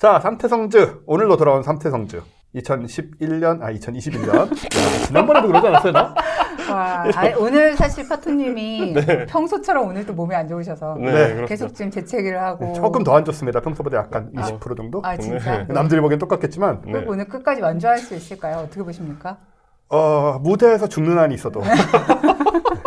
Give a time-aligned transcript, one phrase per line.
[0.00, 1.02] 자, 삼태성즈.
[1.06, 2.22] 오늘도 돌아온 삼태성즈.
[2.54, 4.48] 2011년, 아, 2021년.
[5.06, 6.14] 지난번에도 그러지 않았어요, 나?
[6.70, 8.94] 와, 아니, 오늘 사실 파토님이
[9.28, 11.46] 평소처럼 오늘도 몸이 안 좋으셔서 네, 그렇습니다.
[11.46, 13.60] 계속 지금 재채기를 하고 조금 더 안 좋습니다.
[13.60, 15.00] 평소보다 약간 20% 정도?
[15.04, 15.58] 아 진짜?
[15.66, 15.72] 네.
[15.72, 17.04] 남들이 보기엔 똑같겠지만, 네.
[17.06, 18.58] 오늘 끝까지 완주할 수 있을까요?
[18.58, 19.36] 어떻게 보십니까?
[19.90, 21.60] 어, 무대에서 죽는 한이 있어도.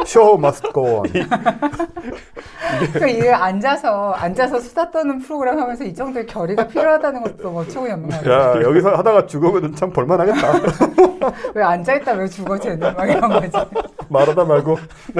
[0.05, 1.03] show must go on.
[2.93, 7.89] 그러니까 이게 앉아서 앉아서 수다 떠는 프로그램 하면서 이 정도의 결의가 필요하다는 것도 뭐 최고
[7.89, 8.31] 연맹이에요.
[8.31, 10.53] 야, 여기서 하다가 죽으면 참 볼만하겠다.
[11.55, 13.51] 왜 앉아 있다 왜 죽어 쟤는 막 이런 거지.
[14.09, 14.77] 말하다 말고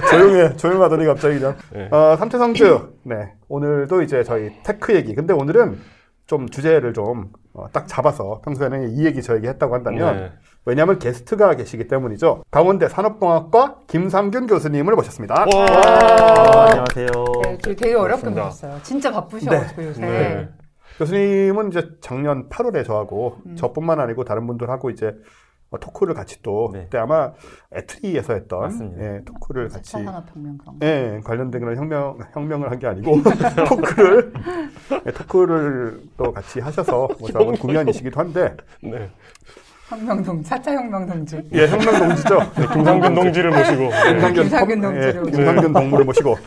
[0.09, 1.87] 조용해 조용하더니 갑자기 그냥 네.
[1.91, 5.79] 어, 삼태성즈 네 오늘도 이제 저희 tech 얘기 근데 오늘은
[6.27, 10.31] 좀 주제를 좀 어, 딱 잡아서 평소에는 이 얘기 저 얘기 했다고 한다면 네.
[10.65, 15.65] 왜냐하면 게스트가 계시기 때문이죠 강원대 산업공학과 김상균 교수님을 모셨습니다 와.
[15.65, 17.07] 아, 안녕하세요.
[17.43, 18.29] 네, 저 되게 어렵게.
[18.29, 18.79] 보셨어요.
[18.83, 20.01] 진짜 바쁘셔가지고 요새.
[20.01, 20.49] 네.
[20.97, 23.55] 교수님은 이제 작년 8월에 저하고 음.
[23.55, 25.13] 저뿐만 아니고 다른 분들하고 이제
[25.71, 26.83] 어, 토크를 같이 또 네.
[26.83, 27.33] 그때 아마
[27.73, 29.03] 에트리에서 했던 맞습니다.
[29.03, 30.85] 예, 토크를 같이 4차 산업혁명 그런 거.
[30.85, 33.15] 예, 관련된 그런 혁명, 혁명을 한 게 아니고,
[33.67, 34.33] 토크를,
[35.07, 39.09] 예, 토크를 또 같이 하셔서, 뭐, 저하고 구면이시기도 한데, 네.
[39.89, 41.41] 혁명동, 4차 혁명 동지.
[41.51, 42.39] 예, 혁명 동지죠.
[42.55, 44.11] 네, 김상균 동지를 모시고 네.
[44.13, 45.37] 김상균, 김상균 동지를 예, 모시고.
[45.37, 46.37] 김상균 동무를 모시고,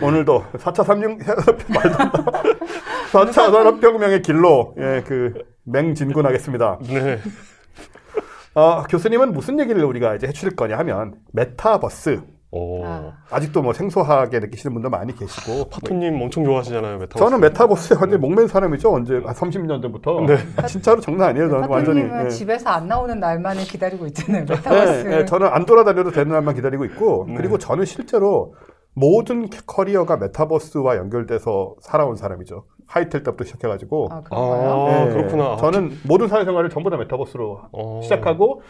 [0.00, 1.18] 오늘도 4차 삼육,
[1.68, 2.42] 말도 안 나와.
[3.12, 5.34] 4차 산업혁명의 길로, 예, 그,
[5.64, 6.78] 맹진군하겠습니다.
[6.88, 7.18] 네.
[8.54, 12.22] 어, 교수님은 무슨 얘기를 우리가 이제 해주실 거냐 하면, 메타버스.
[12.50, 12.82] 오.
[12.84, 13.12] 아.
[13.30, 17.18] 아직도 뭐 생소하게 느끼시는 분도 많이 계시고, 파토님 엄청 좋아하시잖아요, 메타버스.
[17.18, 18.90] 저는 메타버스에 완전 목맨 사람이죠.
[18.92, 20.20] 언제 한 30년 전부터.
[20.26, 20.38] 네.
[20.66, 21.50] 진짜로 장난 아니에요.
[21.50, 22.02] 저는 완전히.
[22.02, 22.30] 파토님은 예.
[22.30, 24.44] 집에서 안 나오는 날만을 기다리고 있잖아요.
[24.48, 25.10] 메타버스.
[25.10, 27.34] 예, 예, 저는 안 돌아다녀도 되는 날만 기다리고 있고 네.
[27.34, 28.54] 그리고 저는 실제로
[28.94, 32.64] 모든 커리어가 메타버스와 연결돼서 살아온 사람이죠.
[32.86, 34.08] 하이텔 때부터 시작해가지고.
[34.10, 34.86] 아, 그런가요?
[34.86, 35.56] 아, 예, 그렇구나.
[35.58, 38.00] 저는 모든 사회생활을 전부 다 메타버스로 어.
[38.02, 38.62] 시작하고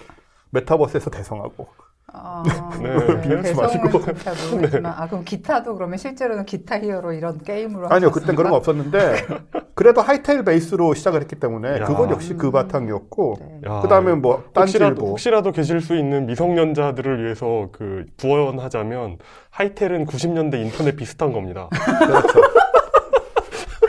[0.51, 1.69] 메타버스에서 대성하고.
[2.12, 2.42] 아,
[2.81, 4.14] 네, 비웃지 배송은 마시고.
[4.17, 8.11] 잘 모르겠지만, 아, 그럼 기타도 그러면 실제로는 기타 히어로 이런 게임으로 아니요?
[8.11, 9.27] 그땐 그런 거 없었는데
[9.74, 11.85] 그래도 하이텔 베이스로 시작을 했기 때문에 야.
[11.85, 13.61] 그건 역시 그 바탕이었고 네.
[13.70, 19.19] 야, 그다음에 뭐 혹시라도, 혹시라도 계실 수 있는 미성년자들을 위해서 그 부언하자면
[19.51, 21.69] 하이텔은 90년대 인터넷 비슷한 겁니다.
[21.70, 22.40] 그렇죠.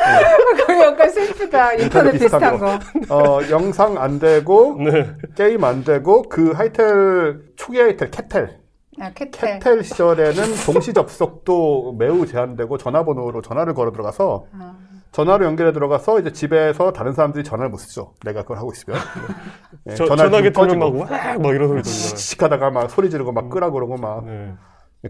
[0.68, 1.74] 그거 약간 슬프다.
[1.74, 2.80] 인터넷 비슷한 거.
[3.10, 5.12] 어, 영상 안 되고 네.
[5.36, 8.60] 게임 안 되고 그 하이텔 초기 하이텔 케텔
[9.02, 9.60] 아, 케텔.
[9.60, 14.76] 케텔 시절에는 동시 접속도 매우 제한되고 전화번호로 전화를 걸어 들어가서 아,
[15.12, 18.14] 전화로 연결해 들어가서 이제 집에서 다른 사람들이 전화를 못 쓰죠.
[18.26, 19.00] 내가 그걸 하고 있으면
[19.86, 21.38] 네, 저, 전화기 꺼지고 막, 와!
[21.38, 22.16] 막 이런 소리 들리잖아요.
[22.18, 24.54] 씩 하다가 막 소리 지르고 막 끄라 그러고 막 네.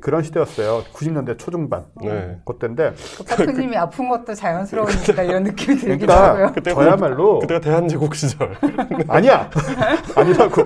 [0.02, 0.84] 그런 시대였어요.
[0.94, 2.40] 90년대 초중반 네.
[2.46, 6.52] 그때인데 그 파토님이 아픈 것도 자연스러우니까 이런 느낌이 들기도 그러니까 하고요.
[6.54, 8.56] 그때 저야말로 그때가 대한제국 시절.
[9.10, 9.50] 아니야.
[10.16, 10.64] 아니라고.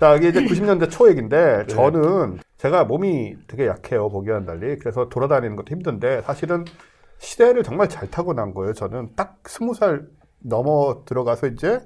[0.00, 1.66] 자, 이게 이제 90년대 초 얘기인데, 네.
[1.66, 4.78] 저는 제가 몸이 되게 약해요, 보기와는 달리.
[4.78, 6.66] 그래서 돌아다니는 것도 힘든데, 사실은
[7.18, 8.74] 시대를 정말 잘 타고난 거예요.
[8.74, 10.06] 저는 딱 스무 살
[10.40, 11.80] 넘어 들어가서 이제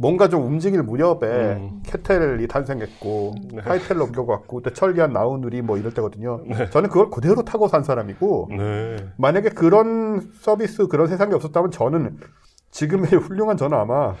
[0.00, 1.82] 뭔가 좀 움직일 무렵에 음.
[1.84, 3.60] 캐텔이 탄생했고, 네.
[3.62, 6.40] 하이텔로 옮겨갔고, 그때 철기한 나우누리 뭐 이럴 때거든요.
[6.70, 8.96] 저는 그걸 그대로 타고 산 사람이고, 네.
[9.18, 12.16] 만약에 그런 서비스, 그런 세상이 없었다면 저는
[12.70, 14.14] 지금의 훌륭한 저는 아마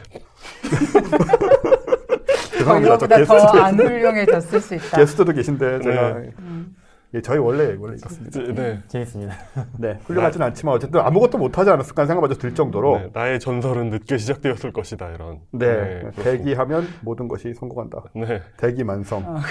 [2.52, 2.98] 죄송합니다.
[2.98, 4.98] 저 게스트, 더 안 훌륭해졌을 수 있다.
[4.98, 6.30] 게스트도 계신데 제가 네.
[6.40, 6.74] 음.
[7.12, 8.40] 예, 저희 원래 원래 이렇습니다.
[8.40, 8.52] 네.
[8.52, 8.82] 네.
[8.86, 9.34] 재밌습니다.
[9.78, 14.72] 네, 훌륭하진 않지만 어쨌든 아무것도 못하지 않았을까 생각마저 들 정도로 네, 나의 전설은 늦게 시작되었을
[14.72, 15.40] 것이다 이런.
[15.50, 16.22] 네, 그렇고.
[16.22, 18.04] 대기하면 모든 것이 성공한다.
[18.14, 18.42] 네.
[18.58, 19.24] 대기만성.
[19.26, 19.36] 어.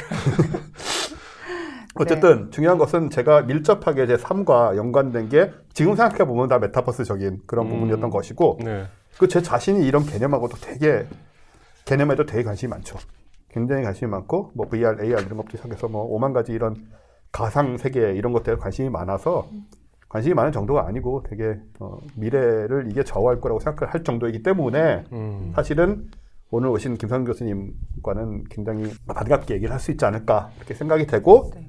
[1.96, 7.66] 어쨌든 중요한 것은 제가 밀접하게 제 삶과 연관된 게 지금 생각해 보면 다 메타버스적인 그런
[7.66, 7.72] 음.
[7.72, 8.86] 부분이었던 것이고 네.
[9.18, 11.06] 그제 자신이 이런 개념하고도 되게
[11.84, 12.98] 개념에도 되게 관심이 많죠.
[13.50, 16.88] 굉장히 관심이 많고 뭐 VR, AR 이런 것부터 시작해서 뭐 오만 가지 이런
[17.31, 19.47] 가상 세계 이런 것들에 관심이 많아서
[20.09, 25.51] 관심이 많은 정도가 아니고 되게 어, 미래를 이게 좌우할 거라고 생각을 할 정도이기 때문에 음.
[25.56, 26.09] 사실은
[26.51, 31.68] 오늘 오신 김상 교수님과는 굉장히 반갑게 얘기를 할 수 있지 않을까 이렇게 생각이 되고 네.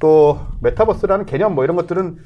[0.00, 2.16] 또 메타버스라는 개념 뭐 이런 것들은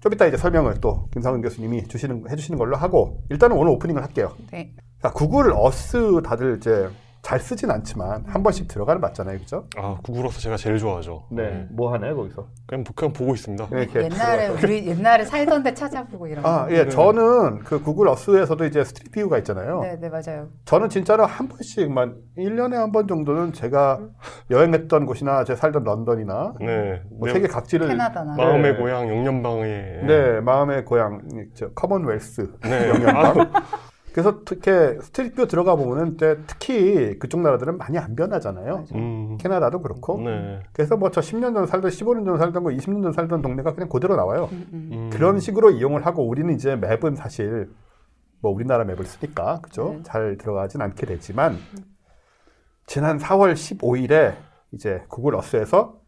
[0.00, 4.32] 좀 이따 이제 설명을 또 김상은 교수님이 주시는 해주시는 걸로 하고 일단은 오늘 오프닝을 할게요.
[4.50, 4.74] 네.
[5.00, 6.88] 자, 구글 어스 다들 이제
[7.22, 9.66] 잘 쓰진 않지만 한 번씩 들어가는 맞잖아요, 그죠?
[9.76, 11.28] 아 구글 어스 제가 제일 좋아하죠.
[11.70, 12.48] 뭐 하나요 거기서?
[12.66, 13.68] 그냥, 그냥 보고 있습니다.
[13.70, 14.48] 이렇게 옛날에.
[14.62, 16.72] 우리 옛날에 살던데 찾아보고 이런 아, 거.
[16.72, 16.88] 예, 네.
[16.90, 19.80] 저는 그 구글 어스에서도 이제 street view가 있잖아요.
[19.82, 20.48] 네, 네 맞아요.
[20.64, 24.00] 저는 진짜로 한 번씩만 1 년에 한 번 정도는 제가
[24.50, 27.02] 여행했던 곳이나 제가 살던 런던이나 네.
[27.10, 28.34] 뭐내 세계 각지를 캐나다나.
[28.36, 28.78] 마음의 네.
[28.78, 29.62] 고향 영연방에
[30.06, 31.22] 네, 마음의 고향
[31.54, 32.88] 저 commonwealth 네.
[32.88, 33.52] 영연방.
[34.12, 34.70] 그래서 특히
[35.00, 38.84] street view 들어가 보면은 때 특히 그쪽 나라들은 많이 안 변하잖아요.
[38.94, 39.38] 음.
[39.38, 40.20] 캐나다도 그렇고.
[40.20, 40.60] 네.
[40.72, 43.88] 그래서 뭐 저 10년 전 살던 15년 전 살던 거 20년 전 살던 동네가 그냥
[43.88, 44.48] 그대로 나와요.
[44.52, 44.90] 음, 음.
[44.92, 45.10] 음.
[45.10, 47.70] 그런 식으로 이용을 하고 우리는 이제 map은 사실
[48.40, 49.94] 뭐 우리나라 map을 쓰니까 그죠?
[49.96, 50.02] 네.
[50.04, 51.56] 잘 들어가진 않게 됐지만
[52.86, 54.34] 지난 4월 15일에
[54.72, 56.00] 이제 구글 어스에서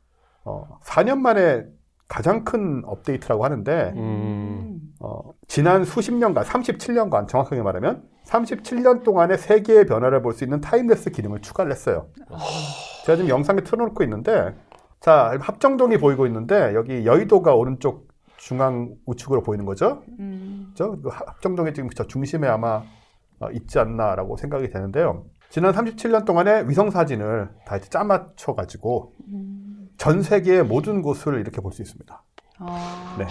[0.45, 1.65] 어, 4년 만에
[2.09, 4.81] 가장 큰 업데이트라고 하는데 음.
[5.01, 11.11] 어, 지난 수십 년간 37년간 정확하게 말하면 37년 동안의 세계의 변화를 볼 수 있는 timelapse
[11.11, 12.09] 기능을 추가를 했어요.
[13.05, 14.55] 제가 지금 영상에 틀어놓고 있는데
[15.01, 18.09] 자 합정동이 보이고 있는데 여기 여의도가 오른쪽
[18.39, 20.03] 중앙 우측으로 보이는 거죠.
[20.19, 20.69] 음.
[20.71, 21.01] 그죠?
[21.01, 22.83] 그 합정동에 지금 저 중심에 아마
[23.41, 25.25] 어, 있지 않나라고 생각이 되는데요.
[25.51, 29.89] 지난 37년 동안의 위성 사진을 다 이제 짜맞춰 가지고 음.
[29.99, 32.23] 전 세계의 모든 곳을 이렇게 볼 수 있습니다.
[32.59, 33.17] 아.
[33.19, 33.27] 네.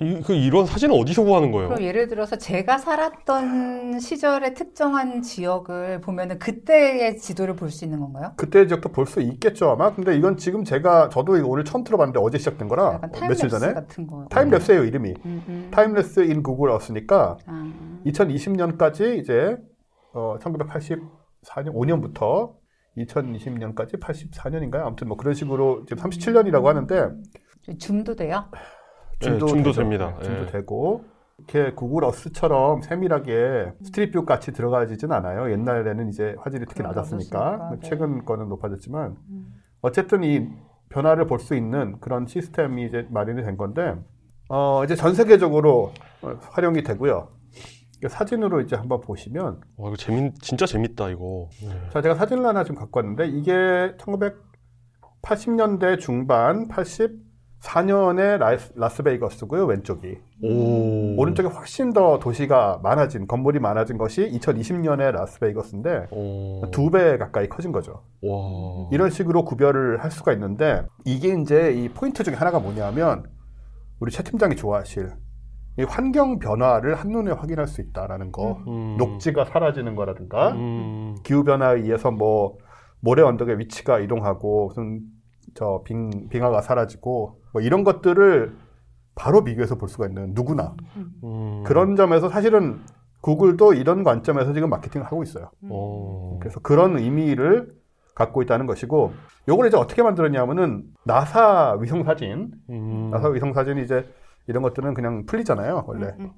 [0.00, 1.68] 이, 그 이런 사진은 어디서 구하는 거예요?
[1.68, 8.32] 그럼 예를 들어서 제가 살았던 시절의 특정한 지역을 보면은 그때의 지도를 볼 수 있는 건가요?
[8.36, 9.94] 그때 지역도 볼 수 있겠죠 아마.
[9.94, 13.48] 근데 이건 지금 제가 저도 이거 오늘 처음 들어봤는데 어제 시작된 거라 약간 어, 며칠
[13.48, 14.26] timelapse 전에 같은 거.
[14.30, 15.14] timelapse예요 이름이.
[15.26, 15.70] 음, 음.
[15.72, 17.72] timelapse in Google Earth니까 아.
[18.06, 19.56] 2020년까지 이제
[20.12, 22.54] 어, 1984년 5년부터
[22.98, 24.86] 2020년까지 84년인가요?
[24.86, 27.10] 아무튼 뭐 그런 식으로 지금 37년이라고 하는데
[27.78, 28.44] 줌도 돼요?
[29.20, 29.72] 네, 줌도 되죠.
[29.72, 30.14] 됩니다.
[30.18, 30.46] 네, 줌도 예.
[30.46, 31.04] 되고
[31.38, 35.50] 이렇게 구글 어스처럼 세밀하게 street view 같이 들어가지진 않아요.
[35.50, 37.78] 옛날에는 이제 화질이 특히 낮았으니까 네.
[37.88, 39.54] 최근 거는 높아졌지만 음.
[39.82, 40.48] 어쨌든 이
[40.90, 43.96] 변화를 볼 수 있는 그런 시스템이 이제 마련이 된 건데
[44.48, 47.28] 어 이제 전 세계적으로 어, 활용이 되고요.
[48.06, 51.48] 사진으로 이제 한번 보시면 와 이거 재밌 진짜 재밌다 이거.
[51.62, 51.70] 네.
[51.90, 53.96] 자 제가 사진을 하나 좀 갖고 왔는데 이게
[55.22, 56.68] 1980년대 중반
[57.64, 58.38] 84년에
[58.76, 61.16] 라스베이거스고요 왼쪽이 오.
[61.20, 66.70] 오른쪽에 훨씬 더 도시가 많아진 건물이 많아진 것이 2020년에 라스베이거스인데 오.
[66.70, 68.04] 두배 가까이 커진 거죠.
[68.22, 68.88] 와.
[68.92, 73.24] 이런 식으로 구별을 할 수가 있는데 이게 이제 이 포인트 중에 하나가 뭐냐면
[73.98, 75.12] 우리 최 팀장이 좋아하실
[75.78, 78.62] 이 환경 변화를 한눈에 확인할 수 있다라는 거.
[78.68, 78.96] 음.
[78.96, 81.16] 녹지가 사라지는 거라든가 음.
[81.24, 82.58] 기후 변화에 의해서 뭐
[83.00, 85.00] 모래 언덕의 위치가 이동하고 무슨
[85.54, 88.52] 저 빙, 빙하가 사라지고 뭐 이런 것들을
[89.14, 90.74] 바로 비교해서 볼 수가 있는 누구나
[91.22, 91.62] 음.
[91.64, 92.80] 그런 점에서 사실은
[93.20, 95.50] 구글도 이런 관점에서 지금 마케팅을 하고 있어요.
[95.70, 96.36] 어.
[96.40, 97.72] 그래서 그런 의미를
[98.14, 99.14] 갖고 있다는 것이고
[99.48, 103.10] 요걸 이제 어떻게 만들었냐면은 나사 위성 사진 음.
[103.10, 104.04] 나사 위성 사진이 이제
[104.46, 106.30] 이런 것들은 그냥 풀리잖아요 원래 음,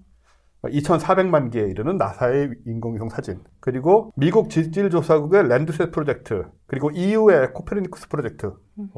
[0.69, 8.53] 2,400만 개에 이르는 나사의 인공위성 사진 그리고 미국 지질조사국의 랜드셋 프로젝트 그리고 EU의 코페르니쿠스 프로젝트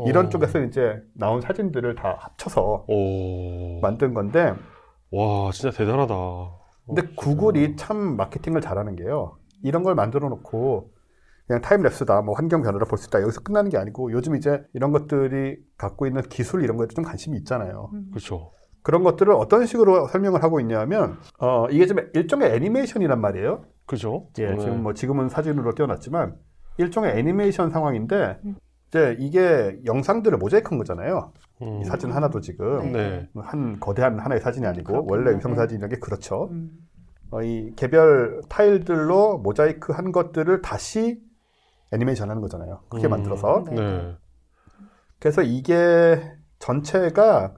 [0.06, 0.28] 이런 어.
[0.28, 3.80] 쪽에서 이제 나온 사진들을 다 합쳐서 오.
[3.80, 4.54] 만든 건데
[5.10, 6.14] 와 진짜 대단하다.
[6.86, 9.36] 근데 어, 구글이 참 마케팅을 잘하는 게요.
[9.62, 10.90] 이런 걸 만들어 놓고
[11.46, 14.92] 그냥 타임랩스다, 뭐 환경 변화를 볼 수 있다 여기서 끝나는 게 아니고 요즘 이제 이런
[14.92, 17.90] 것들이 갖고 있는 기술 이런 것에 좀 관심이 있잖아요.
[18.10, 18.52] 그렇죠.
[18.88, 23.66] 그런 것들을 어떤 식으로 설명을 하고 있냐면 어 이게 좀 일종의 애니메이션이란 말이에요.
[23.84, 24.28] 그죠?
[24.38, 24.58] 예, 네.
[24.58, 26.36] 지금 뭐 지금은 사진으로 띄워놨지만
[26.78, 28.38] 일종의 애니메이션 상황인데
[28.88, 31.34] 이제 이게 영상들을 모자이크한 거잖아요.
[31.60, 31.80] 음.
[31.82, 33.28] 이 사진 하나도 지금 네.
[33.36, 35.12] 한 거대한 하나의 사진이 아니고 그렇군요.
[35.12, 35.58] 원래 위성 네.
[35.58, 36.48] 사진이라는 게 그렇죠.
[36.50, 36.70] 음.
[37.30, 41.20] 어, 이 개별 타일들로 모자이크 한 것들을 다시
[41.92, 42.80] 애니메이션 하는 거잖아요.
[42.88, 43.10] 크게 음.
[43.10, 43.64] 만들어서.
[43.68, 43.74] 네.
[43.74, 44.16] 네.
[45.18, 46.22] 그래서 이게
[46.58, 47.52] 전체가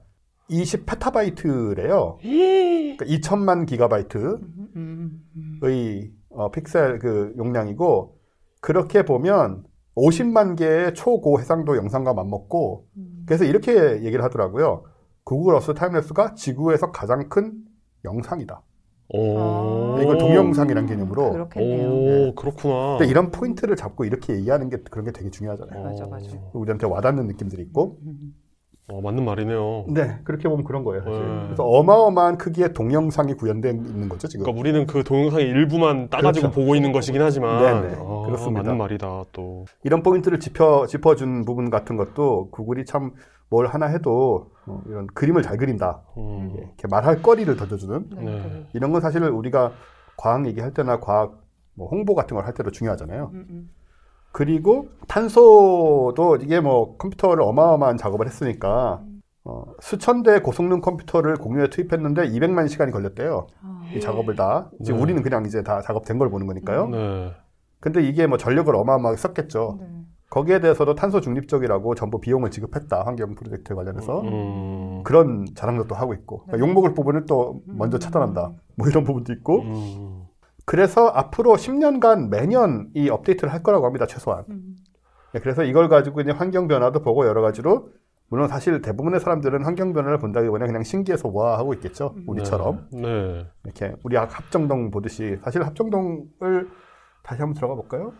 [0.49, 2.17] 20페타바이트래요.
[2.21, 4.25] 그러니까 2천만 기가바이트의
[4.75, 5.59] 음, 음.
[6.29, 8.17] 어, 픽셀 그 용량이고
[8.61, 9.63] 그렇게 보면
[9.95, 13.23] 50만 개의 초고 해상도 영상과 맞먹고 음.
[13.25, 14.83] 그래서 이렇게 얘기를 하더라고요.
[15.23, 17.53] 구글 어스 timelapse가 지구에서 가장 큰
[18.05, 18.61] 영상이다.
[19.13, 19.37] 오.
[19.37, 20.01] 아.
[20.01, 21.31] 이걸 동영상이란 개념으로.
[21.31, 21.89] 그렇겠네요.
[22.29, 22.97] 오, 그렇구나.
[22.97, 25.83] 근데 이런 포인트를 잡고 이렇게 얘기하는 게 그런 게 되게 중요하잖아요.
[25.83, 26.29] 맞아, 맞아.
[26.53, 27.99] 우리한테 와닿는 느낌들이 있고.
[28.03, 28.33] 음.
[28.91, 29.85] 어, 맞는 말이네요.
[29.87, 31.03] 네, 그렇게 보면 그런 거예요.
[31.03, 31.19] 사실.
[31.19, 31.43] 네.
[31.45, 34.43] 그래서 어마어마한 크기의 동영상이 구현되어 있는 거죠, 지금.
[34.43, 36.59] 그러니까 우리는 그 동영상의 일부만 따가지고 그렇죠.
[36.59, 38.63] 보고 있는 것이긴 하지만 네네, 아, 그렇습니다.
[38.63, 39.65] 맞는 말이다 또.
[39.83, 43.11] 이런 포인트를 짚어, 짚어준 부분 같은 것도 구글이 참
[43.53, 45.99] 뭘 하나 해도 어, 이런 그림을 잘 그린다.
[46.15, 46.53] 음.
[46.55, 48.31] 예, 이렇게 말할 거리를 던져주는 네, 네.
[48.31, 48.67] 네.
[48.71, 49.73] 이런 건 사실 우리가
[50.15, 51.33] 과학 얘기할 때나 과학
[51.73, 53.29] 뭐 홍보 같은 걸 할 때도 중요하잖아요.
[53.33, 53.69] 음, 음.
[54.31, 59.01] 그리고 탄소도 이게 뭐 컴퓨터를 어마어마한 작업을 했으니까
[59.43, 63.47] 어, 수천 대의 고성능 컴퓨터를 공유에 투입했는데 200만 시간이 걸렸대요.
[63.63, 64.69] 아, 이 작업을 다.
[64.83, 65.03] 지금 네.
[65.03, 66.87] 우리는 그냥 이제 다 작업된 걸 보는 거니까요.
[66.89, 67.33] 네.
[67.79, 69.79] 근데 이게 뭐 전력을 어마어마하게 썼겠죠.
[69.81, 69.87] 네.
[70.29, 73.03] 거기에 대해서도 탄소 중립적이라고 전부 비용을 지급했다.
[73.03, 74.21] 환경 프로젝트 관련해서.
[74.21, 75.03] 음.
[75.03, 76.43] 그런 자랑도 또 하고 있고.
[76.45, 76.69] 그러니까 네.
[76.69, 78.53] 욕먹을 부분을 또 먼저 차단한다.
[78.77, 79.61] 뭐 이런 부분도 있고.
[79.61, 80.20] 음.
[80.65, 84.05] 그래서 앞으로 10년간 매년 이 업데이트를 할 거라고 합니다.
[84.05, 84.43] 최소한.
[84.49, 84.75] 음.
[85.33, 87.89] 네, 그래서 이걸 가지고 이제 환경 변화도 보고 여러 가지로
[88.27, 92.15] 물론 사실 대부분의 사람들은 환경 변화를 본다기보다 그냥 신기해서 와 하고 있겠죠.
[92.27, 93.01] 우리처럼 네.
[93.01, 93.47] 네.
[93.65, 96.69] 이렇게 우리 아- 합정동 보듯이 사실 합정동을
[97.23, 98.13] 다시 한번 들어가 볼까요?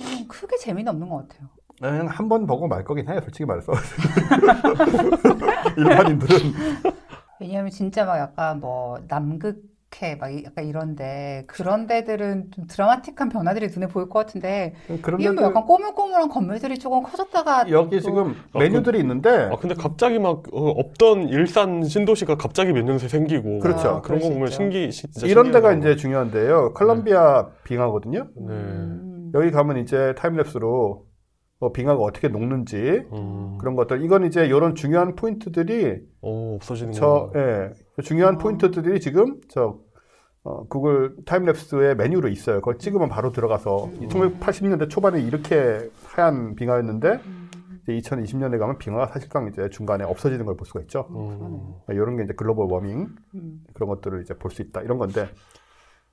[0.00, 1.48] 음, 크게 재미는 없는 것 같아요.
[1.80, 3.20] 그냥 한 번 보고 말 거긴 해요.
[3.22, 3.72] 솔직히 말해서
[5.76, 6.36] 일반인들은
[7.40, 9.62] 왜냐하면 진짜 막 약간 뭐 남극
[10.00, 15.30] 해막 이- 약간 이런데 그런 데들은 좀 드라마틱한 변화들이 눈에 보일 것 같은데 그런 이게
[15.30, 20.18] 뭐 약간 꼬물꼬물한 건물들이 조금 커졌다가 여기 또- 지금 아, 메뉴들이 있는데 아 근데 갑자기
[20.18, 23.88] 막 어, 없던 일산 신도시가 갑자기 몇 년 새 생기고 그렇죠.
[23.88, 25.72] 아, 그런 거 보면 수 신기 진짜 이런 데가.
[25.72, 26.72] 이제 중요한데요.
[26.74, 28.28] 컬럼비아 빙하거든요.
[28.36, 28.52] 네.
[28.54, 31.02] 음, 여기 가면 이제 timelapse로
[31.60, 33.58] 뭐 빙하가 어떻게 녹는지 음.
[33.58, 37.32] 그런 것들 이건 이제 이런 중요한 포인트들이 어 없어지는 저 거.
[37.36, 37.70] 예,
[38.02, 38.38] 중요한 아.
[38.38, 39.78] 포인트들이 지금 저
[40.42, 42.56] 어, 구글 timelapse의 메뉴로 있어요.
[42.56, 44.08] 그걸 찍으면 바로 들어가서 음.
[44.08, 47.50] 1980년대 초반에 이렇게 하얀 빙하였는데 음,
[47.82, 51.06] 이제 2020년에 가면 빙하가 사실상 이제 중간에 없어지는 걸 볼 수가 있죠.
[51.10, 51.74] 음.
[51.94, 53.60] 이런 게 이제 global warming 음.
[53.74, 55.28] 그런 것들을 이제 볼 수 있다 이런 건데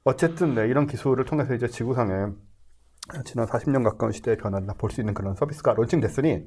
[0.04, 2.14] 어쨌든 네, 이런 기술을 통해서 이제 지구상에
[3.24, 6.46] 지난 40년 가까운 시대의 변화를 볼수 있는 그런 서비스가 론칭됐으니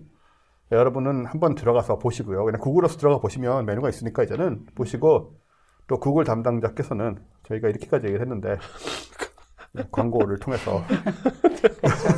[0.73, 2.45] 여러분은 한번 들어가서 보시고요.
[2.45, 5.35] 그냥 구글에서 들어가 보시면 메뉴가 있으니까 이제는 보시고
[5.89, 8.57] 또 구글 담당자께서는 저희가 이렇게까지 얘기를 했는데
[9.73, 10.83] 네, 광고를 통해서.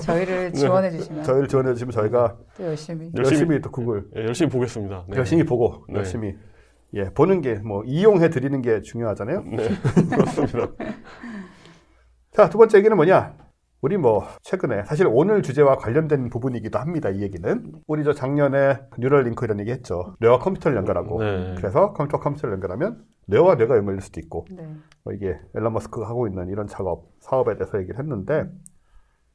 [0.03, 4.51] 저희를 지원해 주시면 저희를 지원해 주시면 저희가 또 열심히 열심히- 열심히, 또 구글 예, 열심히
[4.51, 5.05] 보겠습니다.
[5.09, 5.17] 네.
[5.17, 5.97] 열심히 보고 네.
[5.99, 6.37] 열심히
[6.95, 9.43] 예 보는 게 뭐 이용해 드리는 게 중요하잖아요.
[9.47, 9.69] 네,
[10.11, 10.69] 그렇습니다.
[12.33, 13.35] 자, 두 번째 얘기는 뭐냐?
[13.83, 17.11] 우리 뭐 최근에 사실 오늘 주제와 관련된 부분이기도 합니다.
[17.11, 20.15] 이 얘기는 우리 저 작년에 뉴럴링크 이런 얘기 했죠.
[20.21, 21.55] 뇌와 컴퓨터를 연결하고 네.
[21.57, 24.77] 그래서 컴퓨터 컴퓨터를 연결하면 뇌와 뇌가 연결될 수도 있고 네.
[25.03, 28.45] 뭐 이게 일론 머스크가 하고 있는 이런 작업 사업에 대해서 얘기를 했는데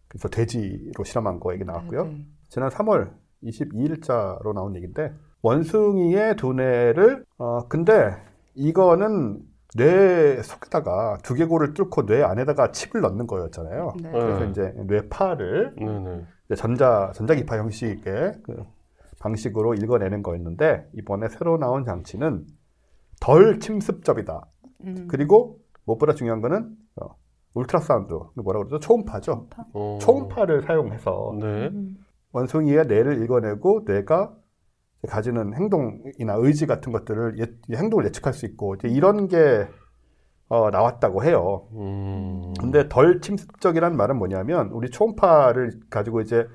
[0.08, 2.06] 그래서 돼지로 실험한 거 얘기 나왔고요.
[2.06, 2.26] 네, 네.
[2.48, 3.12] 지난 3월
[3.44, 8.16] 22일자로 나온 얘기인데 원숭이의 두뇌를 어 근데
[8.56, 9.42] 이거는
[9.76, 13.94] 뇌 속에다가 두개골을 뚫고 뇌 안에다가 칩을 넣는 거였잖아요.
[14.02, 14.12] 네.
[14.12, 14.50] 그래서 네.
[14.50, 16.26] 이제 뇌파를 네네.
[16.46, 18.64] 이제 전자 전자기파 형식의 그
[19.20, 22.46] 방식으로 읽어내는 거였는데 이번에 새로 나온 장치는
[23.20, 24.42] 덜 침습적이다.
[24.86, 25.08] 음.
[25.10, 27.16] 그리고 무엇보다 중요한 거는 어,
[27.54, 28.80] ultrasound 뭐라 그러죠?
[28.80, 29.48] 초음파죠.
[29.74, 29.98] 어.
[30.00, 31.68] 초음파 를 사용해서 네.
[31.68, 31.98] 음.
[32.32, 34.36] 원숭이의 뇌를 읽어내고 뇌가
[35.08, 39.68] 가지는 행동이나 의지 같은 것들을 예- 행동을 예측할 수 있고 이제 이런 게
[40.50, 41.68] 어, 나왔다고 해요.
[41.74, 42.54] 음.
[42.60, 46.48] 근데 덜 침습적이라는 말은 뭐냐면 우리 초음파를 가지고 이제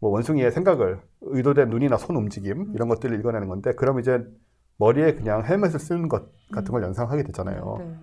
[0.00, 4.22] 뭐 원숭이의 생각을 의도된 눈이나 손 움직임 이런 것들을 읽어내는 건데 그럼 이제
[4.76, 7.76] 머리에 그냥 헬멧을 쓰는 것 같은 걸 연상하게 되잖아요.
[7.78, 7.96] 네.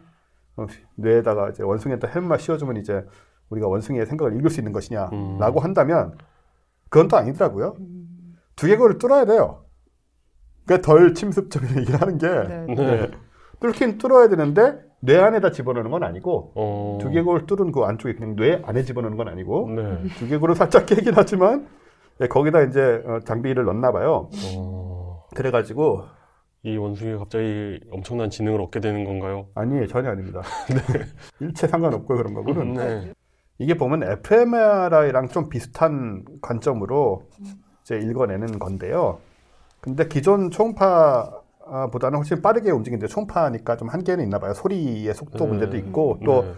[0.58, 3.06] 어, 뇌에다가 이제 원숭이한테 헬멧 씌워주면 이제
[3.50, 5.64] 우리가 원숭이의 생각을 읽을 수 있는 것이냐라고 음.
[5.64, 6.18] 한다면
[6.90, 7.76] 그건 또 아니더라고요.
[7.80, 8.36] 음.
[8.56, 9.66] 두개골을 뚫어야 돼요.
[10.70, 12.76] 그러니까 덜 침습적인 얘기를 하는 게 네.
[12.76, 13.12] 네.
[13.60, 16.98] 뚫긴 뚫어야 되는데 뇌 안에다 집어넣는 건 아니고 어.
[17.02, 20.04] 두개골 뚫은 그 안쪽에 그냥 뇌 안에 집어넣는 건 아니고 네.
[20.20, 21.68] 두개골은 살짝 깨긴 하지만
[22.22, 24.30] 예, 거기다 이제 어, 장비를 넣나 봐요.
[24.56, 25.24] 어.
[25.36, 26.04] 그래가지고
[26.64, 29.48] 이 원숭이가 갑자기 엄청난 지능을 얻게 되는 건가요?
[29.56, 30.42] 아니에요 전혀 아닙니다.
[31.40, 33.14] 일체 상관없고 그런 거고는 네.
[33.58, 37.24] 이게 보면 fMRI랑 좀 비슷한 관점으로
[37.82, 39.20] 이제 읽어내는 건데요.
[39.82, 44.54] 근데 기존 초음파보다는 훨씬 빠르게 움직이는데 초음파니까 좀 한계는 있나 봐요.
[44.54, 45.50] 소리의 속도 네.
[45.50, 46.54] 문제도 있고 또 네.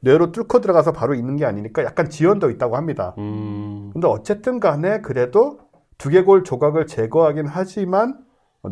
[0.00, 3.14] 뇌로 뚫고 들어가서 바로 있는 게 아니니까 약간 지연도 있다고 합니다.
[3.18, 3.90] 음.
[3.92, 5.58] 근데 어쨌든 간에 그래도
[5.98, 8.18] 두개골 조각을 제거하긴 하지만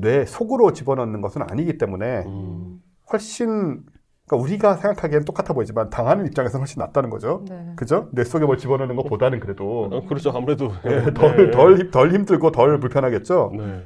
[0.01, 2.81] 뇌 속으로 집어넣는 것은 아니기 때문에 음.
[3.13, 3.83] 훨씬
[4.27, 7.45] 그러니까 우리가 생각하기엔 똑같아 보이지만 당하는 입장에서는 훨씬 낫다는 거죠.
[7.49, 7.73] 네.
[7.77, 8.09] 그죠?
[8.13, 10.31] 뇌 속에 뭘 집어넣는 것보다는 그래도 어, 그렇죠.
[10.35, 11.15] 아무래도 예, 네.
[11.15, 13.53] 덜, 덜, 힘- 덜 힘들고 덜 불편하겠죠.
[13.57, 13.85] 네.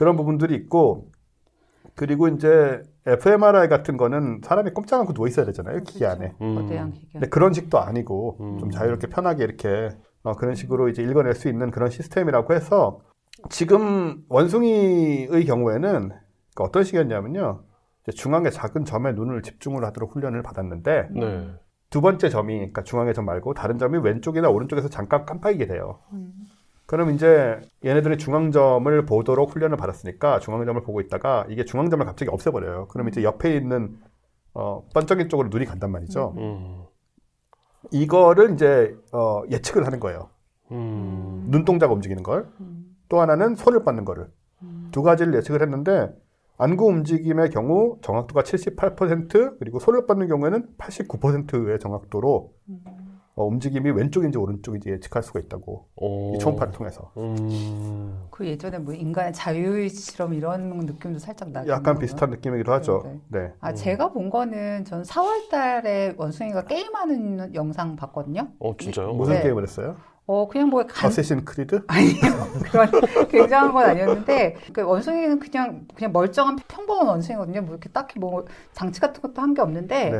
[0.00, 1.10] 그런 부분들이 있고
[1.94, 5.82] 그리고 이제 fMRI 같은 거는 사람이 꼼짝 않고 누워 있어야 되잖아요.
[5.82, 6.32] 기계 안에.
[6.40, 6.54] 음.
[7.12, 8.70] 근데 그런 식도 아니고 좀 음.
[8.70, 9.90] 자유롭게 편하게 이렇게
[10.22, 13.00] 어, 그런 식으로 이제 읽어낼 수 있는 그런 시스템이라고 해서
[13.50, 17.64] 지금 원숭이의 경우에는 그러니까 어떤 식이었냐면요.
[18.02, 21.50] 이제 중앙에 작은 점에 눈을 집중을 하도록 훈련을 받았는데 네.
[21.90, 25.98] 두 번째 점이 그러니까 중앙의 점 말고 다른 점이 왼쪽이나 오른쪽에서 잠깐 깜빡이게 돼요.
[26.14, 26.32] 음.
[26.90, 32.88] 그럼 이제 얘네들이 중앙점을 보도록 훈련을 받았으니까 중앙점을 보고 있다가 이게 중앙점을 갑자기 없애버려요.
[32.88, 33.96] 그럼 이제 옆에 있는
[34.54, 36.34] 어, 번쩍인 쪽으로 눈이 간단 말이죠.
[36.36, 36.82] 음.
[37.92, 40.30] 이거를 이제 어, 예측을 하는 거예요.
[40.72, 41.46] 음.
[41.48, 42.48] 눈동자가 움직이는 걸.
[42.58, 42.96] 음.
[43.08, 44.28] 또 하나는 손을 뻗는 거를.
[44.64, 44.88] 음.
[44.90, 46.12] 두 가지를 예측을 했는데
[46.58, 53.09] 안구 움직임의 경우 정확도가 78% 그리고 손을 뻗는 경우에는 89%의 정확도로 음.
[53.40, 56.34] 어, 움직임이 왼쪽인지 오른쪽인지 예측할 수가 있다고 오.
[56.34, 58.26] 이 초음파를 통해서 음.
[58.30, 61.98] 그 예전에 뭐 인간의 자유의 실험 이런 느낌도 살짝 나긴 약간.
[61.98, 63.02] 비슷한 느낌이기도 하죠.
[63.28, 63.52] 네, 네.
[63.60, 68.48] 아 제가 본 거는 전 4월 달에 원숭이가 게임하는 영상 봤거든요.
[68.58, 69.14] 어 진짜요?
[69.14, 69.42] 무슨 네.
[69.44, 69.96] 게임을 했어요?
[70.26, 71.84] 어 그냥 뭐 간, 어쌔신 크리드?
[71.88, 72.20] 아니요.
[72.70, 72.90] 그런
[73.28, 77.62] 굉장한 건 아니었는데 그 원숭이는 그냥 그냥 멀쩡한 평범한 원숭이거든요.
[77.62, 80.18] 뭐 이렇게 딱히 뭐 장치 같은 것도 한 게 없는데 네.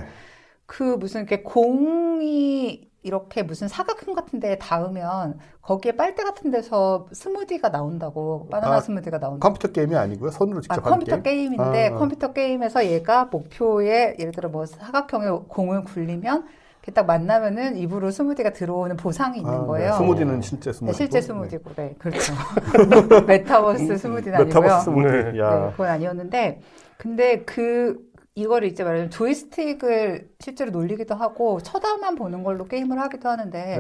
[0.66, 7.71] 그 무슨 이렇게 공이 이렇게 무슨 사각형 같은 데에 닿으면 거기에 빨대 같은 데서 스무디가
[7.71, 9.40] 나온다고 바나나 아, 스무디가 나온다고.
[9.40, 10.30] 컴퓨터 게임이 아니고요.
[10.30, 11.54] 손으로 아, 직접 하는 컴퓨터 게임.
[11.54, 11.95] 인데 아.
[11.95, 16.47] 컴퓨터 게임에서 얘가 목표에 예를 들어 뭐 사각형의 공을 굴리면
[16.83, 19.90] 이렇게 딱 만나면은 입으로 스무디가 들어오는 보상이 있는 아, 거예요.
[19.92, 19.97] 네.
[19.97, 20.97] 스무디는 실제 네, 스무디.
[20.97, 22.33] 실제 스무디고, 네, 그렇죠.
[23.26, 24.61] 메타버스 스무디는 아니고요.
[24.62, 25.09] 메타버스 스무디.
[25.33, 25.38] 네.
[25.38, 25.59] 야.
[25.66, 26.61] 네, 그건 아니었는데,
[26.97, 27.99] 근데 그,
[28.34, 33.78] 이거를 이제 말하자면 조이스틱을 실제로 놀리기도 하고, 쳐다만 보는 걸로 게임을 하기도 하는데.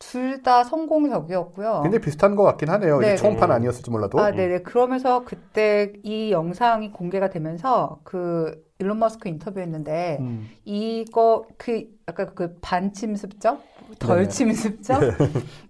[0.00, 1.80] 둘 다 성공적이었고요.
[1.82, 2.98] 굉장히 비슷한 것 같긴 하네요.
[2.98, 3.08] 네.
[3.08, 4.18] 이게 초음파는 아니었을지 몰라도.
[4.18, 4.62] 아, 네네.
[4.62, 10.50] 그러면서 그때 이 영상이 공개가 되면서 그 일론 머스크 인터뷰했는데, 음.
[10.64, 13.62] 이거 그 약간 그 반침습적
[13.98, 14.28] 덜 네네.
[14.28, 15.00] 침습적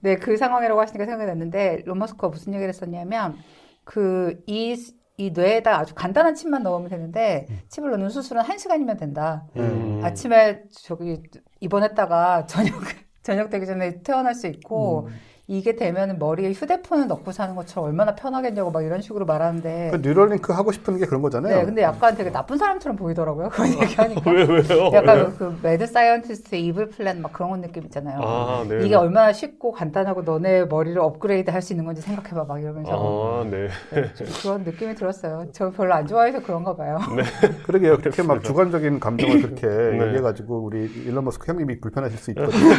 [0.00, 3.36] 네그 상황이라고 하시니까 생각이 났는데 론 머스크가 무슨 얘기를 했었냐면
[3.84, 4.76] 그 이
[5.16, 9.44] 이 뇌에다 아주 간단한 칩만 넣으면 되는데 칩을 넣는 수술은 한 시간이면 된다.
[9.56, 10.00] 음.
[10.02, 11.22] 아침에 저기
[11.60, 12.74] 입원했다가 저녁
[13.22, 15.14] 저녁 되기 전에 퇴원할 수 있고 음.
[15.46, 20.54] 이게 되면 머리에 휴대폰을 넣고 사는 것처럼 얼마나 편하겠냐고 막 이런 식으로 말하는데 그 뉴럴링크
[20.54, 21.58] 하고 싶은 게 그런 거잖아요.
[21.58, 24.90] 네 근데 약간 되게 나쁜 사람처럼 보이더라고요 그런 얘기하니까 왜 왜요?
[24.94, 28.20] 약간 그 mad scientist evil plan 막 그런 느낌 있잖아요.
[28.22, 28.86] 아, 네.
[28.86, 33.44] 이게 얼마나 쉽고 간단하고 너네 머리를 업그레이드 할 수 있는 건지 생각해봐 막 이러면서 아,
[33.44, 33.68] 네.
[33.90, 35.46] 네, 좀 그런 느낌이 들었어요.
[35.52, 36.98] 저 별로 안 좋아해서 그런가 봐요.
[37.64, 37.96] 그러게요.
[37.98, 40.06] 그렇게 막 주관적인 감정을 그렇게 네.
[40.06, 42.74] 얘기해가지고 우리 일론 머스크 형님이 불편하실 수 있거든요.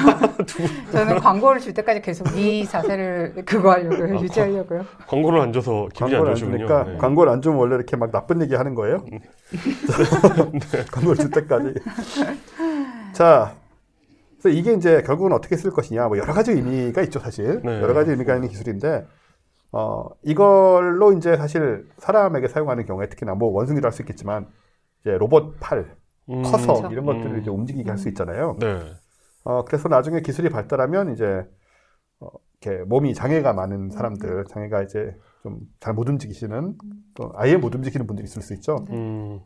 [0.91, 4.17] 저는 광고를 줄 때까지 계속 이 자세를 그거 하려고요.
[4.17, 4.85] 아, 유지하려고요.
[5.07, 6.57] 광고를 안 줘서 기분이 안 광고를 안 좋으시군요.
[6.57, 6.97] 주니까 네.
[6.97, 9.03] 광고를 안 주면 원래 이렇게 막 나쁜 얘기 하는 거예요.
[10.91, 11.73] 광고를 줄 때까지.
[13.13, 13.55] 자,
[14.41, 17.61] 그래서 이게 이제 결국은 어떻게 쓸 것이냐, 뭐 여러 가지 의미가 있죠, 사실.
[17.63, 17.81] 네.
[17.81, 19.05] 여러 가지 의미가 있는 기술인데,
[19.71, 24.47] 어, 이걸로 이제 사실 사람에게 사용하는 경우에 특히나 뭐 원숭이도 할 수 있겠지만,
[25.01, 25.95] 이제 로봇 팔,
[26.29, 26.89] 음, 커서 그렇죠.
[26.91, 27.39] 이런 것들을 음.
[27.41, 28.57] 이제 움직이게 할 수 있잖아요.
[28.59, 28.81] 네.
[29.43, 31.43] 어, 그래서 나중에 기술이 발달하면 이제 어,
[32.65, 36.75] 이렇게 몸이 장애가 많은 사람들, 장애가 이제 좀 잘 못 움직이시는
[37.13, 38.85] 또 아예 못 움직이는 분들이 있을 수 있죠.
[38.89, 39.39] 음.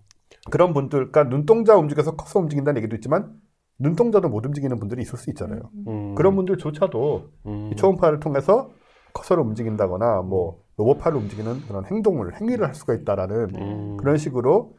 [0.49, 3.33] 그런 분들, 그러니까 눈동자 움직여서 커서 움직인다는 얘기도 있지만
[3.79, 5.61] 눈동자도 못 움직이는 분들이 있을 수 있잖아요.
[5.87, 6.15] 음.
[6.15, 7.69] 그런 분들조차도 음.
[7.73, 8.71] 이 초음파를 통해서
[9.13, 13.97] 커서를 움직인다거나 뭐 로봇팔을 움직이는 그런 행동을 행위를 할 수가 있다라는 음.
[13.97, 14.75] 그런 식으로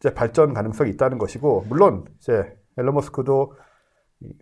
[0.00, 3.65] 이제 발전 가능성이 있다는 것이고 물론 이제 앨런 머스크도 이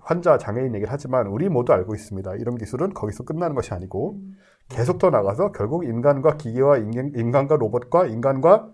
[0.01, 2.37] 환자 장애인 얘기를 하지만 우리 모두 알고 있습니다.
[2.37, 4.21] 이런 기술은 거기서 끝나는 것이 아니고
[4.69, 8.71] 계속 더 나가서 결국 인간과 기계와 인간, 인간과 로봇과 인간과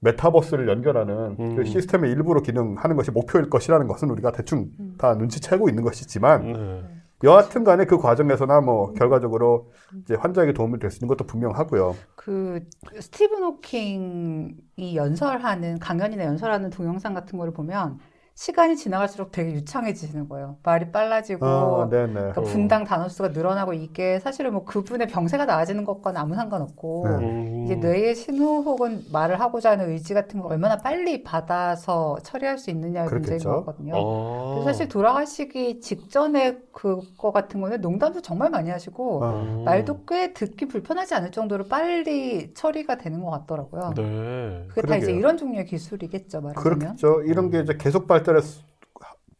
[0.00, 1.56] 메타버스를 연결하는 음.
[1.56, 6.82] 그 시스템의 일부로 기능하는 것이 목표일 것이라는 것은 우리가 대충 다 눈치채고 있는 것이지만 네.
[7.22, 9.70] 여하튼 간에 그 과정에서나 뭐 결과적으로
[10.02, 11.94] 이제 환자에게 도움이 될 수 있는 것도 분명하고요.
[12.16, 12.64] 그
[12.98, 17.98] 스티븐 호킹이 연설하는 강연이나 연설하는 동영상 같은 거를 보면
[18.40, 20.56] 시간이 지나갈수록 되게 유창해지는 거예요.
[20.62, 21.86] 말이 빨라지고 아.
[21.90, 22.44] 그러니까 어.
[22.44, 27.14] 분당 단어 수가 늘어나고 이게 사실은 뭐 그분의 병세가 나아지는 것과는 아무 상관없고 네.
[27.16, 27.64] 음.
[27.66, 32.70] 이게 뇌의 신호 혹은 말을 하고자 하는 의지 같은 걸 얼마나 빨리 받아서 처리할 수
[32.70, 33.92] 있느냐의 문제인 같거든요.
[33.94, 34.54] 아.
[34.54, 39.64] 그래서 사실 돌아가시기 직전에 그거 같은 거는 농담도 정말 많이 하시고 아, 음.
[39.64, 43.92] 말도 꽤 듣기 불편하지 않을 정도로 빨리 처리가 되는 것 같더라고요.
[43.96, 44.64] 네.
[44.68, 45.18] 그게 다 이제 그러게요.
[45.18, 46.78] 이런 종류의 기술이겠죠, 말하자면.
[46.78, 47.22] 그렇겠죠.
[47.24, 48.44] 이런 게 이제 계속 발달 했,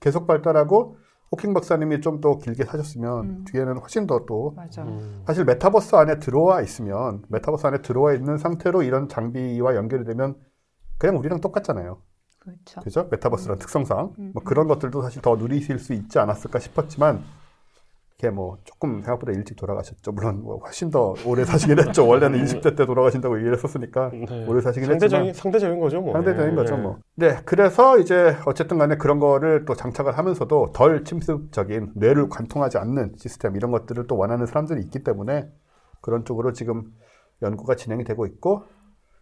[0.00, 0.96] 계속 발달하고
[1.33, 3.44] 호킹 박사님이 좀 더 길게 사셨으면 음.
[3.46, 4.83] 뒤에는 훨씬 더 또 맞아.
[4.83, 5.22] 음.
[5.26, 10.35] 사실 메타버스 안에 들어와 있으면 메타버스 안에 들어와 있는 상태로 이런 장비와 연결이 되면
[10.98, 12.03] 그냥 우리랑 똑같잖아요.
[12.40, 12.81] 그렇죠.
[12.81, 13.09] 그죠?
[13.11, 14.31] 메타버스란 특성상 음.
[14.35, 17.22] 뭐 그런 것들도 사실 더 누리실 수 있지 않았을까 싶었지만
[18.20, 20.12] 걔뭐 조금 생각보다 일찍 돌아가셨죠.
[20.12, 22.06] 물론 뭐 훨씬 더 오래 사시긴 했죠.
[22.06, 24.46] 원래는 20대 때 돌아가신다고 얘기를 했었으니까 네.
[24.46, 26.12] 오래 사시긴 상대적인 했지만 상대적인 거죠, 뭐.
[26.12, 26.56] 상대적인 네.
[26.56, 26.83] 거죠, 네.
[26.83, 26.98] 뭐.
[27.16, 33.14] 네, 그래서 이제 어쨌든 간에 그런 거를 또 장착을 하면서도 덜 침습적인 뇌를 관통하지 않는
[33.16, 35.48] 시스템 이런 것들을 또 원하는 사람들이 있기 때문에
[36.02, 36.92] 그런 쪽으로 지금
[37.40, 38.64] 연구가 진행이 되고 있고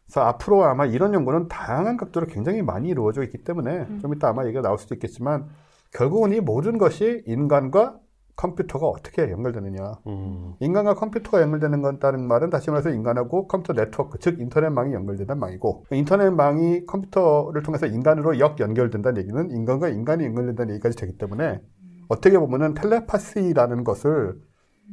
[0.06, 4.44] 그래서 앞으로 아마 이런 연구는 다양한 각도로 굉장히 많이 이루어져 있기 때문에 좀 이따 아마
[4.44, 5.46] 얘기가 나올 수도 있겠지만
[5.92, 7.98] 결국은 이 모든 것이 인간과
[8.38, 9.94] 컴퓨터가 어떻게 연결되느냐.
[10.06, 10.54] 음.
[10.60, 16.86] 인간과 컴퓨터가 연결되는 건다는 말은 다시 말해서 인간하고 컴퓨터 네트워크, 즉 인터넷망이 연결된다는 말이고 인터넷망이
[16.86, 21.60] 컴퓨터를 통해서 인간으로 역 연결된다는 얘기는 인간과 인간이 연결된다는 얘기까지 되기 때문에
[22.08, 24.40] 어떻게 보면은 텔레파시라는 것을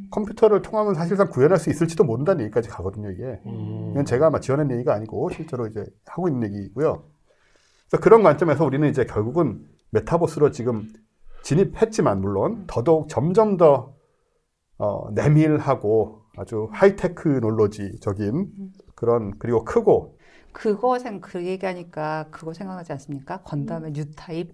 [0.09, 3.39] 컴퓨터를 통하면 사실상 구현할 수 있을지도 모른다는 얘기까지 가거든요, 이게.
[3.45, 3.91] 음.
[3.91, 7.03] 이건 제가 아마 지어낸 얘기가 아니고 실제로 이제 하고 있는 얘기고요.
[7.89, 10.89] 그래서 그런 관점에서 우리는 이제 결국은 메타버스로 지금
[11.45, 13.93] 진입했지만 물론 더더욱 점점 더
[14.79, 18.51] 어, 내밀하고 아주 하이테크놀로지적인
[18.95, 20.17] 그런 그리고 크고
[20.51, 23.41] 그거 생, 그 얘기하니까 그거 생각나지 않습니까?
[23.43, 24.53] 건담의 뉴타입?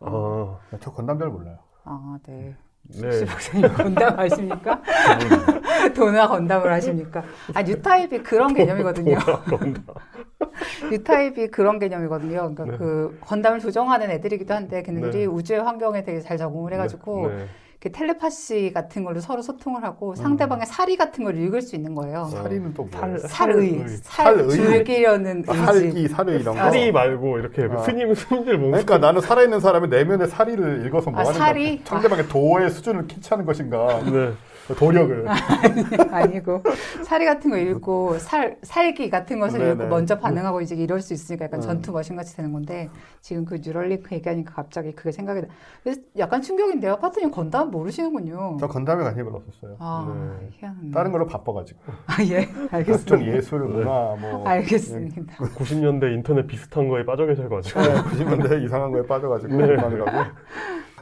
[0.00, 1.58] 아, 저 건담 잘 몰라요.
[1.84, 2.56] 아, 네.
[2.98, 3.24] 네.
[3.24, 4.82] 박사님 건담 아십니까?
[5.94, 7.22] 도나 건담을 하십니까?
[7.54, 9.18] 아, 뉴타입이 그런 개념이거든요.
[10.90, 12.54] 뉴타입이 그런 개념이거든요.
[12.54, 12.76] 그러니까 네.
[12.76, 15.26] 그 건담을 조정하는 애들이기도 한데 걔네들이 네.
[15.26, 17.46] 우주의 환경에 되게 잘 적응을 해가지고 네.
[17.82, 19.84] 이렇게 텔레파시 같은 걸로 서로 소통을 음.
[19.84, 22.26] 하고 상대방의 사리 같은 걸 읽을 수 있는 거예요.
[22.26, 23.16] 살이는 또 뭐예요?
[23.26, 24.48] 살의, 살.
[24.50, 25.54] 즐기려는 아.
[25.54, 26.60] 살기, 살의 이런 거.
[26.60, 27.78] 사리 말고 이렇게 아.
[27.78, 31.76] 스님 스님들 몸 그러니까 나는 살아있는 사람의 내면의 사리를 읽어서 뭐 아, 하는 사리?
[31.82, 31.86] 거야?
[31.86, 34.02] 상대방의 도의 수준을 캐치하는 것인가?
[34.04, 34.32] 네.
[34.74, 35.26] 도력을.
[36.10, 36.62] 아니고
[37.04, 39.72] 사리 같은 거 읽고 살 살기 같은 것을 네네.
[39.72, 41.62] 읽고 먼저 반응하고 이제 이럴 수 있으니까 약간 음.
[41.62, 42.88] 전투 머신 같이 되는 건데
[43.20, 45.48] 지금 그 뉴럴링크 얘기하니까 갑자기 그게 생각이 나.
[45.82, 46.96] 그래서 약간 충격인데요.
[46.96, 48.56] 파트님 건담 모르시는군요.
[48.60, 49.76] 저 건담에 관심이 별로 없었어요.
[49.78, 50.48] 아 네.
[50.52, 50.90] 희한하네.
[50.92, 51.80] 다른 걸로 바빠가지고.
[52.06, 53.26] 아 예, 알겠습니다.
[53.36, 54.46] 예술, 문화, 뭐.
[54.46, 55.36] 알겠습니다.
[55.36, 57.80] 90년대 인터넷 비슷한 거에 빠져 계셔가지고.
[57.80, 59.66] 네, 90년대 이상한 거에 빠져가지고 네.
[59.66, 60.30] 그만하고.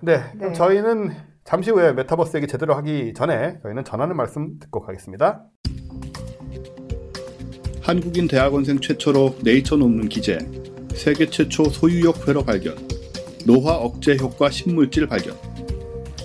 [0.00, 0.52] 네, 그럼 네.
[0.52, 1.10] 저희는
[1.48, 5.46] 잠시 후에 메타버스 얘기 제대로 하기 전에 저희는 전하는 말씀 듣고 가겠습니다.
[7.80, 10.40] 한국인 대학원생 최초로 네이처 논문 기재,
[10.92, 12.76] 세계 최초 소유욕 회로 발견,
[13.46, 15.34] 노화 억제 효과 신물질 발견,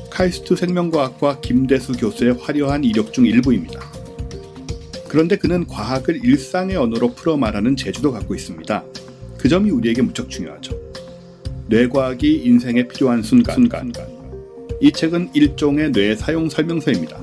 [0.09, 3.79] 카이스트 생명과학과 김대수 교수의 화려한 이력 중 일부입니다.
[5.07, 8.83] 그런데 그는 과학을 일상의 언어로 풀어 말하는 재주도 갖고 있습니다.
[9.37, 10.77] 그 점이 우리에게 무척 중요하죠.
[11.69, 13.55] 뇌과학이 인생에 필요한 순간.
[13.55, 14.12] 순간.
[14.83, 17.17] 이 책은 일종의 뇌 사용 설명서입니다.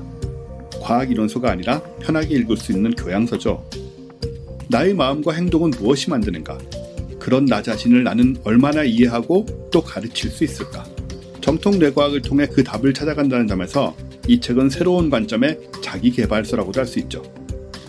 [0.81, 3.63] 과학 이론서가 아니라 편하게 읽을 수 있는 교양서죠.
[4.67, 6.57] 나의 마음과 행동은 무엇이 만드는가?
[7.19, 10.83] 그런 나 자신을 나는 얼마나 이해하고 또 가르칠 수 있을까?
[11.39, 13.95] 정통 뇌과학을 통해 그 답을 찾아간다는 점에서
[14.27, 17.21] 이 책은 새로운 관점의 자기 개발서라고도 할 수 있죠.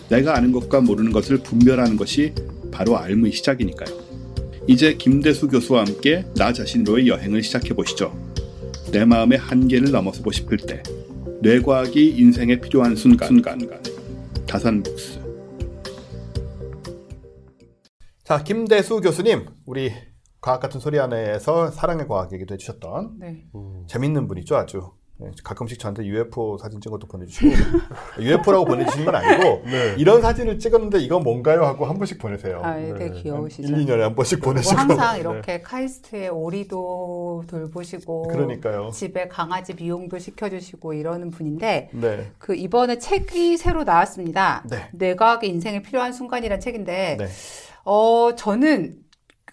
[0.07, 2.31] 내가 아는 것과 모르는 것을 분별하는 것이
[2.71, 3.97] 바로 알무의 시작이니까요.
[4.67, 8.32] 이제 김대수 교수와 함께 나 자신으로의 여행을 시작해 보시죠.
[8.93, 10.83] 내 마음의 한계를 넘어서고 싶을 때
[11.41, 13.59] 뇌과학이 인생에 필요한 순간, 순간.
[14.45, 15.19] 다산북스
[18.23, 19.91] 자, 김대수 교수님, 우리
[20.39, 23.47] 과학 같은 소리 안에서 사랑의 과학 얘기도 해주셨던 네.
[23.55, 23.83] 음.
[23.87, 24.91] 재밌는 분이죠, 아주.
[25.17, 27.53] 네, 가끔씩 저한테 UFO 사진 찍은 것도 보내주시고
[28.19, 29.95] UFO라고 보내주시는 건 아니고 네.
[29.97, 32.61] 이런 사진을 찍었는데 이건 뭔가요 하고 한 번씩 보내세요.
[32.63, 33.21] 아, 예, 되게 네.
[33.21, 33.67] 귀여우시죠.
[33.67, 38.89] 1, 2년에 한 번씩 뭐 보내시고 항상 이렇게 카이스트의 오리도 돌보시고 그러니까요.
[38.91, 42.31] 집에 강아지 미용도 시켜주시고 이러는 분인데 네.
[42.39, 44.63] 그 이번에 책이 새로 나왔습니다.
[44.69, 44.89] 네.
[44.93, 47.27] 뇌과학의 인생에 필요한 순간이란 책인데 네.
[47.85, 49.03] 어 저는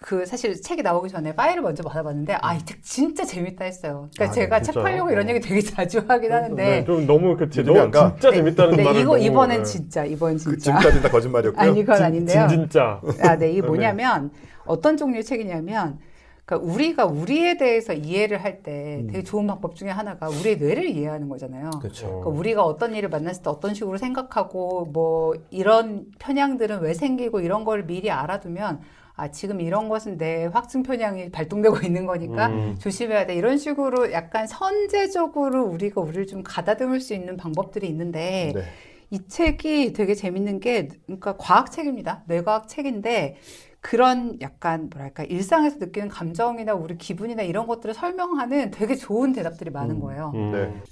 [0.03, 4.09] 그 사실 책이 나오기 전에 파일을 먼저 받아봤는데 아이 책 진짜 재밌다 했어요.
[4.15, 4.81] 그러니까 아, 제가 네, 책?
[4.81, 5.29] 팔려고 이런 어.
[5.29, 8.09] 얘기 되게 자주 하긴 하는데 네, 좀 너무 그 너무 가.
[8.13, 9.63] 진짜 재밌다는 네, 말을 이거 너무, 이번엔 네.
[9.63, 11.61] 진짜 이번 그 진짜 지금까지 다 거짓말이었고요.
[11.69, 12.47] 아니 이건 진- 아닌데요.
[12.47, 12.99] 진 진짜.
[13.21, 13.67] 아, 네, 이게 네.
[13.67, 14.31] 뭐냐면
[14.65, 15.99] 어떤 종류의 책이냐면
[16.45, 21.69] 그러니까 우리가 우리에 대해서 이해를 할때 되게 좋은 방법 중에 하나가 우리의 뇌를 이해하는 거잖아요.
[21.79, 22.07] 그렇죠.
[22.07, 27.63] 그러니까 우리가 어떤 일을 만났을 때 어떤 식으로 생각하고 뭐 이런 편향들은 왜 생기고 이런
[27.65, 28.79] 걸 미리 알아두면
[29.21, 32.75] 아 지금 이런 것은 내 확증 편향이 발동되고 있는 거니까 음.
[32.79, 38.63] 조심해야 돼 이런 식으로 약간 선제적으로 우리가 우리를 좀 가다듬을 수 있는 방법들이 있는데 네.
[39.11, 42.23] 이 책이 되게 재밌는 게 그러니까 과학 책입니다.
[42.25, 43.35] 뇌과학 책인데
[43.79, 49.99] 그런 약간 뭐랄까 일상에서 느끼는 감정이나 우리 기분이나 이런 것들을 설명하는 되게 좋은 대답들이 많은
[49.99, 50.31] 거예요.
[50.33, 50.51] 음.
[50.51, 50.83] 네.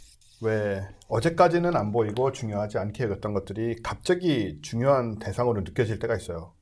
[0.42, 6.54] 왜 어제까지는 안 보이고 중요하지 않게 여겼던 것들이 갑자기 중요한 대상으로 느껴질 때가 있어요.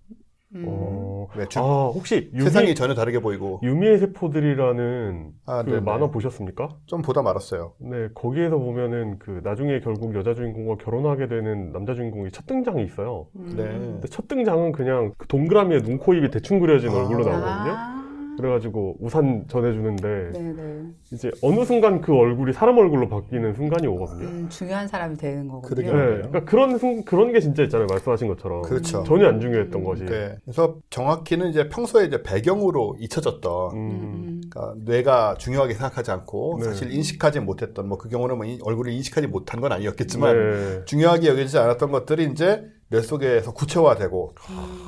[0.55, 0.63] 음.
[0.67, 5.81] 어, 네, 주- 아, 혹시 유미, 세상이 전혀 다르게 보이고 유미의 세포들이라는 아, 그 네네.
[5.81, 6.69] 만화 보셨습니까?
[6.85, 7.73] 좀 보다 말았어요.
[7.79, 13.27] 네, 거기에서 보면은 그 나중에 결국 여자 주인공과 결혼하게 되는 남자 주인공이 첫 등장이 있어요.
[13.35, 13.53] 음.
[13.57, 13.63] 네.
[13.63, 16.93] 근데 첫 등장은 그냥 그 동그라미에 눈, 코, 입이 대충 그려진 아.
[16.99, 17.96] 얼굴로 나오거든요.
[18.37, 18.41] 아.
[18.41, 20.83] 그래가지고 우산 전해주는데 네네.
[21.11, 24.27] 이제 어느 순간 그 얼굴이 사람 얼굴로 바뀌는 순간이 오거든요.
[24.27, 25.91] 음, 중요한 사람이 되는 거거든요.
[25.91, 27.87] 네, 그러니까 그런 순- 그런 게 진짜 있잖아요.
[27.89, 29.03] 말씀하신 것처럼 그렇죠.
[29.03, 30.05] 전혀 안 중요했던 것이.
[30.05, 30.35] 네.
[30.45, 34.41] 그래서 정확히는 이제 평소에 이제 배경으로 잊혀졌던 음, 음.
[34.49, 36.65] 그러니까 뇌가 중요하게 생각하지 않고 네.
[36.65, 40.85] 사실 인식하지 못했던 뭐 그 경우는 뭐 이- 얼굴을 인식하지 못한 건 아니었겠지만 네.
[40.85, 44.35] 중요하게 여겨지지 않았던 것들이 이제 뇌 속에서 구체화되고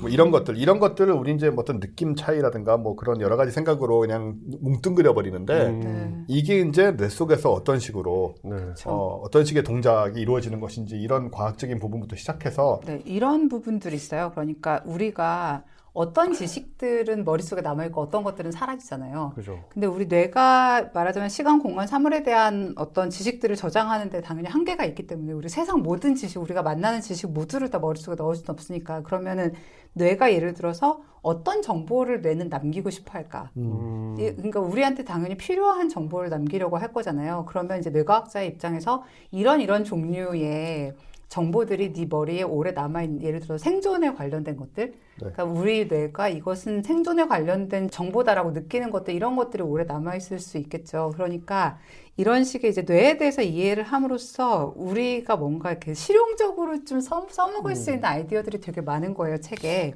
[0.01, 3.51] 뭐 이런 것들 이런 것들을 우리 이제 뭐 어떤 느낌 차이라든가 뭐 그런 여러 가지
[3.51, 6.25] 생각으로 그냥 뭉뚱그려 버리는데 음, 네.
[6.27, 8.55] 이게 이제 뇌 속에서 어떤 식으로 네.
[8.85, 14.31] 어, 어떤 식의 동작이 이루어지는 것인지 이런 과학적인 부분부터 시작해서 네, 이런 부분들이 있어요.
[14.31, 15.63] 그러니까 우리가
[15.99, 19.33] 어떤 지식들은 머릿속에 남아있고 어떤 것들은 사라지잖아요.
[19.35, 19.59] 그죠.
[19.67, 25.33] 근데 우리 뇌가 말하자면 시간, 공간, 사물에 대한 어떤 지식들을 저장하는데 당연히 한계가 있기 때문에
[25.33, 29.51] 우리 세상 모든 지식, 우리가 만나는 지식 모두를 다 머릿속에 넣을 수는 없으니까 그러면은
[29.91, 33.49] 뇌가 예를 들어서 어떤 정보를 뇌는 남기고 싶어 할까?
[33.57, 37.43] 음, 이- 그러니까 우리한테 당연히 필요한 정보를 남기려고 할 거잖아요.
[37.49, 40.93] 그러면 이제 뇌과학자의 입장에서 이런 이런 종류의
[41.29, 47.27] 정보들이 네 머리에 오래 남아있는 예를 들어 생존에 관련된 것들 그러니까 우리 뇌가 이것은 생존에
[47.27, 51.11] 관련된 정보다라고 느끼는 것들 이런 것들이 오래 남아있을 수 있겠죠.
[51.13, 51.77] 그러니까
[52.17, 57.91] 이런 식의 이제 뇌에 대해서 이해를 함으로써 우리가 뭔가 이렇게 실용적으로 좀 써, 써먹을 수
[57.91, 59.93] 있는 아이디어들이 되게 많은 거예요, 책에.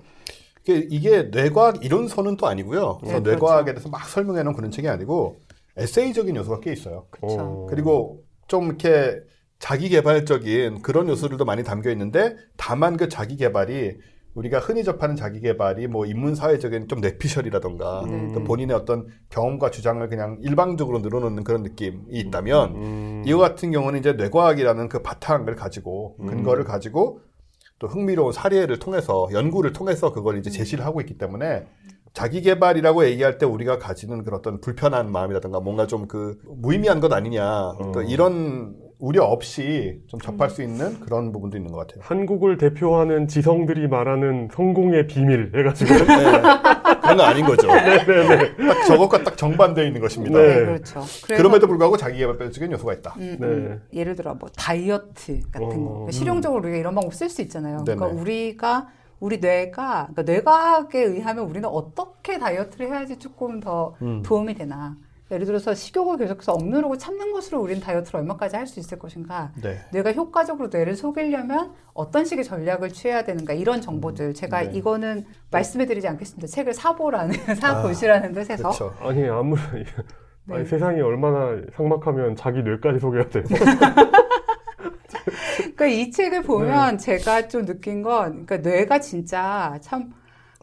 [0.66, 3.00] 이게, 이게 뇌과학 이론서는 또 아니고요.
[3.00, 5.38] 그래서 네, 뇌과학에 대해서 막 설명해 놓은 그런 책이 아니고
[5.76, 7.08] 에세이적인 요소가 꽤 있어요.
[7.10, 7.36] 그렇죠.
[7.40, 9.22] 어, 그리고 좀 이렇게
[9.64, 13.96] 자기 개발적인 그런 요소들도 많이 담겨 있는데 다만 그 자기 개발이
[14.34, 18.34] 우리가 흔히 접하는 자기 개발이 뭐 인문 사회적인 좀 뇌피셜이라던가 네.
[18.34, 24.00] 또 본인의 어떤 경험과 주장을 그냥 일방적으로 늘어놓는 그런 느낌이 있다면 음, 이거 같은 경우는
[24.00, 27.22] 이제 뇌과학이라는 그 바탕을 가지고 근거를 가지고
[27.80, 31.68] 또 흥미로운 사례를 통해서 연구를 통해서 그걸 이제 제시를 하고 있기 때문에
[32.12, 37.14] 자기 개발이라고 얘기할 때 우리가 가지는 그런 어떤 불편한 마음이라든가 뭔가 좀 그 무의미한 것
[37.14, 38.04] 아니냐 또 어.
[38.04, 42.02] 이런 우려 없이 좀 접할 수 있는 그런 부분도 있는 것 같아요.
[42.06, 46.32] 한국을 대표하는 지성들이 말하는 성공의 비밀 해가지고 네.
[47.02, 47.68] 그런 건 아닌 거죠.
[47.68, 50.40] 딱 저것과 딱 정반대에 있는 것입니다.
[50.40, 50.48] 네.
[50.48, 51.02] 네, 그렇죠.
[51.26, 53.16] 그래서 그럼에도 불구하고 자기 개발적인 요소가 있다.
[53.18, 53.46] 음, 네.
[53.46, 53.82] 음.
[53.94, 57.84] 예를 들어 뭐 다이어트 같은 거 어, 그러니까 실용적으로 우리가 이런 방법 쓸 수 있잖아요.
[57.84, 58.22] 그러니까 네네.
[58.22, 58.88] 우리가
[59.20, 64.24] 우리 뇌가 그러니까 뇌과학에 의하면 우리는 어떻게 다이어트를 해야지 조금 더 음.
[64.24, 64.96] 도움이 되나.
[65.34, 69.52] 예를 들어서 식욕을 계속해서 억누르고 참는 것으로 우리는 다이어트를 얼마까지 할 수 있을 것인가.
[69.62, 69.78] 네.
[69.92, 74.72] 뇌가 효과적으로 뇌를 속이려면 어떤 식의 전략을 취해야 되는가 이런 정보들 제가 네.
[74.74, 76.48] 이거는 말씀해드리지 않겠습니다.
[76.48, 78.94] 책을 사보라는 사보시라는 뜻에서 그렇죠.
[79.00, 79.60] 아니 아무리
[80.46, 80.56] 네.
[80.56, 83.44] 아니, 세상이 얼마나 삭막하면 자기 뇌까지 속여야 돼요.
[85.76, 90.14] 그러니까 이 책을 보면 제가 좀 느낀 건, 그러니까 뇌가 진짜 참,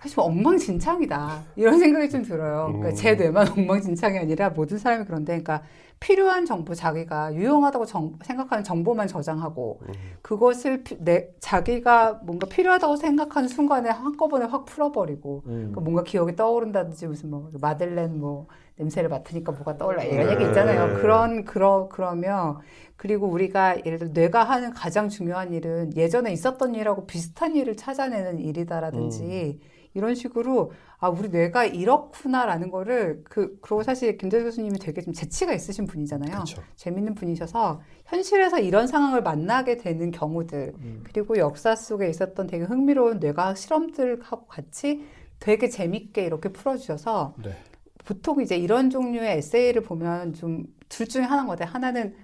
[0.00, 1.42] 사실 엉망진창이다.
[1.56, 2.66] 이런 생각이 좀 들어요.
[2.68, 2.94] 그러니까 음.
[2.94, 5.62] 제 뇌만 엉망진창이 아니라 모든 사람이 그런데, 그러니까
[5.98, 9.80] 필요한 정보 자기가 유용하다고 정- 생각하는 정보만 저장하고,
[10.22, 15.52] 그것을 피- 내, 자기가 뭔가 필요하다고 생각하는 순간에 한꺼번에 확 풀어버리고, 음.
[15.72, 20.32] 그러니까 뭔가 기억이 떠오른다든지 무슨 뭐 마들렌 뭐 냄새를 맡으니까 뭐가 떠올라 이런 네.
[20.32, 20.96] 얘기 있잖아요.
[21.02, 22.56] 그런 그러 그러면
[22.96, 28.38] 그리고 우리가 예를 들어 뇌가 하는 가장 중요한 일은 예전에 있었던 일하고 비슷한 일을 찾아내는
[28.38, 29.60] 일이다라든지
[29.94, 35.52] 이런 식으로 아 우리 뇌가 이렇구나라는 거를 그 그리고 사실 김대 교수님이 되게 좀 재치가
[35.52, 36.32] 있으신 분이잖아요.
[36.32, 36.62] 그렇죠.
[36.76, 41.00] 재밌는 분이셔서 현실에서 이런 상황을 만나게 되는 경우들 음.
[41.04, 45.04] 그리고 역사 속에 있었던 되게 흥미로운 뇌과학 실험들하고 같이
[45.38, 47.56] 되게 재밌게 이렇게 풀어주셔서 네.
[48.04, 51.72] 보통 이제 이런 종류의 에세이를 보면 좀 둘 중에 하나인 것 같아요.
[51.72, 52.14] 하나는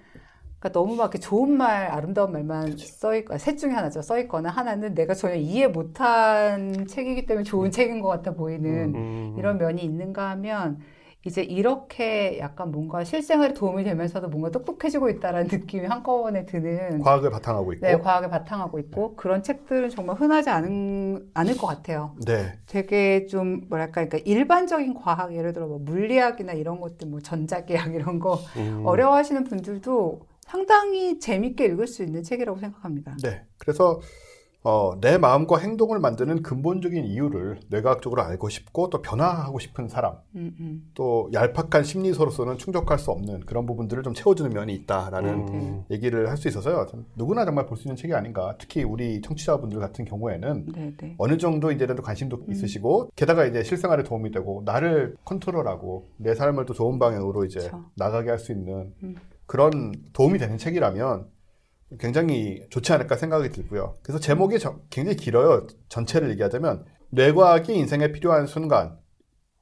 [0.59, 4.01] 그러니까 너무 막 이렇게 좋은 말, 아름다운 말만 써 있고 셋 중에 하나죠.
[4.01, 9.35] 써 있거나 하나는 내가 전혀 이해 못한 책이기 때문에 좋은 책인 것 같아 보이는 음,
[9.37, 10.79] 이런 면이 있는가 하면
[11.25, 17.73] 이제 이렇게 약간 뭔가 실생활에 도움이 되면서도 뭔가 똑똑해지고 있다라는 느낌이 한꺼번에 드는 과학을 바탕하고
[17.73, 17.85] 있고.
[17.85, 22.15] 네, 과학에 바탕하고 있고 그런 책들은 정말 흔하지 않은, 않을 것 같아요.
[22.25, 22.57] 네.
[22.65, 28.19] 되게 좀 뭐랄까 그러니까 일반적인 과학 예를 들어 뭐 물리학이나 이런 것들 뭐 전자기학 이런
[28.19, 28.83] 거 음.
[28.85, 33.15] 어려워하시는 분들도 상당히 재밌게 읽을 수 있는 책이라고 생각합니다.
[33.23, 33.43] 네.
[33.57, 33.99] 그래서
[34.63, 40.55] 어, 내 마음과 행동을 만드는 근본적인 이유를 뇌과학적으로 알고 싶고 또 변화하고 싶은 사람, 음,
[40.59, 40.89] 음.
[40.93, 45.83] 또 얄팍한 심리서로서는 충족할 수 없는 그런 부분들을 좀 채워주는 면이 있다라는 음.
[45.89, 46.85] 얘기를 할 수 있어서요.
[46.91, 48.55] 참 누구나 정말 볼 수 있는 책이 아닌가.
[48.59, 51.15] 특히 우리 청취자분들 같은 경우에는 네, 네.
[51.17, 56.73] 어느 정도 이제는 관심도 있으시고 게다가 이제 실생활에 도움이 되고 나를 컨트롤하고 내 삶을 또
[56.73, 57.85] 좋은 방향으로 이제 그쵸.
[57.95, 59.15] 나가게 할 수 있는 음.
[59.47, 61.27] 그런 도움이 되는 책이라면
[61.99, 63.95] 굉장히 좋지 않을까 생각이 들고요.
[64.03, 65.65] 그래서 제목이 저- 굉장히 길어요.
[65.89, 68.99] 전체를 얘기하자면 뇌과학이 인생에 필요한 순간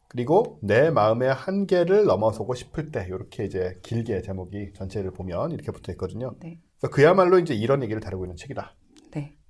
[0.09, 5.91] 그리고 내 마음의 한계를 넘어서고 싶을 때 이렇게 이제 길게 제목이 전체를 보면 이렇게 붙어
[5.93, 6.35] 있거든요.
[6.41, 6.59] 네.
[6.79, 8.75] 그래서 그야말로 이제 이런 얘기를 다루고 있는 책이다.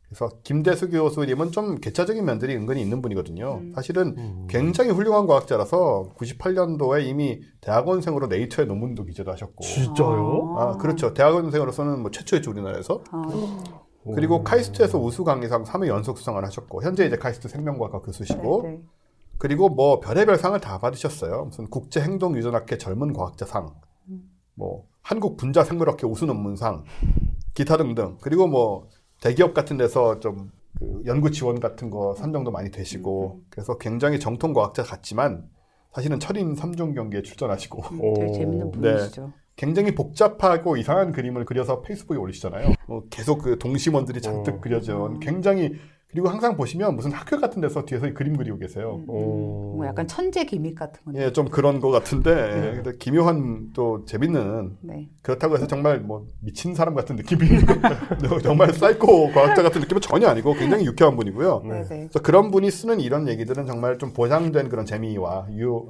[0.10, 0.16] 네.
[0.16, 3.60] 그래서 김대수 교수님은 좀 개차적인 면들이 은근히 있는 분이거든요.
[3.62, 3.74] 음.
[3.76, 4.48] 사실은 음.
[4.50, 9.64] 굉장히 훌륭한 과학자라서 98년도에 이미 대학원생으로 네이처에 논문도 기재도 하셨고.
[9.64, 10.56] 진짜요?
[10.58, 11.14] 아, 그렇죠.
[11.14, 13.04] 대학원생으로서는 뭐 최초였죠, 우리나라에서.
[13.12, 13.24] 아,
[14.14, 14.44] 그리고 오.
[14.44, 18.82] 카이스트에서 우수 강의상 3회 연속 수상을 하셨고, 현재 이제 카이스트 생명과학과 교수시고, 네, 네.
[19.38, 21.46] 그리고 뭐 별의별 상을 다 받으셨어요.
[21.46, 23.74] 무슨 국제행동유전학회 젊은 과학자상,
[24.10, 24.30] 음.
[24.54, 26.84] 뭐 한국 분자생물학회 우수 논문상,
[27.56, 28.18] 기타 등등.
[28.22, 28.88] 그리고 뭐
[29.26, 33.46] 대기업 같은 데서 좀 그 연구 지원 같은 거 선정도 많이 되시고, 음.
[33.50, 35.46] 그래서 굉장히 정통 과학자 같지만
[35.94, 38.34] 사실은 철인 3종 경기에 출전하시고, 음, 되게 오.
[38.34, 38.94] 재밌는 네.
[38.96, 39.34] 분이시죠.
[39.56, 42.74] 굉장히 복잡하고 이상한 그림을 그려서 페이스북에 올리시잖아요.
[42.90, 44.62] 뭐 계속 그 동심원들이 잔뜩 어.
[44.62, 45.76] 그려진 굉장히
[46.16, 49.02] 그리고 항상 보시면 무슨 학교 같은 데서 뒤에서 그림 그리고 계세요.
[49.04, 49.74] 음, 오.
[49.76, 51.26] 뭐 약간 천재 기믹 같은 건데.
[51.26, 55.10] 예, 좀 그런 거 같은데 예, 근데 기묘한 또 재밌는 네.
[55.22, 57.42] 그렇다고 해서 정말 뭐 미친 사람 같은 느낌이
[58.44, 61.64] 정말 사이코 과학자 같은 느낌은 전혀 아니고 굉장히 유쾌한 분이고요.
[61.66, 61.86] 네, 네.
[61.88, 65.86] 그래서 그런 분이 쓰는 이런 얘기들은 정말 좀 보장된 그런 재미와 유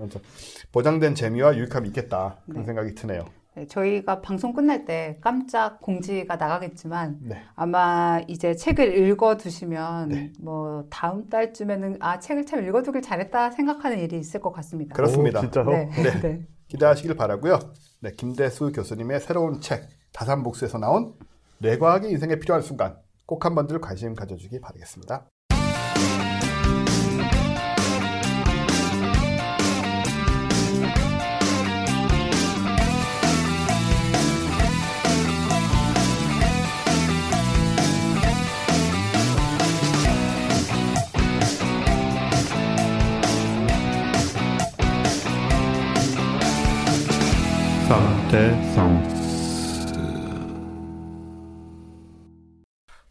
[0.71, 2.65] 보장된 재미와 유익함이 있겠다 그런 네.
[2.65, 3.25] 생각이 드네요.
[3.55, 7.41] 네, 저희가 방송 끝날 때 깜짝 공지가 나가겠지만 네.
[7.55, 10.33] 아마 이제 책을 읽어두시면 네.
[10.41, 14.93] 뭐 다음 달쯤에는 아 책을 참 읽어두길 잘했다 생각하는 일이 있을 것 같습니다.
[14.93, 15.39] 그렇습니다.
[15.39, 15.65] 오, 진짜요?
[15.69, 15.89] 네.
[15.89, 16.21] 네.
[16.21, 16.47] 네.
[16.67, 17.59] 기대하시길 바라고요.
[18.01, 21.13] 네, 김대수 교수님의 새로운 책 다산복수에서 나온
[21.59, 25.29] 뇌과학이 인생에 필요한 순간 꼭 한번들 관심 가져주기 바라겠습니다.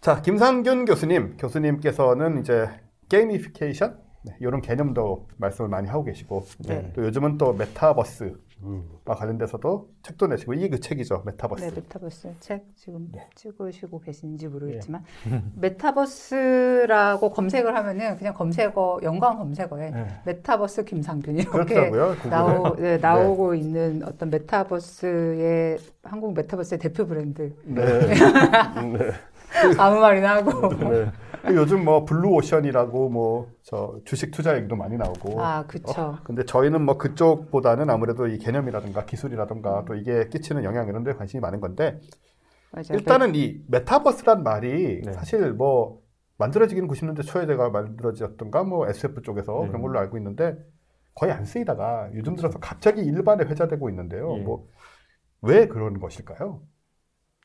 [0.01, 2.69] 자, 김상균 교수님, 교수님께서는 이제
[3.09, 6.93] gamification 네, 이런 개념도 말씀을 많이 하고 계시고 네.
[6.95, 8.99] 또 요즘은 또 메타버스 와 음.
[9.05, 11.65] 관련돼서도 책도 내시고 이게 그 책이죠, 메타버스.
[11.65, 13.29] 네, 메타버스 책 지금 네.
[13.35, 15.05] 찍으시고 계신지 모르겠지만
[15.61, 20.07] 메타버스라고 검색을 하면은 그냥 검색어 연관 검색어에 네.
[20.25, 21.91] 메타버스 김상균 이렇게.
[22.31, 27.85] 나오, 네, 나오고 있는 어떤 메타버스의 한국 메타버스의 대표 브랜드 네.
[28.15, 29.11] 네.
[29.79, 31.11] 아무 말이나 하고 네.
[31.53, 35.43] 요즘 뭐 블루오션이라고 뭐 저 주식 투자 얘기도 많이 나오고.
[35.43, 41.03] 아 그쵸 근데 저희는 뭐 그쪽보다는 아무래도 이 개념이라든가 기술이라든가 또 이게 끼치는 영향 이런
[41.03, 41.99] 데 관심이 많은 건데
[42.71, 42.85] 맞아요.
[42.93, 45.13] 일단은 이 메타버스란 말이 네.
[45.15, 46.03] 사실 뭐
[46.37, 49.69] 만들어지기는 90년대 초에 제가 만들어졌던가 뭐 SF 쪽에서 네.
[49.69, 50.59] 그런 걸로 알고 있는데
[51.15, 54.37] 거의 안 쓰이다가 요즘 들어서 갑자기 일반에 회자되고 있는데요.
[54.37, 54.43] 예.
[54.43, 56.61] 뭐 왜 그런 것일까요?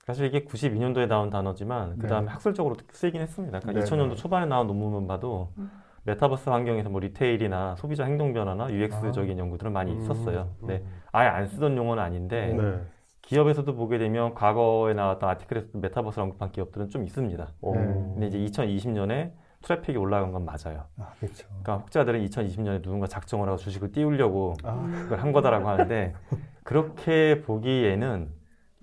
[0.06, 2.32] 사실 이게 92년도에 나온 단어지만 그 다음에 네.
[2.32, 3.60] 학술적으로 쓰이긴 했습니다.
[3.60, 4.16] 그러니까 네, 2000년도 네.
[4.16, 5.70] 초반에 나온 논문만 봐도 음.
[6.04, 9.98] 메타버스 환경에서 뭐 retail이나 소비자 행동 변화나 UX적인 연구들은 많이 음.
[10.00, 10.56] 있었어요.
[10.62, 10.84] 네.
[11.12, 12.82] 아예 안 쓰던 용어는 아닌데 네.
[13.22, 17.48] 기업에서도 보게 되면 과거에 나왔던 article에서 메타버스를 언급한 기업들은 좀 있습니다.
[17.62, 17.76] 오.
[17.76, 17.82] 네.
[17.84, 19.32] 근데 이제 2020년에
[19.62, 20.86] 트래픽이 올라간 건 맞아요.
[20.98, 21.46] 아, 그렇죠.
[21.48, 26.14] 그러니까 혹자들은 2020년에 누군가 작정을 하고 주식을 띄우려고 아, 그걸 한 거다라고 하는데
[26.64, 28.39] 그렇게 보기에는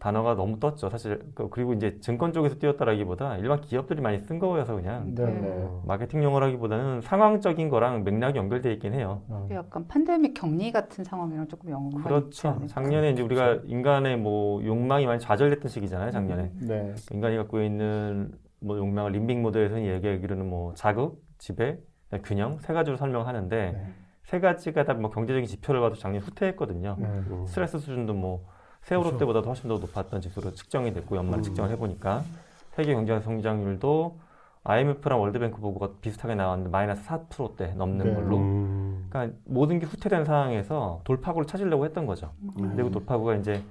[0.07, 0.89] 단어가 너무 떴죠.
[0.89, 5.69] 사실 그- 그리고 이제 증권 쪽에서 띄웠다라기보다 일반 기업들이 많이 쓴 거여서 그냥 네, 네.
[5.85, 9.23] 마케팅 용어라기보다는 상황적인 거랑 맥락이 연결돼 있긴 해요.
[9.29, 9.49] 어.
[9.51, 12.57] 약간 팬데믹 격리 같은 상황이랑 조금 연관이 그렇죠.
[12.69, 16.13] 작년에 이제 우리가 인간의 뭐 욕망이 많이 좌절됐던 시기잖아요.
[16.13, 16.95] 작년에 네.
[17.11, 21.79] 인간이 갖고 있는 뭐 욕망을 림빅 모델에서는 얘기하기로는 뭐 자극, 지배,
[22.23, 23.87] 균형 세 가지로 설명하는데 네.
[24.23, 26.95] 세 가지가 다 뭐 경제적인 지표를 봐도 작년 후퇴했거든요.
[26.97, 27.07] 네.
[27.07, 27.45] 음.
[27.49, 28.47] 스트레스 수준도 뭐
[28.87, 29.19] 세월호 그렇죠.
[29.19, 31.43] 때보다도 훨씬 더 높았던 지수로 측정이 됐고 연말 음.
[31.43, 32.23] 측정을 해보니까
[32.71, 34.17] 세계 경제 성장률도
[34.63, 38.15] IMF랑 월드뱅크 보고가 비슷하게 나왔는데 마이너스 4%대 넘는 네.
[38.15, 38.37] 걸로.
[38.37, 39.07] 음.
[39.11, 42.33] 그러니까 모든 게 후퇴된 상황에서 돌파구를 찾으려고 했던 거죠.
[42.59, 42.75] 음.
[42.75, 43.63] 그리고 돌파구가 이제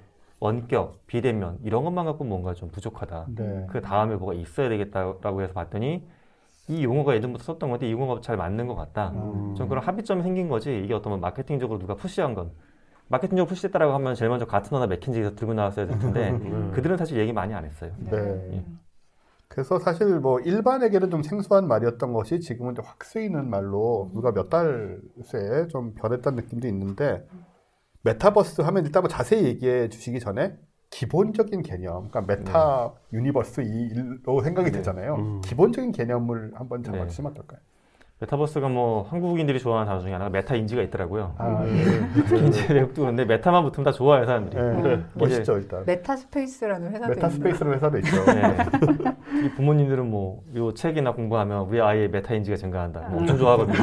[0.42, 3.28] 원격, 비대면 이런 것만 갖고 뭔가 좀 부족하다.
[3.36, 3.68] 네.
[3.70, 6.06] 그 다음에 뭐가 있어야 되겠다라고 해서 봤더니
[6.68, 9.12] 이 용어가 예전부터 썼던 건데 이 용어가 잘 맞는 것 같다.
[9.12, 9.56] 음.
[9.56, 12.52] 좀 그런 합의점이 생긴 거지 이게 어떤 뭐 마케팅적으로 누가 푸시한 건
[13.08, 16.72] 마케팅적으로 push했다라고 하면 제일 먼저 가트너나 맥킨지에서 들고 나왔어야 될 텐데 음.
[16.76, 17.92] 그들은 사실 얘기 많이 안 했어요.
[18.00, 18.66] 네.
[19.48, 24.50] 그래서 사실 뭐 일반에게는 좀 생소한 말이었던 것이 지금은 이제 확 쓰이는 말로 우리가 몇
[24.50, 27.26] 달 새에 좀 변했다는 느낌도 있는데
[28.02, 30.56] 메타버스 하면 일단 뭐 자세히 얘기해 주시기 전에
[30.92, 35.16] 기본적인 개념, 그러니까 meta universe 이로 생각이 되잖아요.
[35.16, 35.42] 음.
[35.42, 36.92] 기본적인 개념을 한번 네.
[36.92, 37.60] 잡아주시면 어떨까요?
[38.20, 41.36] 메타버스가 뭐 한국인들이 좋아하는 단어 중에 하나가 메타 인지가 있더라고요.
[41.38, 41.66] 아,
[42.48, 44.64] 이제 외국도 그런데 meta만 붙으면 다 좋아해요 사람들이.
[44.84, 45.04] 네.
[45.16, 45.84] 멋있죠 일단.
[45.86, 48.26] 메타 스페이스라는 회사도 메타 스페이스라는 회사도 있죠.
[48.34, 48.58] 네.
[49.46, 53.02] 이 부모님들은 뭐요 책이나 공부하면 우리 아이의 메타 인지가 증가한다.
[53.10, 53.76] 뭐 엄청 좋아하거든요.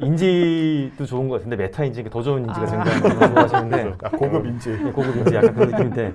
[0.00, 2.66] 인지도 좋은 것 같은데 메타 인지가 더 좋은 인지가 아.
[2.66, 4.70] 증가하는 거 좋아하시는데 아, 고급 인지.
[4.72, 6.12] 네, 고급 인지 약간 그런 느낌인데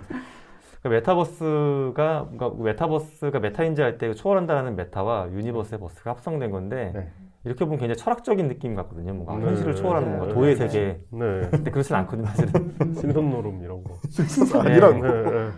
[0.83, 7.11] 그러니까 메타버스가 그러니까 메타버스가 메타인지 할 때 초월한다는 meta와 universe의 verse가 합성된 건데 네.
[7.45, 9.13] 이렇게 보면 굉장히 철학적인 느낌 같거든요.
[9.13, 9.45] 뭔가 네.
[9.47, 10.17] 현실을 초월하는 네.
[10.17, 10.99] 뭔가 도의 세계.
[11.11, 11.41] 네.
[11.51, 12.73] 근데 그렇진 않거든요, 사실은.
[12.95, 13.95] 신선노름 이런 거.
[14.59, 15.01] 아니라고.
[15.01, 15.49] 네, 네.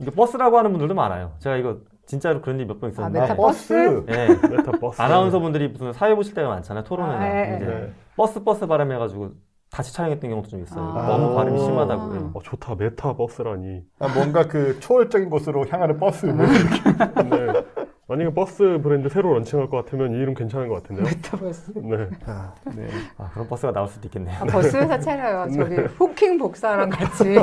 [0.00, 1.32] 이게 버스라고 하는 분들도 많아요.
[1.38, 3.20] 제가 이거 진짜로 그런 일이 몇 번 아, 있었는데.
[3.20, 4.04] 메타버스?
[4.08, 4.28] 예.
[4.56, 5.00] 메타버스.
[5.00, 6.82] 아나운서 분들이 무슨 사회 보실 때가 많잖아요.
[6.84, 7.20] 토론회나.
[7.20, 7.92] 아, 예, 이제 네.
[8.16, 9.30] 버스 버스 발음해가지고
[9.74, 10.84] 다시 촬영했던 경우도 좀 있어요.
[10.96, 11.08] 아.
[11.08, 11.64] 너무 발음이 아.
[11.64, 12.14] 심하다고.
[12.14, 12.20] 예.
[12.32, 12.76] 어, 좋다.
[12.76, 13.82] 메타 버스라니.
[13.98, 16.26] 아, 뭔가 그 초월적인 곳으로 향하는 버스.
[16.26, 17.83] 뭐 네.
[18.06, 21.06] 만약에 버스 브랜드 새로 launching할 것 같으면 이 이름 괜찮은 것 같은데요?
[21.06, 21.72] 메타버스.
[21.76, 22.08] 네.
[22.26, 22.86] 아, 네.
[23.16, 24.36] 아, 그런 버스가 나올 수도 있겠네요.
[24.40, 25.50] 아, 버스 회사 차려요.
[25.50, 27.36] 저기 호킹 박사랑 같이.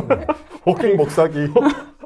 [0.66, 1.47] 호킹 목사기.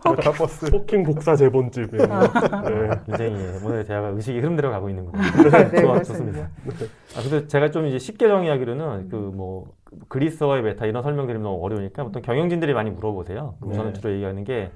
[0.10, 0.72] 메타버스.
[0.72, 1.98] 포킹 복사 재본집.
[1.98, 1.98] 거.
[1.98, 2.90] 네.
[3.06, 5.70] 굉장히 예, 오늘 대화가 의식이 흐름대로 가고 있는 거예요.
[5.72, 5.98] 네, 좋아.
[6.04, 6.42] 좋습니다.
[6.68, 9.74] 아, 그래서 제가 좀 이제 쉽게 정의하기로는 그 뭐
[10.10, 13.56] 그리스어의 메타 이런 설명드리면 너무 어려우니까 보통 경영진들이 많이 물어보세요.
[13.60, 14.00] 그럼 저는 네.
[14.00, 14.70] 주로 얘기하는 게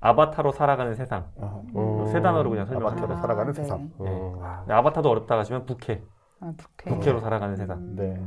[0.00, 1.30] 아바타로 살아가는 세상.
[1.40, 2.06] 아, 어.
[2.12, 3.20] 세 단어로 그냥 설명을 아바타로 합니다.
[3.20, 3.62] 살아가는 네.
[3.62, 3.90] 세상.
[3.98, 4.64] 어.
[4.66, 6.02] 네, 아바타도 어렵다 하시면 부캐.
[6.40, 6.90] 아, 부캐.
[6.90, 7.78] 부캐로 살아가는 세상.
[7.78, 7.96] 음.
[7.96, 8.20] 네.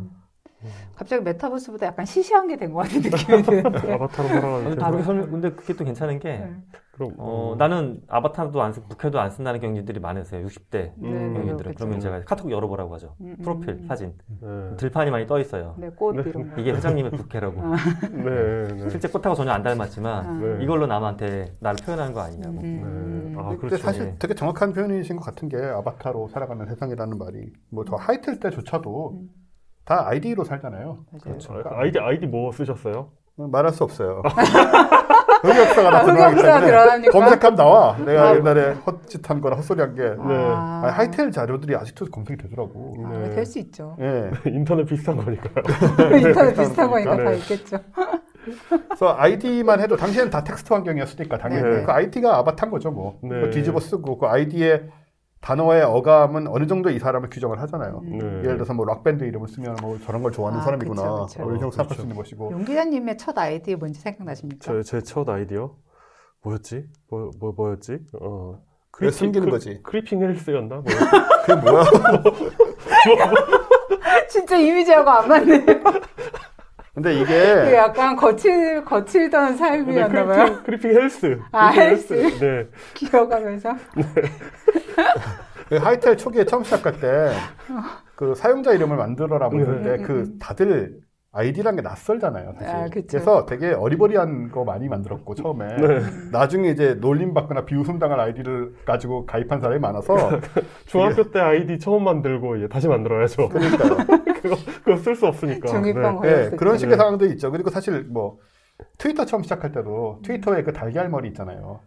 [0.96, 3.94] 갑자기 메타버스보다 약간 시시한 게 된 것 같은 느낌이 드는데.
[3.94, 4.92] 아바타로 살아가는 아, 세상.
[4.92, 6.56] 그렇게 설명, 근데 그게 또 괜찮은 게, 네.
[6.92, 10.46] 그럼 어, 나는 아바타도 안 쓰고 부캐도 안 쓴다는 경진들이 많으세요.
[10.46, 11.04] 60대 네, 음.
[11.04, 11.58] 네, 경진들은.
[11.58, 11.76] 그렇겠죠.
[11.78, 13.16] 그러면 제가 카톡 열어보라고 하죠.
[13.22, 13.86] 음, 음, 프로필, 음.
[13.88, 14.14] 사진.
[14.42, 14.76] 네.
[14.78, 15.74] 들판이 많이 떠 있어요.
[15.78, 16.24] 네, 꽃 네.
[16.28, 16.62] 이런 거.
[16.62, 17.62] 이게 회장님의 부캐라고.
[18.12, 18.68] 네.
[18.76, 18.90] 네.
[18.90, 20.32] 실제 꽃하고 전혀 안 닮았지만, 아.
[20.34, 20.64] 네.
[20.64, 22.60] 이걸로 남한테 나를 표현하는 거 아니냐고.
[22.62, 23.34] 음.
[23.36, 23.42] 네.
[23.42, 23.78] 아, 그렇죠.
[23.78, 24.16] 사실 네.
[24.20, 29.30] 되게 정확한 표현이신 것 같은 게 아바타로 살아가는 세상이라는 말이 뭐 저 하이텔 때조차도 음.
[29.92, 31.00] 다 아이디로 살잖아요.
[31.12, 31.64] 맞아요.
[31.66, 33.10] 아, 아이디 아이디 뭐 쓰셨어요?
[33.36, 34.22] 말할 수 없어요.
[35.44, 37.08] 흑역사가 다 드러나기 때문에.
[37.10, 37.98] 검색하면 나와.
[37.98, 38.36] 내가 아.
[38.36, 40.16] 옛날에 헛짓한 거나 헛소리한 게 네.
[40.18, 42.96] 아, 하이텔 자료들이 아직도 검색이 되더라고.
[43.06, 43.30] 아, 네.
[43.32, 43.98] 될 수 있죠.
[44.00, 44.32] 예.
[44.50, 45.66] 인터넷 비슷한 거니까요.
[46.26, 47.24] 인터넷 비슷한 거니까 네.
[47.26, 47.78] 다 있겠죠.
[48.88, 51.84] 그래서 아이디만 해도 당시에는 다 텍스트 환경이었으니까 당연히 네.
[51.84, 53.20] 그 아이디가 아바타인 거죠 뭐.
[53.24, 53.30] 네.
[53.30, 54.84] 그거 뒤집어 쓰고 그 아이디의
[55.42, 58.02] 단어의 어감은 어느 정도 이 사람을 규정을 하잖아요.
[58.04, 58.18] 음.
[58.20, 58.26] 네.
[58.44, 61.02] 예를 들어서 뭐 락밴드 이름을 쓰면 뭐 저런 걸 좋아하는 아, 사람이구나.
[61.02, 61.42] 그쵸, 그쵸.
[61.42, 61.96] 뭐 이렇게 생각할 그렇죠.
[61.96, 62.52] 수 있는 것이고.
[62.52, 64.72] 용 기자님의 첫 아이디 뭔지 생각나십니까?
[64.72, 65.76] 제 제 첫 아이디요
[66.44, 66.86] 뭐였지?
[67.10, 68.00] 뭐, 뭐 뭐였지?
[68.22, 68.60] 어.
[68.92, 69.80] 그래, 숨기는 거지.
[69.84, 70.76] creeping death였나?
[70.76, 70.84] 뭐.
[71.46, 71.84] 그게 뭐야?
[74.30, 75.66] 진짜 이미지하고 안 맞네요.
[76.94, 80.46] 근데 그 이게 약간 거칠 거칠던 삶이었나 봐요.
[80.46, 81.40] creeping, creeping death.
[81.52, 82.14] 아, creeping death.
[82.40, 82.68] 네.
[82.94, 83.76] 기어가면서.
[85.70, 87.08] 그 하이텔 초기에 처음 시작할 때
[88.16, 89.98] 그 사용자 이름을 만들어라 뭐 이럴 네.
[89.98, 91.00] 때 그 다들
[91.34, 92.54] 아이디라는 게 낯설잖아요.
[92.60, 92.76] 사실.
[92.76, 92.90] 아.
[92.90, 96.02] 그래서 되게 어리버리한 거 많이 만들었고 처음에 네.
[96.32, 100.14] 나중에 이제 놀림 받거나 비웃음 당할 아이디를 가지고 가입한 사람이 많아서
[100.88, 103.48] 중학교 때 아이디 처음 만들고 이제 다시 만들어야죠.
[103.48, 103.98] 그러니까요.
[104.42, 105.68] 그거 그거 쓸 수 없으니까.
[105.70, 106.50] 중2병 네.
[106.50, 106.80] 네, 그런 때.
[106.80, 106.98] 식의 네.
[106.98, 107.50] 상황들이 있죠.
[107.52, 108.40] 그리고 사실 뭐
[108.98, 111.80] 트위터 처음 시작할 때도 트위터에 그 달걀 머리 있잖아요.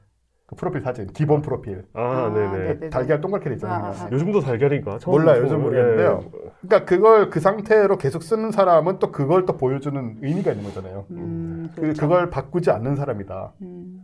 [0.55, 1.84] 그 프로필 사진, 기본 프로필.
[1.92, 2.74] 아, 네네.
[2.74, 2.90] 네네.
[2.90, 3.84] 달걀 동그랗게 있잖아요.
[3.84, 3.88] 아.
[3.90, 4.09] 아.
[4.11, 4.98] 요즘도 달걀인가?
[4.98, 5.36] 처음 몰라요.
[5.36, 6.20] 처음- 요즘 모르겠는데요.
[6.24, 6.50] 예.
[6.62, 11.07] 그러니까 그걸 그 상태로 계속 쓰는 사람은 또 그걸 또 보여주는 의미가 있는 거잖아요.
[11.11, 12.00] 음, 그, 그렇죠.
[12.02, 13.52] 그걸 바꾸지 않는 사람이다.
[13.62, 14.00] 음.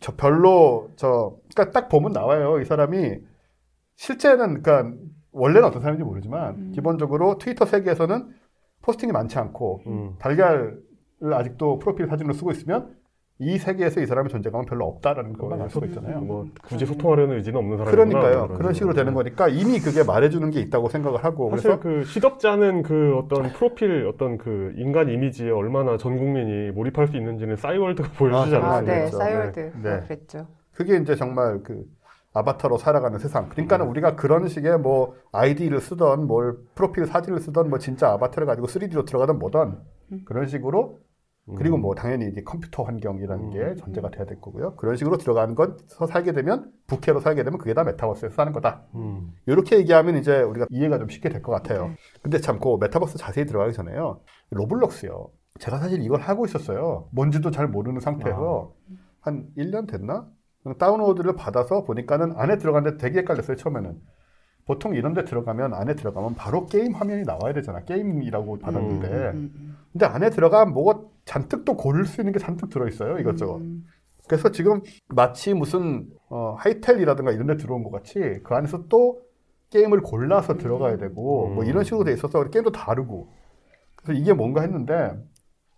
[0.00, 2.60] 저 별로 저 그러니까 딱 보면 나와요.
[2.60, 3.18] 이 사람이
[3.96, 4.96] 실제는 그러니까
[5.32, 6.72] 원래는 어떤 사람인지 모르지만 음.
[6.74, 8.28] 기본적으로 트위터 세계에서는
[8.82, 10.14] 포스팅이 많지 않고 음.
[10.18, 10.78] 달걀을
[11.32, 12.94] 아직도 프로필 사진으로 쓰고 있으면
[13.38, 16.20] 이 세계에서 이 사람의 존재감은 별로 없다라는 것만 알 수가 있잖아요.
[16.20, 18.20] 뭐 굳이 소통하려는 의지는 없는 사람이구나.
[18.20, 18.46] 그러니까요.
[18.46, 22.04] 그런 그런 식으로 되는 거니까 이미 그게 말해주는 게 있다고 생각을 하고 사실 그래서 그
[22.04, 27.56] 시덥지 않은 그 어떤 프로필 어떤 그 인간 이미지에 얼마나 전 국민이 몰입할 수 있는지는
[27.56, 28.92] 싸이월드가 보여주지 아, 아, 않았습니까?
[28.92, 29.16] 네, 그렇죠.
[29.16, 29.72] 싸이월드.
[29.82, 29.90] 네.
[29.90, 30.46] 아, 그랬죠.
[30.72, 31.84] 그게 이제 정말 그
[32.34, 33.48] 아바타로 살아가는 세상.
[33.48, 33.90] 그러니까는 음.
[33.90, 39.04] 우리가 그런 식의 뭐 아이디를 쓰던 뭘 프로필 사진을 쓰던 뭐 진짜 아바타를 가지고 3D로
[39.04, 39.74] 들어가든 뭐든
[40.12, 40.20] 음.
[40.24, 41.00] 그런 식으로
[41.56, 41.82] 그리고 음.
[41.82, 43.50] 뭐 당연히 이제 컴퓨터 환경이라는 음.
[43.50, 44.76] 게 전제가 돼야 될 거고요.
[44.76, 48.82] 그런 식으로 들어가는 것서 살게 되면 부캐로 살게 되면 그게 다 메타버스에서 사는 거다.
[48.94, 49.32] 음.
[49.46, 51.88] 이렇게 얘기하면 이제 우리가 이해가 좀 쉽게 될 것 같아요.
[51.88, 51.96] 네.
[52.22, 54.20] 근데 참, 그 메타버스 자세히 들어가기 전에요.
[54.50, 55.30] 로블록스요.
[55.58, 57.08] 제가 사실 이걸 하고 있었어요.
[57.10, 58.72] 뭔지도 잘 모르는 상태에서
[59.20, 60.26] 한 1년 됐나?
[60.78, 63.98] 다운로드를 받아서 보니까는 안에 들어갔는데 되게 헷갈렸어요, 처음에는.
[64.64, 67.80] 보통 이런 데 들어가면 안에 들어가면 바로 게임 화면이 나와야 되잖아.
[67.80, 69.08] 게임이라고 받았는데.
[69.08, 69.76] 음, 음.
[69.90, 73.56] 근데 안에 들어가면 뭐가 잔뜩 또 고를 수 있는 게 잔뜩 들어있어요, 이것저것.
[73.56, 73.84] 음.
[74.28, 79.20] 그래서 지금 마치 무슨 어, 하이텔이라든가 이런 데 들어온 것 같이 그 안에서 또
[79.70, 81.68] 게임을 골라서 들어가야 되고 뭐 음.
[81.68, 83.28] 이런 식으로 돼 있어서 게임도 다르고
[83.96, 85.12] 그래서 이게 뭔가 했는데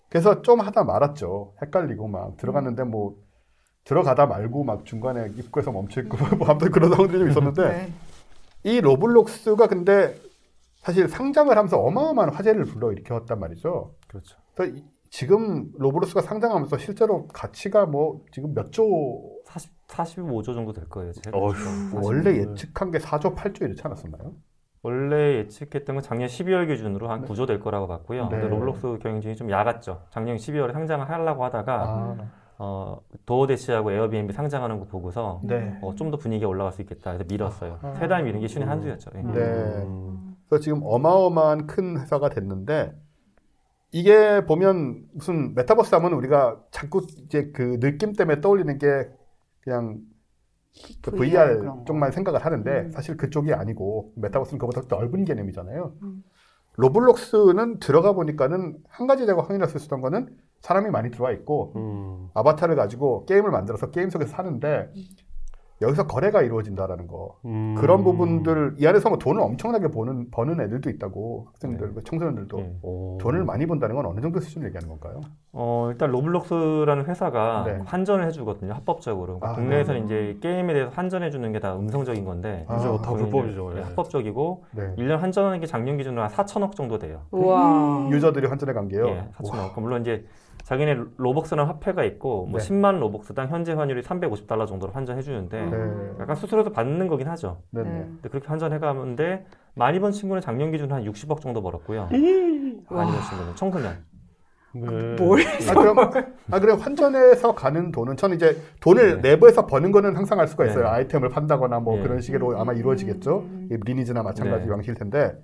[0.09, 3.17] 그래서 좀 하다 말았죠 헷갈리고 막 들어갔는데 뭐
[3.85, 7.93] 들어가다 말고 막 중간에 입구에서 멈춰 있고 뭐 아무튼 그런 상황들이 좀 있었는데 네.
[8.65, 10.15] 이 로블록스가 근데
[10.77, 14.37] 사실 상장을 하면서 어마어마한 화제를 불러일으켰단 말이죠 그렇죠.
[14.55, 14.85] 그래서 이-
[15.15, 18.83] 지금 로블록스가 상장하면서 실제로 가치가 뭐 지금 몇 조
[19.45, 21.13] 40, 45조 정도 될 거예요.
[21.33, 22.05] 어휴.
[22.05, 24.33] 원래 예측한 게 4조, 8조 이렇지 않았었나요?
[24.83, 28.25] 원래 예측했던 건 작년 12월 기준으로 한 9조 될 거라고 봤고요.
[28.25, 28.29] 네.
[28.31, 30.03] 근데 로블록스 경영진이 좀 약았죠.
[30.11, 32.17] 작년 12월에 상장을 하려고 하다가 아,
[32.59, 35.79] 어, 도어대시하고 에어비앤비 상장하는 거 보고서 네.
[35.81, 37.13] 어, 좀 더 분위기가 올라갈 수 있겠다.
[37.13, 37.79] 그래서 밀었어요.
[37.83, 37.95] 아.
[37.95, 39.13] 세달 미는 게 신의 한수였죠.
[39.15, 39.23] 예.
[39.23, 39.41] 네.
[39.85, 40.35] 음.
[40.49, 42.93] 그래서 지금 어마어마한 큰 회사가 됐는데
[43.95, 49.09] 이게 보면 무슨 메타버스 하면 우리가 자꾸 이제 그 느낌 때문에 떠올리는 게
[49.61, 50.01] 그냥
[51.01, 51.85] 그 VR VR.
[51.87, 52.91] 쪽만 생각을 하는데 음.
[52.91, 55.93] 사실 그쪽이 아니고 메타버스는 그보다 더 넓은 개념이잖아요.
[56.03, 56.25] 음.
[56.75, 62.31] 로블록스는 들어가 보니까는 한 가지 제가 확인할 수 있었던 거는 사람이 많이 들어와 있고 음.
[62.35, 64.93] 아바타를 가지고 게임을 만들어서 게임 속에서 사는데
[65.85, 67.75] 여기서 거래가 이루어진다라는 거 음.
[67.79, 72.73] 그런 부분들 이 안에서 뭐 돈을 엄청나게 버는 버는 애들도 있다고 학생들 그 청소년들도 예.
[72.83, 73.19] 오.
[73.21, 75.21] 돈을 많이 번다는 건 어느 정도 수준을 얘기하는 건가요?
[75.53, 77.79] 어, 일단 로블록스라는 회사가 네.
[77.85, 78.73] 환전을 해주거든요.
[78.73, 79.39] 합법적으로.
[79.39, 82.65] 그러니까 아, 국내에서는 이제 게임에 대해서 환전해 주는 게 다 음성적인 건데.
[82.69, 83.01] 아, 그죠.
[83.01, 83.73] 다 불법이죠.
[83.77, 83.81] 예.
[83.83, 84.95] 합법적이고 네.
[84.99, 87.21] 1년 환전하는 게 작년 기준으로 한 4천억 정도 돼요.
[87.31, 88.09] 우와.
[88.11, 89.07] 유저들이 환전해 간 게요.
[89.07, 89.81] 예, 4천억.
[89.81, 90.25] 물론 이제
[90.65, 92.67] 자기네 로벅스라는 화폐가 있고 뭐 네.
[92.67, 96.11] 10만 로벅스당 현재 환율이 350달러 정도로 환전해 주는데 네.
[96.21, 97.63] 약간 수수료도 받는 거긴 하죠.
[97.71, 97.83] 네.
[97.83, 97.91] 네.
[97.91, 97.99] 네.
[98.05, 99.45] 근데 그렇게 환전해 가는데
[99.75, 102.09] 많이 번 친구는 작년 기준 한 60억 정도 벌었고요.
[102.11, 104.05] 많이 번 친구는 청소년.
[104.73, 105.17] 네.
[105.17, 105.43] 뭘?
[105.71, 105.99] 아 그럼
[106.51, 109.31] 아 그럼 환전해서 가는 돈은 저는 이제 돈을 네.
[109.31, 110.85] 내부에서 버는 거는 항상 알 수가 있어요.
[110.85, 110.91] 네.
[110.91, 112.03] 아이템을 판다거나 뭐 네.
[112.03, 113.41] 그런 식으로 아마 이루어지겠죠.
[113.41, 113.69] 음.
[113.71, 114.71] 이 리니지나 마찬가지 네.
[114.71, 115.37] 방식일 텐데.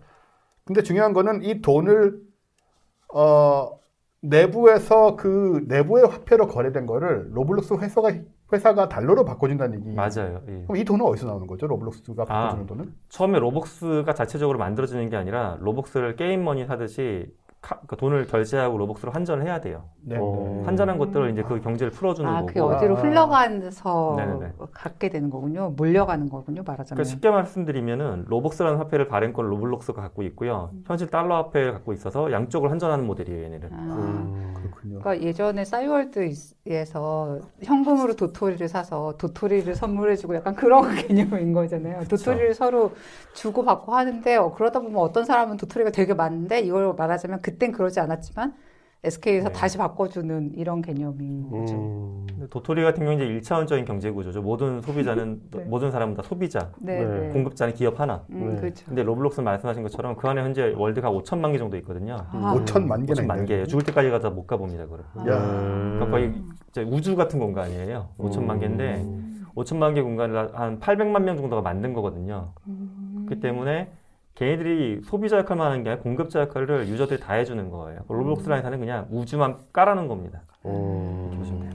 [0.65, 2.19] 근데 중요한 거는 이 돈을
[3.15, 3.80] 어
[4.23, 8.13] 내부에서 그 내부의 화폐로 거래된 거를 로블록스 회사가
[8.53, 9.95] 회사가 달러로 바꿔준다는 얘기.
[9.95, 10.41] 맞아요.
[10.49, 10.63] 예.
[10.67, 11.67] 그럼 이 돈은 어디서 나오는 거죠?
[11.69, 12.67] 로블록스가 바꿔주는 아.
[12.67, 12.95] 돈은?
[13.09, 17.50] 처음에 로벅스가 자체적으로 만들어지는 게 아니라 로벅스를 게임머니 사듯이 카-
[17.87, 19.85] 그 돈을 결제하고 로벅스로 환전을 해야 돼요.
[20.03, 20.17] 네.
[20.19, 20.63] 어.
[20.65, 22.47] 환전한 것들을 이제 그 경제를 풀어주는 아, 거고.
[22.47, 23.01] 그게 어디로 아.
[23.01, 24.53] 흘러가서 네네네.
[24.73, 25.75] 갖게 되는 거군요.
[25.77, 26.97] 몰려가는 거군요, 말하자면.
[26.97, 30.71] 그러니까 쉽게 말씀드리면은 로벅스라는 화폐를 발행권 로블록스가 갖고 있고요.
[30.87, 33.69] 현실 달러 화폐를 갖고 있어서 양쪽을 환전하는 모델이에요, 얘네는.
[33.73, 33.77] 아.
[33.77, 34.55] 음.
[34.57, 34.99] 그렇군요.
[35.01, 36.31] 그러니까 예전에 싸이월드
[36.77, 42.05] 에서 현금으로 도토리를 사서 도토리를 선물해주고 약간 그런 개념인 거잖아요.
[42.05, 42.93] 도토리를 서로
[43.35, 48.01] 주고 받고 하는데 어, 그러다 보면 어떤 사람은 도토리가 되게 많은데 이걸 말하자면 그땐 그러지
[48.01, 48.55] 않았지만
[49.03, 49.53] SK에서 네.
[49.53, 51.75] 다시 바꿔주는 이런 개념인 거죠.
[51.75, 52.27] 음.
[52.51, 54.43] 도토리 같은 경우는 이제 1차원적인 경제 구조죠.
[54.43, 55.65] 모든 소비자는 네.
[55.65, 57.21] 모든 사람은 다 소비자, 네, 네.
[57.21, 57.29] 네.
[57.31, 58.25] 공급자는 기업 하나.
[58.31, 58.61] 음, 네.
[58.61, 58.85] 그렇죠.
[58.87, 62.17] 근데 로블록스 말씀하신 것처럼 그 안에 현재 world가 5천만 개 정도 있거든요.
[62.31, 62.55] 아.
[62.55, 63.45] 5천만 개나 5천만 있네요.
[63.47, 63.67] 개.
[63.67, 65.01] 죽을 때까지 가도 다 못 가봅니다, 그걸.
[65.15, 65.21] 아.
[65.21, 65.99] 야.
[65.99, 66.35] 그러니까 거의
[66.87, 68.09] 우주 같은 공간이에요.
[68.19, 69.47] 5천만 개인데 음.
[69.55, 72.53] 5천만 개 공간을 한 800만 명 정도가 만든 거거든요.
[72.67, 73.25] 음.
[73.27, 73.91] 그렇기 때문에
[74.41, 78.01] 걔네들이 소비자 역할만 하는 게 아니라 공급자 역할을 유저들이 다 해주는 거예요.
[78.09, 80.41] 로블록스라는 회사는 그냥 우주만 깔아놓은 겁니다.
[80.65, 81.25] 음.
[81.27, 81.73] 이렇게 보시면 돼요.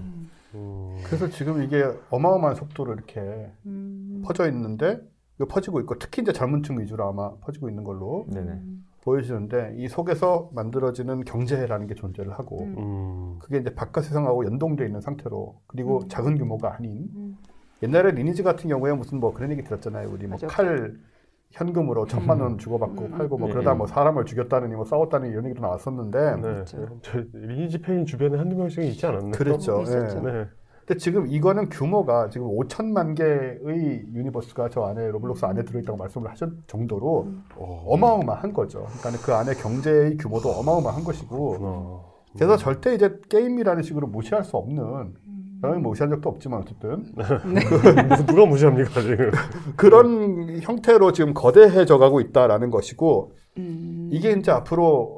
[0.55, 0.97] 음.
[1.03, 4.23] 그래서 지금 이게 어마어마한 속도로 이렇게 음.
[4.25, 4.99] 퍼져 있는데
[5.37, 8.59] 이거 퍼지고 있고 특히 이제 젊은 층 위주로 아마 퍼지고 있는 걸로 네네.
[9.01, 12.75] 보여지는데 이 속에서 만들어지는 경제라는 게 존재를 하고 음.
[12.79, 13.39] 음.
[13.43, 16.07] 그게 이제 바깥 세상하고 연동되어 있는 상태로 그리고 음.
[16.07, 17.37] 작은 규모가 아닌 음.
[17.83, 20.09] 옛날에 리니지 같은 경우에 무슨 뭐 그런 얘기 들었잖아요.
[20.09, 20.39] 우리 뭐.
[20.47, 20.95] 칼
[21.51, 23.11] 현금으로 천만 원 주고받고 음.
[23.11, 23.75] 팔고 뭐 예, 그러다 예.
[23.75, 26.41] 뭐 사람을 죽였다느니 뭐 싸웠다는 이런 얘기도 나왔었는데 네.
[26.41, 26.99] 그렇죠.
[27.01, 29.31] 저 리니지 폐인 주변에 한두 명씩 있지 않았나요?
[29.87, 30.21] 예.
[30.21, 30.47] 네.
[30.85, 36.49] 근데 지금 이거는 규모가 지금 5천만 개의 universe가 저 안에 로블록스 안에 들어있다고 말씀을 하셨
[36.67, 37.83] 정도로 어.
[37.87, 38.85] 어마어마한 거죠.
[38.99, 42.15] 그러니까 그 안에 경제의 규모도 어마어마한 것이고 그렇구나.
[42.33, 45.15] 그래서 절대 이제 게임이라는 식으로 무시할 수 없는
[45.61, 49.31] 저는 무시한 적도 없지만 어쨌든 누- 누가 무시합니까 지금?
[49.75, 54.09] 그런 형태로 지금 거대해져 가고 있다라는 것이고 음.
[54.11, 55.14] 이게 이제 앞으로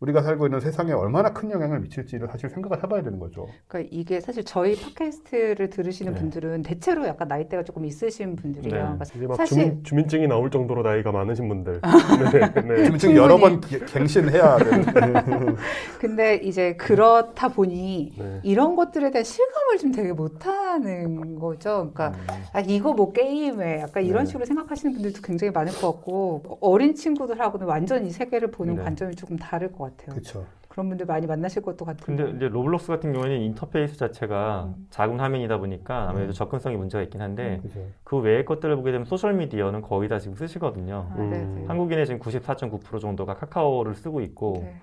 [0.00, 3.46] 우리가 살고 있는 세상에 얼마나 큰 영향을 미칠지를 사실 생각을 해봐야 되는 거죠.
[3.68, 6.20] 그러니까 이게 사실 저희 팟캐스트를 들으시는 네.
[6.20, 8.96] 분들은 대체로 약간 나이대가 조금 있으신 분들이에요.
[8.98, 9.06] 네.
[9.12, 11.82] 그러니까 사실 주민, 주민증이 나올 정도로 나이가 많으신 분들.
[12.32, 12.84] 네, 네.
[12.84, 13.16] 지금 충분히.
[13.16, 14.86] 여러 번 기- 갱신해야 되는.
[16.00, 18.40] 근데 이제 그렇다 보니 네.
[18.42, 21.90] 이런 것들에 대한 실감을 좀 되게 못하는 거죠.
[21.92, 22.14] 그러니까
[22.54, 24.24] 아 이거 뭐 게임에 약간 이런 음.
[24.24, 24.28] 네.
[24.28, 28.82] 식으로 생각하시는 분들도 굉장히 많을 것 같고 어린 친구들하고는 완전 히 세계를 보는 네.
[28.82, 29.89] 관점이 조금 다를 것 같아요.
[29.96, 30.46] 그렇죠.
[30.68, 32.22] 그런 분들 많이 만나실 것도 같은데.
[32.24, 34.86] 근데 이제 로블록스 같은 경우에는 인터페이스 자체가 음.
[34.90, 36.32] 작은 화면이다 보니까 아무래도 음.
[36.32, 37.86] 접근성이 문제가 있긴 한데 그렇죠.
[38.04, 41.08] 그 외의 것들을 보게 되면 소셜 미디어는 거의 다 지금 쓰시거든요.
[41.10, 41.36] 아, 네, 네.
[41.38, 41.64] 음.
[41.66, 44.76] 한국인의 지금 94.9% 정도가 카카오를 쓰고 있고 네.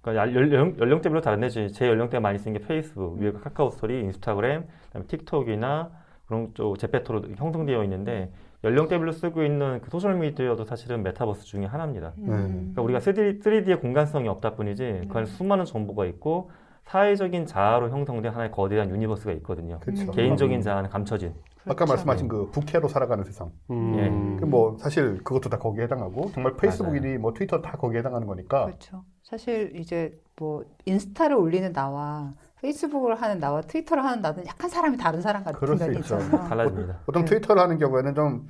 [0.00, 4.00] 그러니까 연- 연령, 연령대별로 다른데 제- 제 연령대가 많이 쓰는 게 페이스북, 위에 카카오 스토리,
[4.04, 5.90] 인스타그램, 그다음에 틱톡이나
[6.26, 8.32] 그런 쪽 제페토로 형성되어 있는데
[8.66, 12.14] 연령대별로 쓰고 있는 그 소셜 미디어도 사실은 메타버스 중에 하나입니다.
[12.18, 12.72] 음.
[12.74, 16.50] 그러니까 우리가 3D, 3D의 공간성이 없다 뿐이지 그 안에 수많은 정보가 있고
[16.84, 19.78] 사회적인 자아로 형성된 하나의 거대한 유니버스가 있거든요.
[19.80, 20.10] 그렇죠.
[20.10, 21.32] 개인적인 자아는 감춰진.
[21.64, 21.92] 아까 그렇죠.
[21.92, 23.50] 말씀하신 그 부캐로 살아가는 세상.
[23.70, 24.36] 음.
[24.40, 28.66] 그뭐 사실 그것도 다 거기에 해당하고 정말 페이스북이니 뭐 트위터 다 거기에 해당하는 거니까.
[28.66, 29.04] 그렇죠.
[29.22, 35.20] 사실 이제 뭐 인스타를 올리는 나와 페이스북을 하는 나와 트위터를 하는 나는 약간 사람이 다른
[35.20, 36.16] 사람 같은 그럴 수 면이 있죠.
[36.16, 36.48] 있잖아요.
[36.48, 36.98] 달라집니다.
[37.04, 37.30] 보통 네.
[37.30, 38.48] 트위터를 하는 경우에는 좀,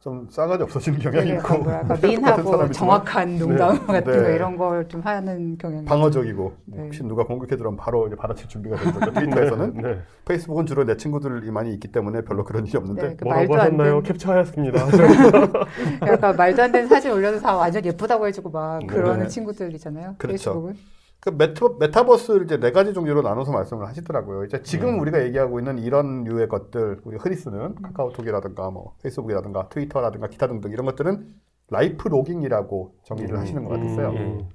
[0.00, 1.58] 좀 싸가지 없어지는 경향이 되게 있고.
[1.64, 4.22] 뭐랄까 민하고 정확한 농담 같은 네.
[4.22, 6.82] 거 이런 걸 좀 하는 경향이 방어적이고 네.
[6.82, 9.10] 혹시 누가 공격해 들어오면 바로 이제 받아칠 준비가 되는 거죠.
[9.18, 9.98] 트위터에서는 네, 네.
[10.26, 13.54] 페이스북은 주로 내 친구들이 많이 있기 때문에 별로 그런 일이 없는데 네, 그 뭐라고 말도
[13.54, 13.88] 안 하셨나요?
[13.88, 14.86] 되는 캡처하였습니다.
[16.06, 18.86] 약간 말도 안 되는 사진 올려도 다 완전 예쁘다고 해주고 막 네.
[18.86, 20.14] 그러는 친구들이잖아요.
[20.18, 20.28] 그렇죠.
[20.28, 20.95] 페이스북은.
[21.26, 24.44] 그 메타, 메타버 스를 이제 네 가지 종류로 나눠서 말씀을 하시더라고요.
[24.44, 25.00] 이제 지금 네.
[25.00, 30.70] 우리가 얘기하고 있는 이런 류의 것들, 우리 흔히 쓰는 카카오톡이라든가 뭐 페이스북이라든가 트위터라든가 기타 등등
[30.70, 31.26] 이런 것들은
[31.68, 34.10] 라이프 로깅이라고 정의를 음, 하시는 것 같았어요.
[34.10, 34.48] 음.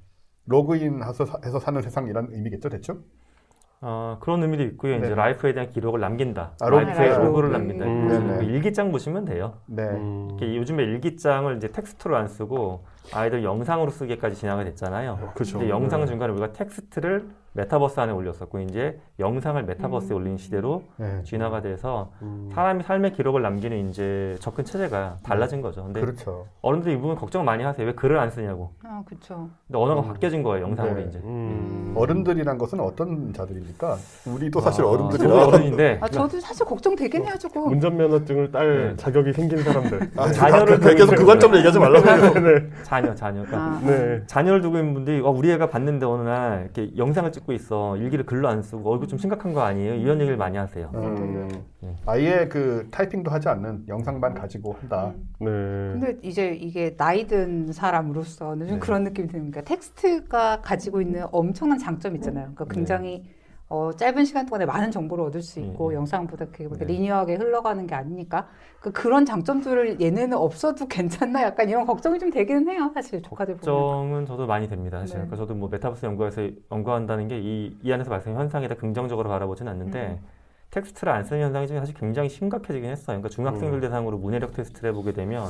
[0.45, 3.03] 로그인 해서, 사는 세상 이란 의미겠죠, 대충?
[3.83, 4.97] 어, 그런 의미도 있고요.
[4.99, 5.07] 네.
[5.07, 6.51] 이제 라이프에 대한 기록을 남긴다.
[6.61, 6.69] 아.
[6.69, 7.57] 라이프의 아, 로그를 로그.
[7.57, 7.85] 남긴다.
[7.85, 8.07] 음.
[8.07, 8.37] 네네.
[8.37, 9.53] 그 일기장 보시면 돼요.
[9.65, 9.83] 네.
[9.83, 10.27] 음.
[10.29, 15.31] 이렇게 요즘에 일기장을 이제 텍스트로 안 쓰고 아이들 영상으로 쓰기까지 진화가 됐잖아요.
[15.33, 15.57] 그렇죠.
[15.57, 21.21] 근데 영상 중간에 우리가 텍스트를 메타버스 안에 올렸었고 이제 영상을 메타버스에 올린 시대로 네.
[21.23, 22.49] 진화가 돼서 음.
[22.53, 25.83] 사람이 삶의 기록을 남기는 이제 접근 체제가 달라진 거죠.
[25.83, 26.47] 근데 그렇죠.
[26.61, 27.85] 어른들이 이 부분 걱정 많이 하세요.
[27.85, 28.71] 왜 글을 안 쓰냐고.
[28.83, 29.49] 아, 그렇죠.
[29.67, 30.07] 근데 언어가 음.
[30.07, 30.65] 바뀌어진 거예요.
[30.65, 31.05] 영상으로 네.
[31.09, 31.19] 이제.
[31.25, 31.93] 음.
[31.97, 33.97] 어른들이란 것은 어떤 자들입니까?
[34.27, 35.27] 우리도 사실 아, 어른들이라.
[35.29, 37.67] 저도 어른인데 아, 저도 사실 걱정되긴 해요, 조금.
[37.67, 38.95] 운전면허증을 딸 네.
[38.95, 40.11] 자격이 생긴 사람들.
[40.15, 42.33] 아, 자녀를 그- 계속 그 관점으로 얘기하지 말라고요.
[42.45, 42.69] 네.
[42.83, 43.43] 자녀, 자녀.
[43.45, 44.21] 그러니까 아, 네.
[44.25, 48.25] 자녀를 두고 있는 분들이 어, 우리 애가 봤는데 어느 날 이렇게 영상을 찍고 있어 일기를
[48.25, 49.95] 글로 안 쓰고 어, 이거 좀 심각한 거 아니에요?
[49.95, 50.91] 이런 얘기를 많이 하세요.
[50.93, 51.49] 음,
[51.81, 51.95] 네.
[52.05, 55.13] 아예 그 타이핑도 하지 않는 영상만 가지고 한다.
[55.41, 55.99] 음.
[55.99, 55.99] 네.
[55.99, 58.79] 근데 이제 이게 나이 든 사람으로서는 좀 네.
[58.79, 62.51] 그런 느낌이 드는 게 텍스트가 가지고 있는 엄청난 장점 있잖아요.
[62.53, 62.75] 그러니까 네.
[62.75, 63.23] 굉장히
[63.71, 65.95] 어, 짧은 시간 동안에 많은 정보를 얻을 수 있고 네.
[65.95, 66.85] 영상보다 그렇게 네.
[66.85, 68.49] 리니어하게 흘러가는 게 아니니까
[68.81, 72.91] 그 그런 장점들을 얘네는 없어도 괜찮나 약간 이런 걱정이 좀 되기는 해요.
[72.93, 73.81] 사실 조카들 보면.
[73.81, 74.99] 걱정은 저도 많이 됩니다.
[74.99, 75.13] 사실.
[75.13, 75.19] 네.
[75.21, 80.19] 그러니까 저도 뭐 메타버스 연구에서 연구한다는 게이 이 안에서 발생한 현상에 다 긍정적으로 바라보진 않는데
[80.21, 80.27] 음.
[80.71, 83.19] 텍스트를 안 쓰는 현상이 지금 사실 굉장히 심각해지긴 했어요.
[83.19, 83.79] 그러니까 중학생들 음.
[83.79, 85.45] 대상으로 문해력 테스트를 해보게 되면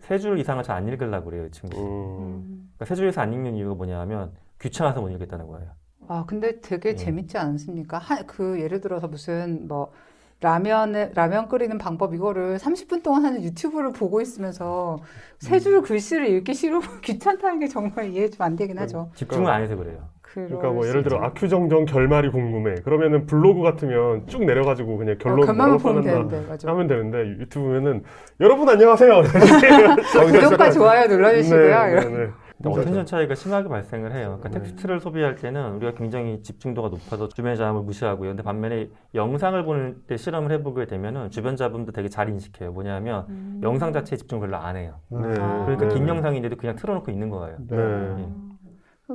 [0.00, 1.78] 세줄 이상을 잘 안 읽으려고 그래요, 이 친구.
[1.78, 2.18] 음.
[2.24, 2.70] 음.
[2.74, 5.68] 그러니까 세 줄에서 안 읽는 이유가 뭐냐면 귀찮아서 못 읽겠다는 거예요.
[6.12, 6.96] 아, 근데 되게 네.
[6.96, 7.98] 재밌지 않습니까?
[7.98, 9.92] 하, 그 예를 들어서 무슨 뭐
[10.40, 14.98] 라면을 라면 끓이는 방법 이거를 30분 동안 하는 유튜브를 보고 있으면서
[15.38, 15.60] 세 음.
[15.60, 19.10] 줄 글씨를 읽기 싫으면 귀찮다는 게 정말 이해 좀 안 되긴 하죠.
[19.14, 19.98] 집중을 안 해서 그래요.
[20.22, 21.22] 그러니까 뭐 예를 수 들어.
[21.22, 22.74] 아큐정정 결말이 궁금해.
[22.82, 26.70] 그러면은 블로그 같으면 쭉 내려가지고 그냥 어, 결론 뭐라고 써낸다 되는데 맞아.
[26.70, 28.02] 하면 되는데 유튜브면은
[28.40, 29.22] 여러분 안녕하세요.
[30.32, 31.84] 구독과 좋아요 눌러주시고요.
[31.84, 32.49] 네, 이런.
[32.62, 32.74] 네, 네.
[32.74, 34.38] 근데 어텐션 차이가 심하게 발생을 해요.
[34.40, 34.58] 그러니까 네.
[34.58, 38.30] 텍스트를 소비할 때는 우리가 굉장히 집중도가 높아서 주변 자음을 무시하고요.
[38.30, 42.72] 근데 반면에 영상을 보는 때 실험을 해보게 되면은 주변 자음도 되게 잘 인식해요.
[42.72, 43.60] 뭐냐면 음.
[43.62, 44.96] 영상 자체에 집중을 별로 안 해요.
[45.08, 45.18] 네.
[45.38, 45.64] 아.
[45.64, 45.94] 그러니까 네.
[45.94, 47.56] 긴 영상인데도 그냥 틀어놓고 있는 거예요.
[47.66, 47.76] 네.
[47.76, 48.50] 예.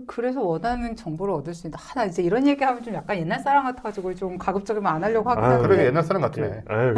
[0.08, 1.78] 그래서 원하는 정보를 얻을 수 있다.
[1.80, 5.48] 하나 이제 이런 얘기하면 좀 약간 옛날 사람 같아가지고 좀 가급적이면 안 하려고 하긴 아,
[5.48, 5.68] 하는데.
[5.68, 6.64] 그러게 옛날 사람 같으네.
[6.68, 6.94] 아유,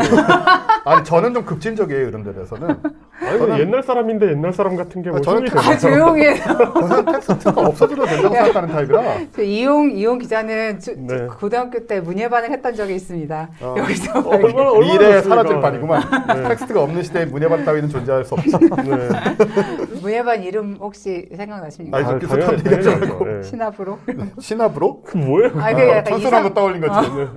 [0.83, 2.81] 아니 저는 좀 급진적이에요 이런 데 대해서는.
[3.19, 5.47] 아니 근데 옛날 사람인데 옛날 사람 같은 게 아, 뭐 저는?
[5.57, 6.35] 아 조용히 해.
[6.35, 9.01] 저는 텍스트가 없어져도 된다고 생각하는 타입이라.
[9.33, 11.25] 그 이용 이용 기자는 주- 네.
[11.39, 13.49] 고등학교 때 문예반을 했던 적이 있습니다.
[13.61, 13.75] 어.
[13.77, 15.21] 여기서 어, 얼마나 얼마나 미래에?
[15.21, 16.01] 사라질 판이구만.
[16.35, 16.43] 네.
[16.43, 18.57] 텍스트가 없는 시대에 문예반 따위는 존재할 수 없어.
[18.59, 19.09] 네.
[20.01, 21.97] 문예반 이름 혹시 생각나십니까?
[21.97, 23.25] 아니, 아, 비슷한 얘기 하지 당연히 말고.
[23.25, 23.43] 네.
[23.43, 23.99] 신압으로?
[24.39, 25.01] 신압으로?
[25.03, 25.51] 그 뭐예요?
[25.59, 27.09] 아, 그 천순한 거 이상 떠올린 거지.
[27.09, 27.27] 네.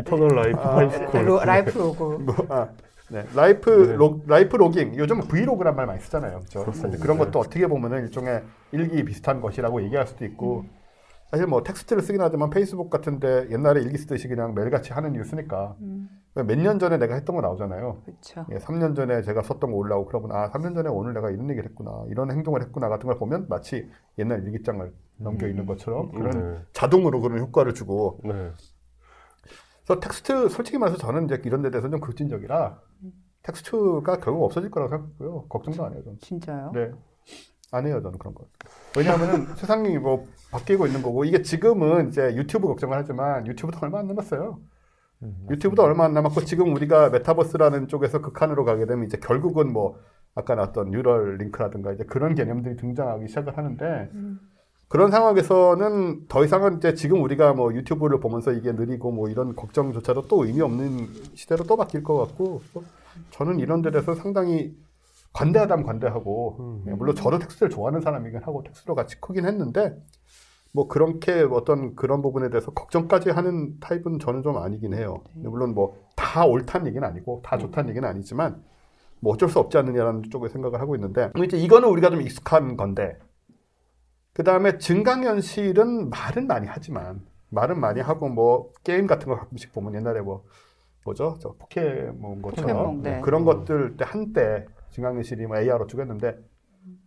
[0.00, 1.28] 이터널 라이프 아, 하이스쿨.
[1.28, 2.18] 로, 라이프 로고.
[2.18, 2.66] 뭐, 아,
[3.10, 3.26] 네.
[3.34, 3.96] 라이프 네.
[3.96, 6.38] 로, 라이프 로깅 요즘 브이로그란 말 많이 쓰잖아요.
[6.38, 6.60] 그렇죠?
[6.60, 7.02] 그렇습니다.
[7.02, 7.24] 그런 네.
[7.24, 8.42] 것도 어떻게 보면은 일종의
[8.72, 10.64] 일기 비슷한 것이라고 얘기할 수도 있고
[11.30, 15.76] 사실 뭐 텍스트를 쓰긴 하지만 페이스북 같은데 옛날에 일기 쓰듯이 그냥 매일같이 하는 이유 쓰니까
[15.80, 18.02] 음, 몇년 전에 내가 했던 거 나오잖아요.
[18.04, 18.46] 그렇죠.
[18.50, 21.68] 예, 3년 전에 제가 썼던 거 올라오고 그러면 아 3년 전에 오늘 내가 이런 얘기를
[21.68, 23.88] 했구나 이런 행동을 했구나 같은 걸 보면 마치
[24.18, 26.60] 옛날 일기장을 넘겨 있는 것처럼 그런 네.
[26.72, 28.50] 자동으로 그런 효과를 주고 네.
[29.84, 32.80] 그래서 텍스트 솔직히 말해서 저는 이제 이런 데 대해서 좀 급진적이라
[33.50, 36.72] 텍스트가 결국 없어질 거라고 생각하고요 걱정도 안 해요 저는 진짜요?
[36.74, 36.92] 네.
[37.72, 38.46] 안 해요, 저는 그런 거.
[38.96, 44.08] 왜냐하면 세상이 뭐 바뀌고 있는 거고, 이게 지금은 이제 유튜브 걱정을 하지만 유튜브도 얼마 안
[44.08, 44.58] 남았어요.
[45.22, 49.98] 음, 유튜브도 얼마 안 남았고, 지금 우리가 메타버스라는 쪽에서 극한으로 가게 되면 이제 결국은 뭐,
[50.34, 54.40] 아까 나왔던 뉴럴 링크라든가 이제 그런 개념들이 등장하기 시작을 하는데, 음.
[54.88, 60.22] 그런 상황에서는 더 이상은 이제 지금 우리가 뭐 유튜브를 보면서 이게 느리고 뭐 이런 걱정조차도
[60.22, 62.82] 또 의미 없는 시대로 또 바뀔 것 같고, 또
[63.30, 64.76] 저는 이런 데 대해서 상당히
[65.32, 66.84] 관대하다면 관대하고, 음.
[66.88, 69.96] 예, 물론 저도 텍스트를 좋아하는 사람이긴 하고 텍스트로 같이 크긴 했는데
[70.72, 75.22] 뭐 그렇게 어떤 그런 부분에 대해서 걱정까지 하는 타입은 저는 좀 아니긴 해요.
[75.34, 78.62] 근데 물론 뭐 다 옳다는 얘기는 아니고 다 좋다는 얘기는 아니지만
[79.20, 83.18] 뭐 어쩔 수 없지 않느냐라는 쪽에 생각을 하고 있는데 이제 이거는 우리가 좀 익숙한 건데
[84.32, 89.94] 그 다음에 증강현실은 말은 많이 하지만 말은 많이 하고 뭐 게임 같은 거 가끔씩 보면
[89.94, 90.44] 옛날에 뭐
[91.10, 93.20] 뭐죠 저 포켓몬 것처럼 포켓몬, 네.
[93.20, 96.38] 그런 것들 때 한때 증강현실이 뭐 AR로 죽였는데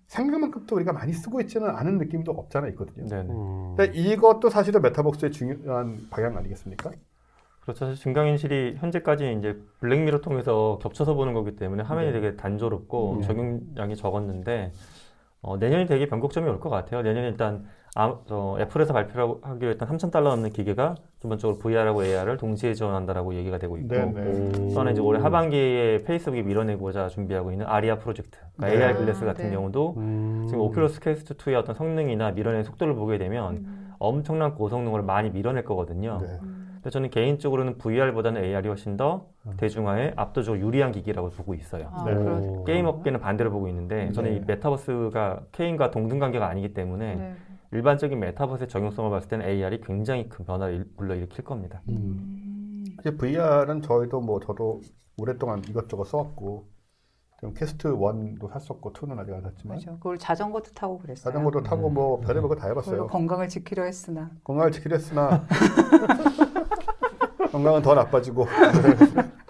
[0.07, 3.07] 생각만큼 또 우리가 많이 쓰고 있지는 않은 느낌도 없잖아 있거든요.
[3.07, 3.29] 네네.
[3.29, 3.75] 음.
[3.75, 6.91] 근데 이것도 사실은 메타버스의 중요한 방향 아니겠습니까?
[7.61, 7.85] 그렇죠.
[7.85, 12.13] 사실 증강현실이 현재까지 이제 black mirror 통해서 겹쳐서 보는 거기 때문에 화면이 네.
[12.13, 13.21] 되게 단조롭고 음.
[13.21, 14.71] 적용량이 적었는데
[15.41, 17.01] 어, 내년이 되게 변곡점이 올 것 같아요.
[17.01, 22.73] 내년에 일단 아, 저 애플에서 발표하기로 했던 3천 달러 넘는 기계가 기본적으로 VR하고 AR을 동시에
[22.73, 24.73] 지원한다라고 얘기가 되고 있고 네, 네.
[24.73, 28.85] 또는 이제 올해 하반기에 페이스북이 밀어내고자 준비하고 있는 아리아 프로젝트, 그러니까 네.
[28.85, 29.51] AR glass 아, 같은 네.
[29.51, 30.45] 경우도 음.
[30.49, 33.93] 지금 오큘러스 퀘스트 2의 어떤 성능이나 밀어내는 속도를 보게 되면 음.
[33.99, 36.17] 엄청난 고성능을 많이 밀어낼 거거든요.
[36.19, 36.39] 네.
[36.73, 39.53] 근데 저는 개인적으로는 VR보다는 AR이 훨씬 더 음.
[39.57, 41.89] 대중화에 압도적으로 유리한 기기라고 보고 있어요.
[41.93, 42.63] 아, 네.
[42.65, 44.37] 게임 업계는 반대로 보고 있는데 저는 네.
[44.37, 47.35] 이 메타버스가 게임과 동등 관계가 아니기 때문에 네.
[47.73, 51.81] 일반적인 메타버스의 적용성을 봤을 때는 AR이 굉장히 큰 변화를 일- 불러일으킬 겁니다.
[51.89, 51.95] 음.
[51.95, 52.85] 음.
[52.99, 54.81] 이제 VR은 저희도 뭐 저도
[55.17, 56.67] 오랫동안 이것저것 써왔고
[57.39, 59.91] 지금 퀘스트 1도 샀었고 2는 아직 안 샀지만 맞아.
[59.93, 61.23] 그걸 자전거도 타고 그랬어요.
[61.31, 63.07] 자전거도 타고 뭐 별의별 거다 그걸로 해봤어요.
[63.07, 65.45] 건강을 지키려 했으나 건강을 지키려 했으나
[67.51, 68.45] 건강은 더 나빠지고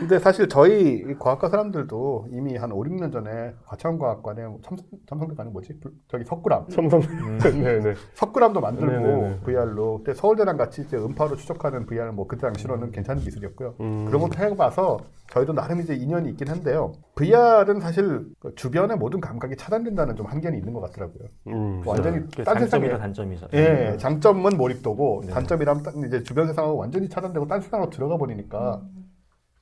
[0.00, 5.52] 근데 사실 저희 이 과학과 사람들도 이미 한 5, 6년 전에 과천과학관에 첨성, 첨성대가 아니
[5.52, 5.78] 뭐지?
[5.80, 7.00] 불- 저기 석굴암 삼성.
[7.40, 7.94] 네네.
[8.14, 9.40] 석굴암도 만들고 네네네.
[9.44, 13.74] VR로 그때 서울대랑 같이 이제 음파로 추적하는 VR 뭐 그때 당시로는 괜찮은 기술이었고요.
[13.80, 14.04] 음.
[14.06, 14.98] 그런 것도 해봐서
[15.30, 16.92] 저희도 나름 이제 인연이 있긴 한데요.
[17.14, 21.28] VR은 사실 그 주변의 모든 감각이 차단된다는 좀 한계는 있는 것 같더라고요.
[21.48, 21.82] 음.
[21.86, 23.48] 완전히 그게 딴 세상에 단점이죠.
[23.54, 25.32] 예, 장점은 몰입도고 네.
[25.32, 28.82] 단점이라면 딱 이제 주변 세상하고 완전히 차단되고 딴 세상으로 들어가 버리니까.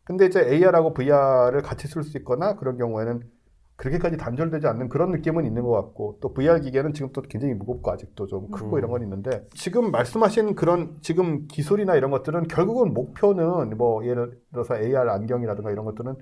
[0.05, 3.23] 근데 이제 AR하고 VR을 같이 쓸 수 있거나 그런 경우에는
[3.77, 7.91] 그렇게까지 단절되지 않는 그런 느낌은 있는 것 같고 또 VR 기계는 지금 또 굉장히 무겁고
[7.91, 8.79] 아직도 좀 크고 음.
[8.79, 14.77] 이런 건 있는데 지금 말씀하신 그런 지금 기술이나 이런 것들은 결국은 목표는 뭐 예를 들어서
[14.77, 16.15] AR 안경이라든가 이런 것들은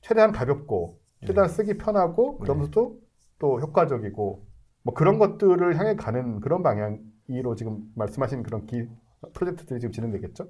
[0.00, 2.98] 최대한 가볍고 최대한 쓰기 편하고 그러면서도
[3.38, 4.46] 또 효과적이고
[4.82, 8.86] 뭐 그런 것들을 향해 가는 그런 방향으로 지금 말씀하신 그런 기,
[9.32, 10.48] 프로젝트들이 지금 진행되겠죠?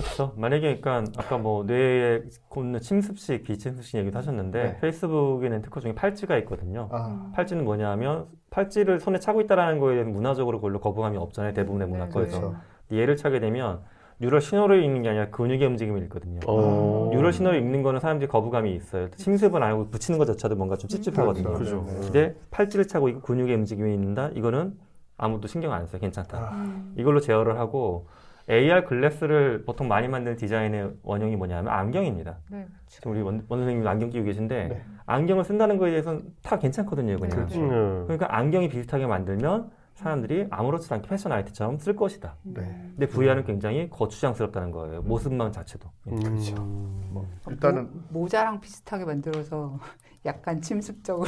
[0.00, 0.32] 그렇죠.
[0.36, 4.80] 만약에 그러니까 아까 뭐 뇌에 꽂는 침습식, 비침습식 얘기도 하셨는데 네.
[4.80, 6.88] 페이스북에는 특허 중에 팔찌가 있거든요.
[6.90, 11.54] 아, 팔찌는 뭐냐면 팔찌를 손에 차고 있다라는 거에 대해서 문화적으로 별로 거부감이 없잖아요.
[11.54, 12.40] 대부분의 네, 문화권에서.
[12.40, 12.56] 그렇죠.
[12.92, 13.80] 얘를 차게 되면
[14.20, 16.40] neural 신호를 읽는 게 아니라 근육의 움직임을 읽거든요.
[16.46, 17.10] 어.
[17.12, 19.10] neural 신호를 읽는 거는 사람들이 거부감이 있어요.
[19.12, 21.52] 침습은 안 하고 붙이는 것 자체도 뭔가 좀 찝찝하거든요.
[21.52, 21.84] 그렇죠.
[21.84, 21.84] 그죠.
[21.86, 22.00] 네, 네.
[22.00, 24.30] 근데 팔찌를 차고 있고 근육의 움직임이 있는다?
[24.34, 24.74] 이거는
[25.16, 26.00] 아무도 신경 안 써요.
[26.00, 26.38] 괜찮다.
[26.38, 26.94] 아, 음.
[26.96, 28.06] 이걸로 제어를 하고
[28.48, 32.38] AR 글래스를 보통 많이 만드는 디자인의 원형이 뭐냐면 안경입니다.
[32.50, 34.82] 네, 지금 우리 원, 원 선생님 안경 끼고 계신데 네.
[35.06, 37.16] 안경을 쓴다는 거에 대해서는 다 괜찮거든요.
[37.16, 37.36] 그냥.
[37.36, 37.60] 그렇죠.
[37.60, 38.04] 음.
[38.04, 42.36] 그러니까 안경이 비슷하게 만들면 사람들이 아무렇지도 않게 패션 아이템처럼 쓸 것이다.
[42.46, 42.54] 음.
[42.54, 42.62] 네.
[42.96, 45.02] 근데 VR은 굉장히 거추장스럽다는 거예요.
[45.02, 45.88] 모습만 자체도.
[46.02, 46.56] 그렇죠.
[46.58, 47.10] 음.
[47.12, 49.78] 뭐 일단은 모, 모자랑 비슷하게 만들어서
[50.26, 51.26] 약간 침습적으로.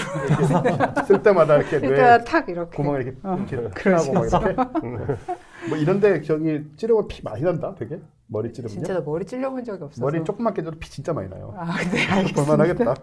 [1.07, 2.76] 쓸 때마다 이렇게 뇌 일단 탁 이렇게.
[2.76, 4.12] 구멍을 이렇게 어, 이렇게 그렇죠.
[4.12, 5.16] 피하고 막 이렇게?
[5.68, 8.01] 뭐 이런데 저기 찌르면 피 많이 난다 되게?
[8.28, 10.03] 머리 찌르면요 진짜 나 머리 찔려본 적이 없어서.
[10.03, 11.55] 머리 조금만 깨져도 피 진짜 많이 나요.
[11.57, 12.44] 아, 네, 알겠습니다.
[12.44, 12.94] 볼만하겠다.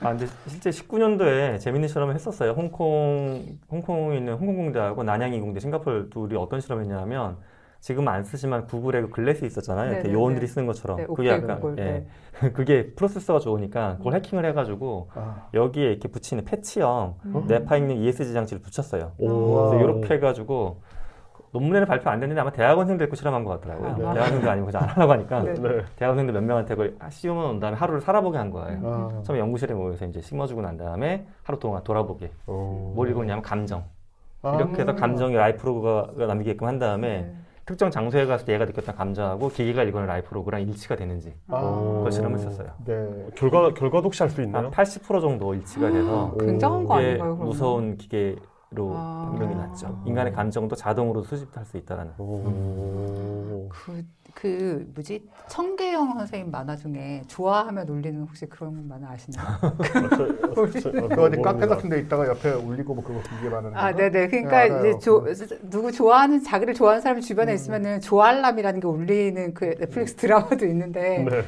[0.00, 2.52] 아, 근데 실제 19년도에 재밌는 실험을 했었어요.
[2.52, 7.38] 홍콩, 홍콩에 있는 홍콩공대하고 난양이공대, 싱가포르 둘이 어떤 실험을 했냐면
[7.80, 9.86] 지금 안 쓰지만 구글에 그 글래스 있었잖아요.
[9.86, 10.14] 이렇게 네네네.
[10.14, 10.96] 요원들이 쓰는 것처럼.
[10.98, 11.84] 네, 그게 약간, 구글, 예.
[11.84, 12.06] 네.
[12.52, 17.44] 그게 프로세서가 좋으니까 그걸 해킹을 해가지고 아, 여기에 이렇게 붙이는 패치형 음.
[17.46, 19.12] 뇌파 있는 ESG 장치를 붙였어요.
[19.18, 19.70] 오.
[19.70, 20.80] 그래서 이렇게 해가지고
[21.52, 24.08] 논문에는 발표 안 됐는데 아마 대학원생들 거 실험한 것 같더라고요.
[24.08, 24.12] 아.
[24.12, 25.54] 대학원생도 아니고 그냥 안 하려고 하니까 네.
[25.54, 25.82] 네.
[25.96, 28.80] 대학원생들 몇 명한테 그걸 시험을 온 다음에 하루를 살아보게 한 거예요.
[28.84, 32.30] 아, 처음에 연구실에 모여서 이제 심어주고 난 다음에 하루 동안 돌아보게.
[32.46, 32.92] 어.
[32.94, 33.84] 뭘 읽었냐면 감정.
[34.42, 34.56] 아.
[34.56, 37.34] 이렇게 해서 감정이 라이프로그가 남기게끔 한 다음에 네.
[37.68, 41.60] 특정 장소에 갔을 때 얘가 느꼈던 감정하고 기계가 읽은 라이프로그랑 일치가 되는지 아.
[41.98, 42.72] 그걸 실험했었어요.
[42.86, 43.26] 네.
[43.36, 44.70] 결과 결과도 혹시 알수한 있나요?
[44.70, 47.34] 80% 정도 일치가 돼서 굉장한 거 이게 아닌가요?
[47.34, 47.46] 그러면?
[47.46, 49.28] 무서운 기계로 아.
[49.36, 50.02] 변경이 났죠.
[50.06, 52.12] 인간의 감정도 자동으로 수집할 수 있다라는.
[52.16, 53.68] 오.
[53.68, 54.02] 그,
[54.40, 59.44] 그 뭐지 청계영 선생님 만화 중에 좋아하면 울리는 혹시 그런 만화 아시나요?
[60.54, 63.98] 그거 어디 카페 같은 데 있다가 옆에 울리고 뭐 그거 기계 많은 아, 거?
[63.98, 64.28] 네네.
[64.28, 64.90] 그러니까 네.
[64.90, 65.26] 이제 조,
[65.68, 67.54] 누구 좋아하는 자기를 좋아하는 사람이 주변에 음.
[67.56, 71.42] 있으면은 좋아할람이라는 게 울리는 그 넷플릭스 드라마도 있는데 네.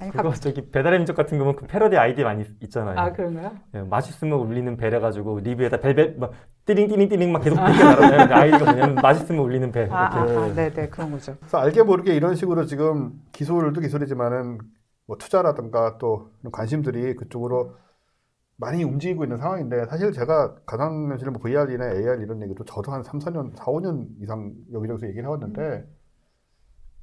[0.00, 2.98] 아니 그거 갑 저기 배달의 민족 같은 거면 그 패러디 아이디 많이 있잖아요.
[2.98, 3.52] 아 그런가요?
[3.74, 6.32] 예, 맛있으면 울리는 벨 해가지고 리뷰에다 벨벨 막
[6.64, 8.18] 띠링 띠링 띠링 막 계속 그렇게 나잖아요.
[8.18, 9.92] 근데 아이디가 뭐냐면 맛있으면 울리는 벨.
[9.92, 10.38] 아, 아, 이렇게.
[10.38, 11.36] 아, 네네 그런 거죠.
[11.38, 14.58] 그래서 알게 모르게 이런 식으로 지금 기술도 기술이지만은
[15.06, 17.74] 뭐 투자라든가 또 관심들이 그쪽으로
[18.56, 23.02] 많이 움직이고 있는 상황인데 사실 제가 가상 현실 뭐 VR이나 AR 이런 얘기도 저도 한
[23.02, 25.84] 3, 4년, 4, 5년 이상 여기저기서 얘기를 해왔는데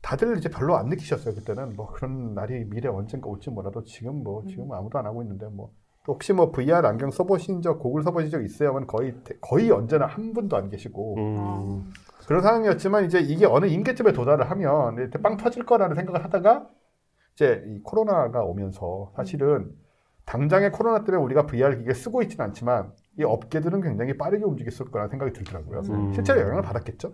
[0.08, 4.42] 다들 이제 별로 안 느끼셨어요 그때는 뭐 그런 날이 미래 언젠가 올지 몰라도 지금 뭐
[4.48, 5.74] 지금 아무도 안 하고 있는데 뭐또
[6.08, 8.70] 혹시 뭐 VR 안경 써보신 적 고글 써보신 적 있어요?
[8.70, 11.92] 하면 거의 거의 언제나 한 분도 안 계시고 음.
[12.26, 16.70] 그런 상황이었지만 이제 이게 어느 임계점에 도달을 하면 이제 빵 터질 거라는 생각을 하다가
[17.34, 19.74] 이제 이 코로나가 오면서 사실은
[20.24, 25.10] 당장의 코로나 때문에 우리가 VR 기계 쓰고 있지는 않지만 이 업계들은 굉장히 빠르게 움직였을 거라는
[25.10, 25.82] 생각이 들더라고요.
[25.90, 26.14] 음.
[26.14, 27.12] 실제로 영향을 받았겠죠.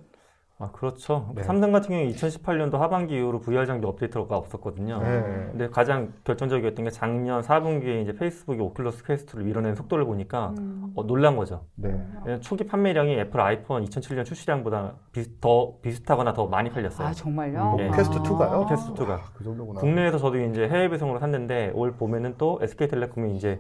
[0.60, 1.32] 아 그렇죠.
[1.36, 1.42] 네.
[1.44, 5.00] 삼성 같은 경우에 2018년도 하반기 이후로 VR 장비 업데이트가 없었거든요.
[5.02, 5.22] 네.
[5.52, 10.94] 근데 가장 결정적이었던 게 작년 4분기에 이제 페이스북이 오큘러스 퀘스트를 밀어낸 속도를 보니까 음.
[10.96, 11.66] 어, 놀란 거죠.
[11.76, 12.00] 네.
[12.42, 17.08] 초기 판매량이 애플 아이폰 2007년 출시량보다 비, 더 비슷하거나 더 많이 팔렸어요.
[17.08, 17.76] 아 정말요?
[17.78, 17.88] 네.
[17.88, 18.70] 뭐 퀘스트 2가요?
[18.70, 19.20] 퀘스트 2가.
[19.34, 19.80] 그 정도구나.
[19.82, 23.60] 국내에서 저도 이제 해외 배송으로 샀는데 올 봄에는 또 SK텔레콤이 이제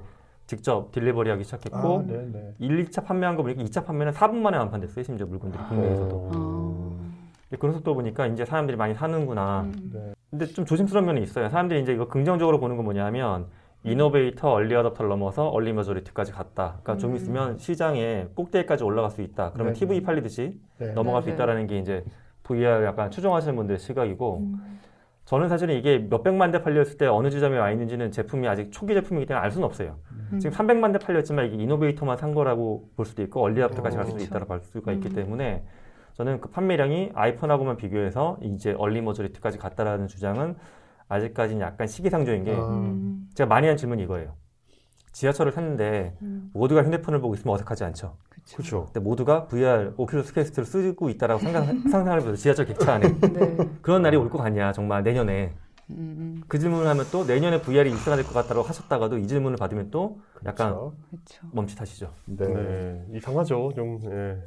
[0.55, 2.53] 직접 딜리버리 하기 시작했고 아, 네, 네.
[2.59, 5.03] 1, 2차 판매한 거 보니까 2차 판매는 4분 만에 완판됐어요.
[5.03, 6.31] 심지어 물건들이 국내에서도.
[6.33, 7.57] 아.
[7.59, 9.61] 그런 속도 보니까 이제 사람들이 많이 사는구나.
[9.61, 9.91] 음.
[9.93, 10.13] 네.
[10.29, 11.49] 근데 좀 조심스러운 면이 있어요.
[11.49, 13.47] 사람들이 이제 이거 긍정적으로 보는 건 뭐냐면
[13.83, 16.79] 이노베이터, 얼리 어답터를 넘어서 얼리 머저리티까지 갔다.
[16.83, 17.15] 그러니까 좀 음.
[17.15, 19.51] 있으면 시장에 꼭대기까지 올라갈 수 있다.
[19.53, 19.79] 그러면 네.
[19.79, 20.93] TV 팔리듯이 네.
[20.93, 21.35] 넘어갈 수 네, 네.
[21.35, 22.03] 있다라는 게 이제
[22.43, 24.79] VR 약간 추종하시는 분들의 시각이고 음.
[25.33, 29.25] 저는 사실은 이게 몇백만 대 팔렸을 때 어느 지점에 와 있는지는 제품이 아직 초기 제품이기
[29.25, 29.97] 때문에 알 수는 없어요.
[30.31, 30.37] 음.
[30.39, 34.17] 지금 300만 대 팔렸지만 이게 innovator만 산 거라고 볼 수도 있고 early adopter까지 갈 수도
[34.17, 34.29] 그렇죠.
[34.29, 35.15] 있다고 볼 수가 있기 음.
[35.15, 35.65] 때문에
[36.13, 40.55] 저는 그 판매량이 아이폰하고만 비교해서 이제 early majority까지 갔다라는 주장은
[41.07, 42.67] 아직까지는 약간 시기상조인 게 아.
[42.67, 43.27] 음.
[43.33, 44.35] 제가 많이 한 질문이 이거예요.
[45.13, 46.51] 지하철을 탔는데 음.
[46.53, 48.17] 모두가 핸드폰을 보고 있으면 어색하지 않죠.
[48.45, 48.57] 그쵸.
[48.57, 48.85] 그렇죠.
[48.85, 52.35] 근데 모두가 VR 오큘러스 퀘스트를 쓰고 있다라고 상상, 상상을 해보세요.
[52.35, 53.07] 지하철 객차 안에.
[53.33, 53.57] 네.
[53.81, 55.55] 그런 날이 올 것 같냐, 정말 내년에.
[55.89, 56.41] 음.
[56.47, 60.69] 그 질문을 하면 또 내년에 VR이 일상화될 것 같다고 하셨다가도 이 질문을 받으면 또 약간
[60.73, 60.95] 그렇죠.
[61.09, 61.47] 그렇죠.
[61.51, 62.13] 멈칫하시죠.
[62.25, 62.47] 네.
[62.47, 63.05] 네.
[63.13, 63.73] 이상하죠.
[63.75, 63.99] 좀.
[64.05, 64.41] 예.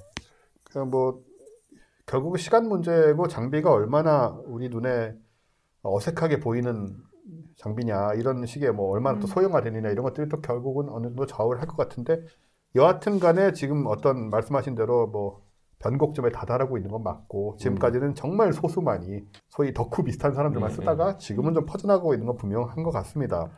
[0.65, 1.23] 그냥 뭐
[2.07, 5.15] 결국 시간 문제고 장비가 얼마나 우리 눈에
[5.83, 6.97] 어색하게 보이는
[7.57, 9.29] 장비냐 이런 식의 뭐 얼마나 또 음.
[9.29, 12.23] 소형화되느냐 이런 것들이 또 결국은 어느 정도 좌우를 할 것 같은데
[12.77, 15.43] 여하튼 간에 지금 어떤 말씀하신 대로 뭐
[15.79, 21.55] 변곡점에 다다르고 있는 건 맞고 지금까지는 정말 소수만이 소위 덕후 비슷한 사람들만 네, 쓰다가 지금은
[21.55, 23.51] 좀 퍼져나가고 있는 건 분명한 것 같습니다.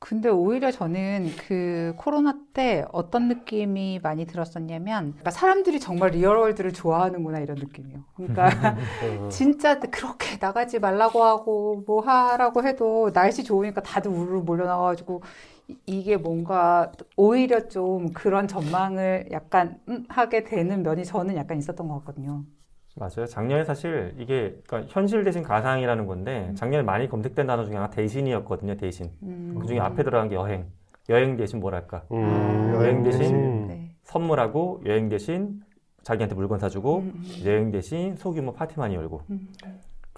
[0.00, 7.40] 근데 오히려 저는 그 코로나 때 어떤 느낌이 많이 들었었냐면 그러니까 사람들이 정말 리얼월드를 좋아하는구나
[7.40, 8.04] 이런 느낌이요.
[8.14, 8.46] 그러니까
[9.20, 9.28] 어.
[9.28, 15.22] 진짜 그렇게 나가지 말라고 하고 뭐 하라고 해도 날씨 좋으니까 다들 우르르 몰려 나와가지고
[15.68, 21.86] 이- 이게 뭔가 오히려 좀 그런 전망을 약간 음, 하게 되는 면이 저는 약간 있었던
[21.88, 22.44] 것 같거든요.
[22.96, 23.26] 맞아요.
[23.26, 28.76] 작년에 사실 이게 그러니까 현실 대신 가상이라는 건데 작년에 많이 검색된 단어 중에 하나 대신이었거든요.
[28.76, 29.10] 대신.
[29.22, 29.56] 음.
[29.60, 30.66] 그 중에 앞에 들어간 게 여행.
[31.08, 32.04] 여행 대신 뭐랄까.
[32.10, 32.72] 음.
[32.74, 33.94] 여행 대신 네.
[34.02, 35.60] 선물하고 여행 대신
[36.02, 37.46] 자기한테 물건 사주고 음, 음.
[37.46, 39.20] 여행 대신 소규모 파티 많이 열고.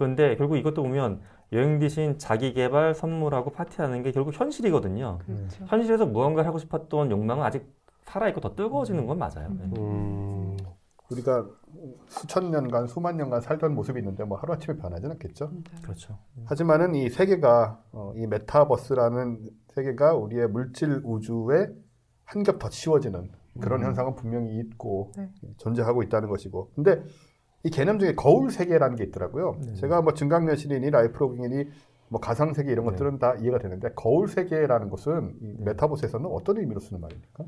[0.00, 0.16] 음.
[0.16, 1.20] 그런데 결국 이것도 보면
[1.52, 5.18] 여행 대신 자기 개발 선물하고 파티하는 게 결국 현실이거든요.
[5.26, 5.64] 그렇죠.
[5.66, 7.66] 현실에서 무언가를 하고 싶었던 욕망은 아직
[8.04, 9.48] 살아있고 더 뜨거워지는 건 맞아요.
[9.48, 9.70] 음.
[9.72, 9.80] 네.
[9.80, 10.56] 음.
[11.10, 11.44] 우리가
[12.06, 15.50] 수천 년간 수만 년간 살던 모습이 있는데 뭐 하루아침에 변하진 않겠죠.
[15.82, 16.16] 그렇죠.
[16.44, 19.40] 하지만은 이 세계가 어, 이 메타버스라는
[19.74, 21.68] 세계가 우리의 물질 우주에
[22.24, 23.28] 한 겹 더 치워지는
[23.60, 23.86] 그런 음.
[23.86, 25.28] 현상은 분명히 있고 네.
[25.56, 26.70] 존재하고 있다는 것이고.
[26.76, 27.02] 근데
[27.62, 29.56] 이 개념 중에 거울 세계라는 게 있더라고요.
[29.64, 29.74] 네.
[29.74, 31.64] 제가 뭐 증강현실이니 라이프로깅이니
[32.08, 32.90] 뭐 가상 세계 이런 네.
[32.92, 37.44] 것들은 다 이해가 되는데 거울 세계라는 것은 이 메타버스에서는 어떤 의미로 쓰는 말입니까?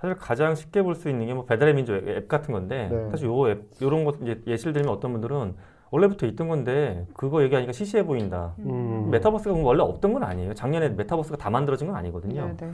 [0.00, 3.10] 사실 가장 쉽게 볼 수 있는 게 뭐 배달의 민족 앱 같은 건데 네.
[3.10, 5.54] 사실 요 앱, 요런 것 이제 예시를 들면 어떤 분들은
[5.92, 8.54] 원래부터 있던 건데 그거 얘기하니까 시시해 보인다.
[8.60, 9.10] 음.
[9.10, 10.54] 메타버스가 원래 없던 건 아니에요.
[10.54, 12.46] 작년에 메타버스가 다 만들어진 건 아니거든요.
[12.46, 12.72] 네, 네.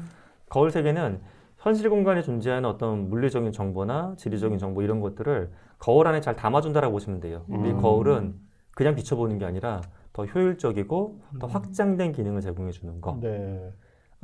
[0.49, 1.21] 거울 세계는
[1.59, 7.21] 현실 공간에 존재하는 어떤 물리적인 정보나 지리적인 정보 이런 것들을 거울 안에 잘 담아준다라고 보시면
[7.21, 7.45] 돼요.
[7.47, 7.81] 근데 이 음.
[7.81, 8.35] 거울은
[8.75, 9.81] 그냥 비춰보는 게 아니라
[10.13, 13.19] 더 효율적이고 더 확장된 기능을 제공해 주는 거.
[13.21, 13.73] 네.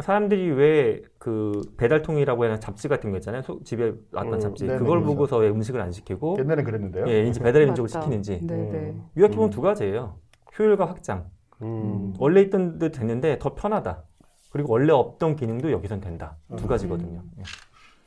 [0.01, 3.43] 사람들이 왜 그 배달통이라고 하는 잡지 같은 거 있잖아요.
[3.43, 4.67] 소- 집에 왔던 음, 잡지.
[4.67, 5.07] 네네, 그걸 그렇죠.
[5.07, 7.07] 보고서 왜 음식을 안 시키고 옛날엔 그랬는데요.
[7.09, 7.89] 예, 이제 배달의 민족을.
[7.89, 8.41] 시키는지.
[8.43, 8.79] 네, 네.
[8.91, 9.05] 음.
[9.17, 9.53] 유학기 보면 음.
[9.53, 10.19] 두 가지예요.
[10.59, 11.31] 효율과 확장.
[11.63, 12.13] 음.
[12.19, 14.03] 원래 있던 데 됐는데 더 편하다.
[14.51, 16.37] 그리고 원래 없던 기능도 여기선 된다.
[16.57, 16.69] 두 음.
[16.69, 17.23] 가지거든요.
[17.39, 17.43] 예.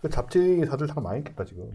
[0.01, 1.71] 그 잡지 사들 참 많이 있겠다 지금.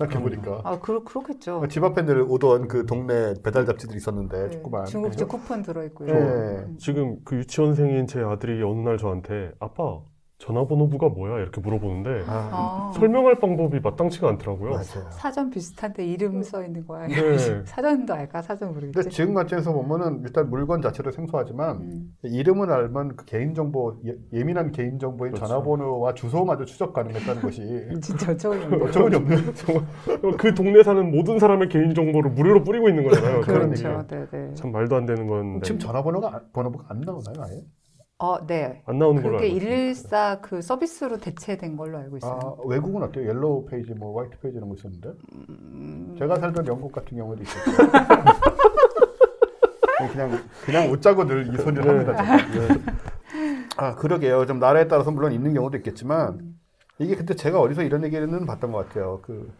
[0.00, 0.60] 생각해 보니까.
[0.64, 1.62] 아, 그, 그렇겠죠.
[1.68, 4.50] 집 앞에 늘 오던 그 동네 배달 잡지들이 있었는데 네.
[4.50, 4.86] 조그만.
[4.86, 6.12] 중국집 쿠폰 들어 있고요.
[6.12, 6.66] 네.
[6.78, 10.00] 지금 그 유치원생인 제 아들이 어느 날 저한테 아빠
[10.40, 14.70] 전화번호부가 뭐야 이렇게 물어보는데 아, 아, 설명할 방법이 마땅치가 않더라고요.
[14.70, 15.10] 맞아요.
[15.10, 17.06] 사전 비슷한데 이름 써 있는 거야.
[17.06, 17.36] 네.
[17.66, 18.40] 사전도 알까?
[18.40, 19.10] 사전 근데 모르겠지.
[19.10, 22.14] 지금 관점에서 보면은 일단 물건 자체도 생소하지만 음.
[22.22, 25.46] 이름을 알면 그 개인 정보 예, 민한 개인 정보인 그렇죠.
[25.46, 27.60] 전화번호와 주소마저 추적 가능했다는 것이
[28.02, 28.84] 진짜 어처구니 없네.
[28.88, 33.42] 어처구니 없는 그 동네 사는 모든 사람의 개인 정보를 무료로 뿌리고 있는 거잖아요.
[33.42, 34.06] 그렇죠.
[34.08, 34.54] 네, 네.
[34.54, 37.60] 참 말도 안 되는 건데 지금 전화번호가 안- 번호가 안 나오나요 아예?
[38.22, 38.82] 어, 네.
[38.86, 39.68] 안 나오는 걸로 그게 알고 있어요.
[39.70, 42.58] 114 그 서비스로 대체된 걸로 알고 아 있어요.
[42.66, 43.28] 외국은 어때요?
[43.28, 45.10] yellow page 뭐 white page 이런 거 있었는데
[45.48, 47.90] 음, 제가 살던 영국 같은 경우도 있었어요.
[50.12, 52.46] 그냥 그냥 웃자고 늘 이 소리를 합니다.
[52.52, 52.74] 제가.
[53.76, 54.46] 아 그러게요.
[54.46, 56.54] 좀 나라에 따라서 물론 있는 경우도 있겠지만
[56.98, 59.20] 이게 그때 제가 어디서 이런 얘기는 봤던 것 같아요.
[59.22, 59.50] 그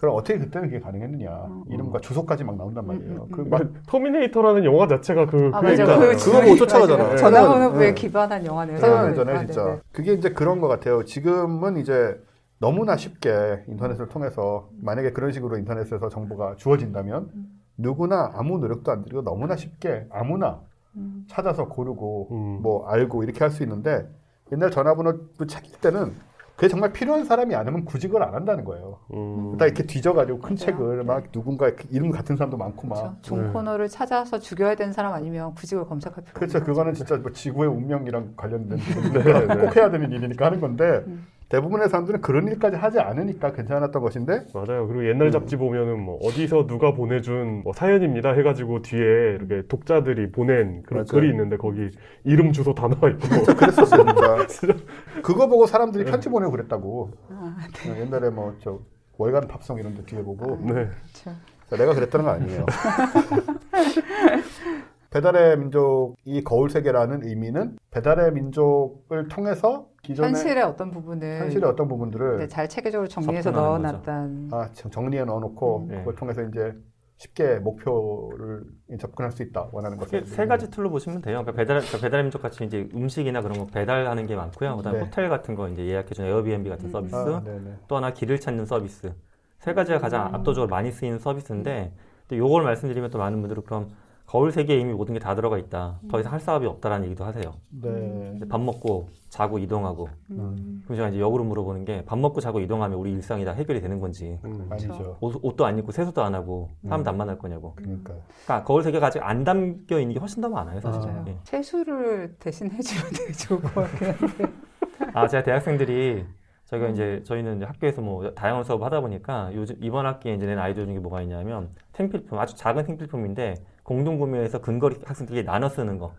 [0.00, 1.64] 그럼 어떻게 그때는 그게 가능했느냐?
[1.68, 3.28] 이름과 주소까지 막 나온단 말이에요.
[3.30, 5.84] 그 막, 그 터미네이터라는 영화 자체가 그 아, 그 맞아.
[5.98, 7.02] 그 그거 못 쫓아가잖아.
[7.04, 7.16] 맞아요.
[7.16, 7.94] 전화번호부에 네.
[7.94, 8.76] 기반한 영화네요.
[8.76, 9.24] 네, 생각해보니까.
[9.24, 9.64] 잖아요 진짜.
[9.64, 9.80] 네, 네.
[9.92, 11.04] 그게 이제 그런 것 같아요.
[11.04, 12.18] 지금은 이제
[12.58, 17.28] 너무나 쉽게 인터넷을 통해서 만약에 그런 식으로 인터넷에서 정보가 주어진다면
[17.76, 20.60] 누구나 아무 노력도 안 들이고 너무나 쉽게 아무나
[20.96, 21.26] 음.
[21.28, 22.58] 찾아서 고르고 음.
[22.62, 24.08] 뭐 알고 이렇게 할 수 있는데
[24.50, 25.12] 옛날 전화번호
[25.46, 26.14] 찾을 때는
[26.60, 28.98] 그게 정말 필요한 사람이 아니면 굳이 그걸 안 한다는 거예요.
[29.14, 29.56] 음.
[29.56, 30.56] 딱 이렇게 뒤져가지고 큰 맞아요.
[30.56, 33.16] 책을 막 누군가 이름 같은 사람도 많고 막 그렇죠.
[33.22, 33.48] 종 네.
[33.50, 36.62] 코너를 찾아서 죽여야 되는 사람 아니면 굳이 그걸 검색할 필요 그렇죠.
[36.62, 36.92] 그거는.
[36.92, 38.78] 진짜 뭐 지구의 운명이랑 관련된
[39.14, 39.56] 네, 네.
[39.56, 41.26] 꼭 해야 되는 일이니까 하는 건데 음.
[41.50, 44.86] 대부분의 사람들은 그런 일까지 하지 않으니까 괜찮았던 것인데 맞아요.
[44.86, 45.32] 그리고 옛날 음.
[45.32, 49.00] 잡지 보면은 뭐 어디서 누가 보내준 뭐 사연입니다 해가지고 뒤에
[49.34, 51.20] 이렇게 독자들이 보낸 그런 맞아요.
[51.20, 51.90] 글이 있는데 거기
[52.24, 54.04] 이름 주소 다 나와 있고 그랬었어요
[54.48, 54.74] 진짜.
[55.22, 57.10] 그거 보고 사람들이 편지 보내고 그랬다고.
[57.30, 57.56] 아,
[57.98, 58.78] 옛날에 뭐 저
[59.18, 60.88] 월간 팝송 이런 데 뒤에 보고 네.
[61.12, 61.32] 자,
[61.76, 62.66] 내가 그랬다는 건 아니에요.
[65.10, 72.38] 배달의 민족이 거울 세계라는 의미는 배달의 민족을 통해서 기존의 현실의 어떤 부분을 현실의 어떤 부분들을
[72.38, 75.96] 네, 잘 체계적으로 정리해서 접근하는 넣어놨다는 아, 정- 정리해 넣어놓고 음.
[75.98, 76.74] 그걸 통해서 이제
[77.16, 78.64] 쉽게 목표를
[78.98, 81.40] 접근할 수 있다 원하는 것을 세 가지 tool로 보시면 돼요.
[81.40, 84.76] 그러니까 배달, 그러니까 배달의 민족 같이 이제 음식이나 그런 거 배달하는 게 많고요.
[84.76, 85.04] 그다음에 네.
[85.04, 86.90] 호텔 같은 거 이제 예약해 주는 에어비앤비 같은 음.
[86.90, 87.74] 서비스, 아, 네네.
[87.88, 89.12] 또 하나 길을 찾는 서비스.
[89.58, 90.34] 세 가지가 가장 음.
[90.36, 91.92] 압도적으로 많이 쓰이는 서비스인데,
[92.28, 93.90] 또 요걸 말씀드리면 또 많은 분들은 그럼
[94.30, 95.98] 거울 세계에 이미 모든 게 다 들어가 있다.
[96.08, 97.52] 더 이상 할 사업이 없다라는 얘기도 하세요.
[97.70, 98.32] 네.
[98.36, 100.08] 이제 밥 먹고 자고 이동하고.
[100.30, 100.82] 음.
[100.84, 103.98] 그럼 제가 이제 역으로 물어보는 게 밥 먹고 자고 이동하면 우리 일상이 다 해결이 되는
[103.98, 104.38] 건지.
[104.44, 104.68] 음.
[104.70, 105.16] 아니죠.
[105.20, 107.12] 옷, 옷도 안 입고 세수도 안 하고 사람도 음.
[107.12, 107.72] 안 만날 거냐고.
[107.74, 108.14] 그러니까
[108.44, 111.00] 그러니까 거울 세계가 아직 안 담겨 있는 게 훨씬 더 많아요, 사실.
[111.00, 111.24] 맞아요.
[111.26, 111.36] 예.
[111.42, 114.52] 세수를 대신 해주면 되게 좋을 것 같긴 한데
[115.12, 116.24] 아, 제가 대학생들이
[116.66, 116.92] 저희가 음.
[116.92, 120.84] 이제 저희는 이제 학교에서 뭐 다양한 수업 하다 보니까 요즘 이번 학기에 이제 낸 아이디어
[120.86, 123.56] 중에 뭐가 있냐면 생필품 아주 작은 생필품인데
[123.90, 126.14] 공동 구매해서 근거리 학생들끼리 나눠 쓰는 거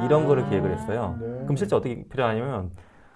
[0.00, 0.26] 이런 아.
[0.26, 1.16] 거를 기획을 했어요.
[1.20, 1.26] 네.
[1.44, 2.72] 그럼 실제 어떻게 필요하냐면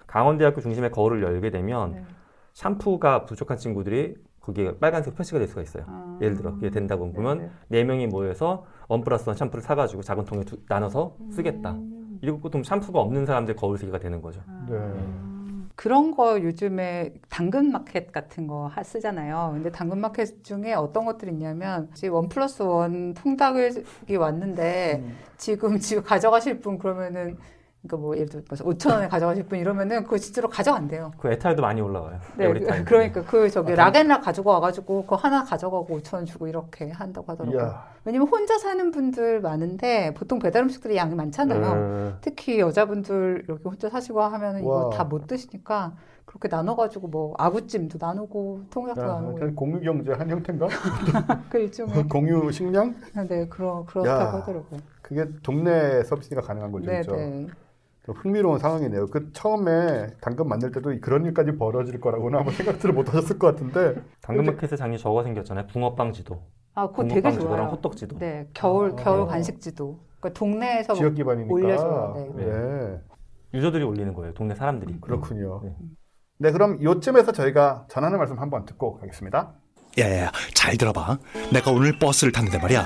[0.07, 2.05] 강원대학교 중심에 거울을 열게 되면 네.
[2.53, 5.83] 샴푸가 부족한 친구들이 거기에 빨간색 표시가 될 수가 있어요.
[5.87, 6.17] 아.
[6.21, 10.23] 예를 들어 그게 된다고 보면 네, 네 명이 모여서 one plus one 샴푸를 사가지고 작은
[10.23, 11.31] 통에 두- 나눠서 네.
[11.33, 11.71] 쓰겠다.
[11.71, 12.19] 음.
[12.21, 14.39] 이러고 보통 샴푸가 없는 사람들 거울 세계가 되는 거죠.
[14.69, 14.77] 네.
[15.75, 19.51] 그런 거 요즘에 당근 마켓 같은 거 하- 쓰잖아요.
[19.53, 25.17] 근데 당근 마켓 중에 어떤 것들이 있냐면 지금 one plus one 통닭이 왔는데 음.
[25.37, 27.37] 지금 집에 가져가실 분 그러면은
[27.85, 31.13] 그러니까 뭐 예를 들어 5천 원에 가져가실 분 이러면은 그거 진짜로 가져간대요.
[31.17, 32.19] 그 에탈도 많이 올라와요.
[32.35, 32.85] 네, 에어리타임.
[32.85, 37.31] 그러니까 그 저기 아, 락앤락 가지고 와가지고 그거 하나 가져가고 5천 원 주고 이렇게 한다고
[37.31, 37.59] 하더라고요.
[37.59, 37.87] 이야.
[38.03, 41.75] 왜냐면 혼자 사는 분들 많은데 보통 배달 음식들이 양이 많잖아요.
[41.75, 42.13] 네.
[42.21, 44.89] 특히 여자분들 이렇게 혼자 사시고 하면은 이거 와.
[44.89, 45.93] 다못 드시니까
[46.25, 50.67] 그렇게 나눠가지고 뭐 아구찜도 나누고 통닭도 야, 나누고 공유 경제 한 형태인가?
[51.49, 52.95] 그 일종의 공유 식량?
[53.27, 54.41] 네 그런 그렇다고 야.
[54.41, 54.79] 하더라고요.
[55.03, 57.15] 그게 동네 서비스가 가능한 거죠, 네, 그죠?
[57.15, 57.47] 네.
[58.05, 59.07] 좀 흥미로운 상황이네요.
[59.07, 63.95] 그 처음에 당근 만들 때도 그런 일까지 벌어질 거라고는 아무 생각들을 못 하셨을 것 같은데
[64.21, 65.65] 당근마켓에 작년 저거 생겼잖아요.
[65.67, 66.43] 붕어빵 지도.
[66.75, 67.63] 아, 그거 되게 좋아요.
[67.63, 68.19] 호떡 지도.
[68.19, 68.95] 네, 겨울 아.
[68.95, 69.99] 겨울 간식 지도.
[70.19, 72.33] 그러니까 동네에서 뭐 지역 기반이니까 올려줘요.
[72.35, 72.45] 네.
[72.45, 73.01] 네.
[73.55, 74.33] 유저들이 올리는 거예요.
[74.33, 74.99] 동네 사람들이.
[75.01, 75.61] 그렇군요.
[75.63, 75.75] 네.
[76.37, 79.53] 네, 그럼 요쯤에서 저희가 전하는 말씀 한번 듣고 가겠습니다.
[79.97, 81.17] 야야야 잘 들어봐
[81.53, 82.85] 내가 오늘 버스를 탔는데 말이야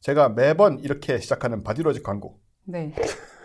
[0.00, 2.40] 제가 매번 이렇게 시작하는 바디로직 광고.
[2.64, 2.94] 네.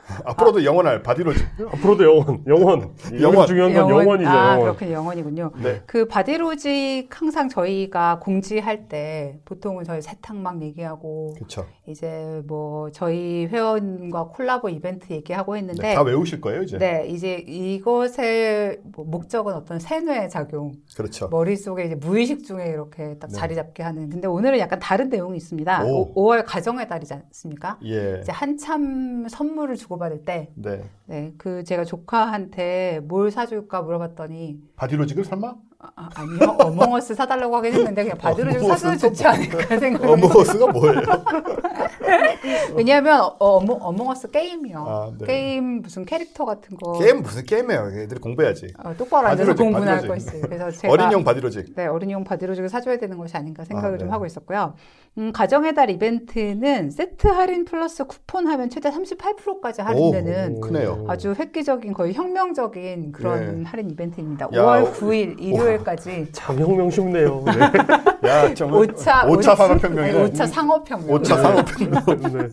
[0.25, 1.45] 앞으로도 영원할 바디로직.
[1.73, 2.81] 앞으로도 영원, 영원.
[3.11, 3.21] 영원.
[3.21, 3.47] 영원.
[3.47, 4.21] 중요한 건 영원.
[4.21, 4.61] 이죠 아, 영원.
[4.61, 4.91] 그렇군요.
[4.93, 5.51] 영원이군요.
[5.61, 5.81] 네.
[5.85, 11.65] 그 바디로직 항상 저희가 공지할 때 보통은 저희 세탁 막 얘기하고 그렇죠.
[11.87, 16.77] 이제 뭐 저희 회원과 콜라보 이벤트 얘기하고 했는데 네, 다 외우실 거예요, 이제.
[16.77, 21.29] 네, 이제 이것의 뭐 목적은 어떤 세뇌 작용, 그렇죠.
[21.29, 23.33] 머릿속에 이제 무의식 중에 이렇게 딱 네.
[23.35, 24.09] 자리 잡게 하는.
[24.09, 25.83] 근데 오늘은 약간 다른 내용이 있습니다.
[25.85, 26.13] 오.
[26.13, 27.77] 5월 가정의 달이지 않습니까?
[27.85, 28.19] 예.
[28.21, 30.83] 이제 한참 선물을 주고 받을 때, 네.
[31.05, 35.55] 네, 그 제가 조카한테 뭘 사줄까 물어봤더니, 바디로직을 설마?
[35.95, 41.01] 아, 아니요, 어몽어스 사달라고 하긴 했는데 그냥 사주면 어몽어스는 또 좋지 않을까 생각을 어몽어스가 뭐예요?
[42.75, 44.85] 왜냐하면 어, 어몽, 어몽어스 게임이요.
[44.87, 45.25] 아, 네.
[45.25, 46.99] 게임 무슨 캐릭터 같은 거.
[46.99, 47.91] 게임 무슨 게임이에요?
[48.03, 48.67] 애들이 공부해야지.
[48.83, 50.07] 어, 똑바로 앉아서 바디로직, 공부나 할.
[50.07, 50.41] 거 있어요.
[50.41, 51.75] 그래서 제가 어린이용 바디로직.
[51.75, 54.11] 네, 어린이용 바디로직을 사줘야 되는 것이 아닌가 생각을 아, 좀 네.
[54.11, 54.75] 하고 있었고요.
[55.17, 61.09] 음, 가정의 달 이벤트는 세트 할인 플러스 쿠폰 하면 최대 38%까지 할인되는 오.
[61.09, 63.63] 아주 획기적인 거의 혁명적인 그런 네.
[63.63, 64.47] 할인 이벤트입니다.
[64.47, 67.43] 야, 5월 오- 9일 일요일 까지 장혁명 쉽네요.
[67.45, 68.27] 네.
[68.29, 70.23] 야, 정말 5차 5차 산업혁명이네.
[70.25, 71.07] 5차 상업혁명.
[71.17, 72.03] 5차 산업혁명.
[72.33, 72.47] 네.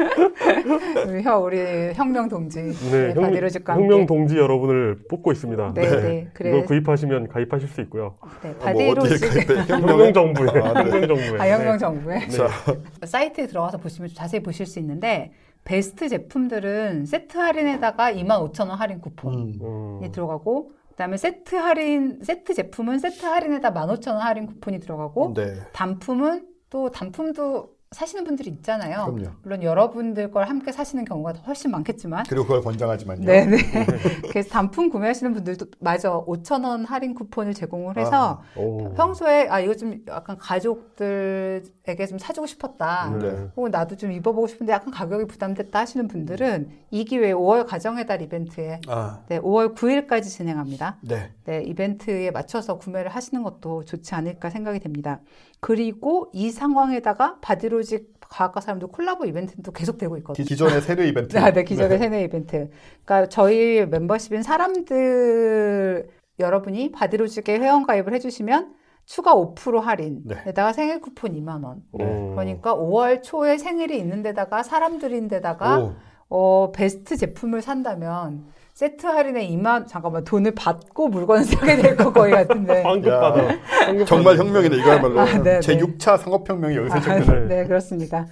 [1.06, 2.60] 우리 혀 우리 혁명 동지
[2.90, 5.72] 네, 네, 바디로직과 혁명 동지 여러분을 뽑고 있습니다.
[5.74, 6.28] 네, 네.
[6.32, 6.50] 그래.
[6.50, 8.16] 이걸 구입하시면 가입하실 수 있고요.
[8.42, 9.66] 네, 아, 뭐 어디에 바디로직 가입해?
[9.68, 10.12] 혁명?
[10.12, 10.90] 정부에, 아, 네.
[10.90, 11.40] 혁명 정부에.
[11.40, 11.78] 아, 혁명 네.
[11.78, 12.28] 정부에 네.
[12.28, 12.48] 자,
[13.04, 15.32] 사이트에 들어가서 보시면 좀 자세히 보실 수 있는데
[15.64, 20.00] 베스트 제품들은 세트 할인에다가 25,000원 할인 쿠폰이 음.
[20.02, 20.12] 음.
[20.12, 25.54] 들어가고 그다음에 세트 할인 세트 제품은 세트 할인에다 15,000원 할인 쿠폰이 들어가고 네.
[25.72, 29.12] 단품은 또 단품도 사시는 분들이 있잖아요.
[29.12, 29.34] 그럼요.
[29.42, 33.24] 물론 여러분들 걸 함께 사시는 경우가 훨씬 많겠지만 그리고 그걸 권장하지만요.
[33.24, 33.56] 네네.
[34.30, 38.94] 그래서 단품 구매하시는 분들도 마저 5,000원 할인 쿠폰을 제공을 해서 오.
[38.94, 43.10] 평소에 아 이거 좀 약간 가족들에게 좀 사주고 싶었다.
[43.20, 43.48] 네.
[43.56, 48.22] 혹은 나도 좀 입어보고 싶은데 약간 가격이 부담됐다 하시는 분들은 이 기회에 5월 가정의 달
[48.22, 50.98] 이벤트에 아, 네, 5월 9일까지 진행합니다.
[51.02, 51.32] 네.
[51.44, 55.18] 네, 이벤트에 맞춰서 구매를 하시는 것도 좋지 않을까 생각이 됩니다.
[55.60, 60.44] 그리고 이 상황에다가 바디로직 과학과 사람들 콜라보 이벤트는 또 계속되고 있거든요.
[60.44, 61.36] 기, 기존의 세례 이벤트.
[61.36, 62.70] 네, 네, 기존의 세뇌 이벤트.
[63.04, 66.08] 그러니까 저희 멤버십인 사람들
[66.38, 71.82] 여러분이 바디로직에 회원 가입을 해주시면 추가 5% 할인에다가 생일 쿠폰 2만 원.
[71.92, 72.30] 오.
[72.34, 75.94] 그러니까 5월 초에 생일이 있는데다가 사람들인데다가 오,
[76.28, 78.46] 어, 베스트 제품을 산다면
[78.80, 82.80] 세트 할인에 2만 잠깐만 돈을 받고 물건을 사게 될 거 거의 같은데.
[82.80, 83.42] 황급하다.
[83.68, 84.04] 황급하다.
[84.06, 85.20] 정말 혁명이네 이거야말로.
[85.20, 85.82] 아, 네, 제 네.
[85.82, 87.40] 6차 상업혁명이 여기서 아, 시작되네.
[87.46, 88.26] 네, 그렇습니다.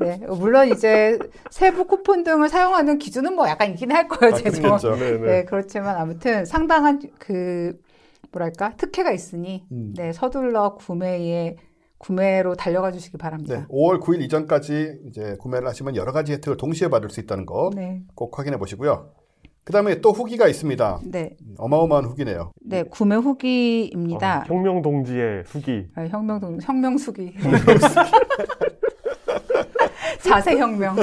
[0.00, 1.20] 네, 물론 이제
[1.52, 4.62] 세부 쿠폰 등을 사용하는 기준은 뭐 약간 있긴 할 거예요, 아, 제 정.
[4.62, 4.96] 그렇겠죠.
[4.96, 5.18] 네, 네.
[5.18, 7.78] 네, 그렇지만 아무튼 상당한 그
[8.32, 9.94] 뭐랄까 특혜가 있으니 음.
[9.96, 11.54] 네 서둘러 구매에
[11.98, 13.54] 구매로 달려가 주시기 바랍니다.
[13.54, 17.76] 네, 5월 9일 이전까지 이제 구매를 하시면 여러 가지 혜택을 동시에 받을 수 있다는 거꼭
[17.76, 19.21] 네, 확인해 보시고요.
[19.64, 21.00] 그다음에 또 후기가 있습니다.
[21.04, 22.52] 네, 어마어마한 후기네요.
[22.64, 24.40] 네 구매 후기입니다.
[24.40, 25.86] 아, 혁명 동지의 수기.
[25.94, 27.32] 아, 혁명 혁명 수기.
[30.22, 30.96] 자세 혁명,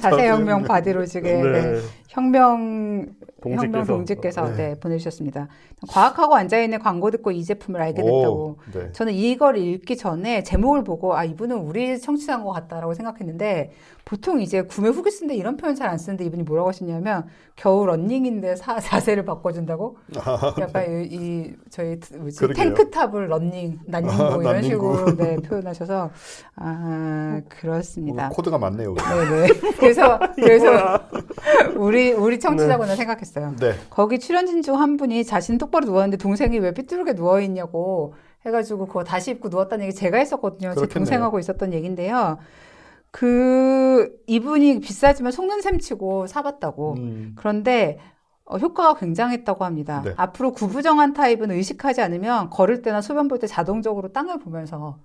[0.00, 1.52] 자세 혁명 바디로직의 네.
[1.52, 3.06] 네, 혁명
[3.54, 3.64] 동지께서.
[3.66, 4.56] 혁명 동지께서 네.
[4.56, 5.48] 네, 보내주셨습니다.
[5.88, 8.34] 과학하고 앉아있는 광고 듣고 이 제품을 알게 됐다고.
[8.34, 8.92] 오, 네.
[8.92, 13.72] 저는 이걸 읽기 전에 제목을 보고 아 이분은 우리 청취자인 것 같다라고 생각했는데
[14.04, 17.26] 보통 이제 구매 후기 쓰는데 이런 표현 잘 안 쓰는데 이분이 뭐라고 하시냐면
[17.56, 19.96] 겨우 런닝인데 사, 자세를 바꿔준다고
[20.60, 21.98] 약간 이, 이 저희.
[22.54, 24.62] 탱크탑을 런닝 난닝구 아, 이런.
[24.62, 26.10] 식으로 네, 표현하셔서
[26.56, 28.28] 아 그렇습니다.
[28.30, 28.94] 코드가 많네요.
[28.94, 29.48] 네네.
[29.78, 31.00] 그래서 그래서
[31.76, 33.35] 우리 우리 청취자구나 생각했어요.
[33.58, 33.74] 네.
[33.90, 38.14] 거기 출연진 중 한 분이 자신 똑바로 누웠는데 동생이 왜 삐뚤게 누워 있냐고
[38.44, 40.70] 해가지고 그거 다시 입고 누웠다는 얘기 제가 했었거든요.
[40.70, 40.94] 제 그렇겠네요.
[40.94, 42.38] 동생하고 있었던 얘기인데요.
[43.10, 46.94] 그 이분이 비싸지만 속는 셈 치고 사봤다고.
[46.98, 47.32] 음.
[47.36, 47.98] 그런데
[48.44, 50.02] 어, 효과가 굉장했다고 합니다.
[50.04, 50.12] 네.
[50.16, 54.98] 앞으로 구부정한 타입은 의식하지 않으면 걸을 때나 소변 볼 때 자동적으로 땅을 보면서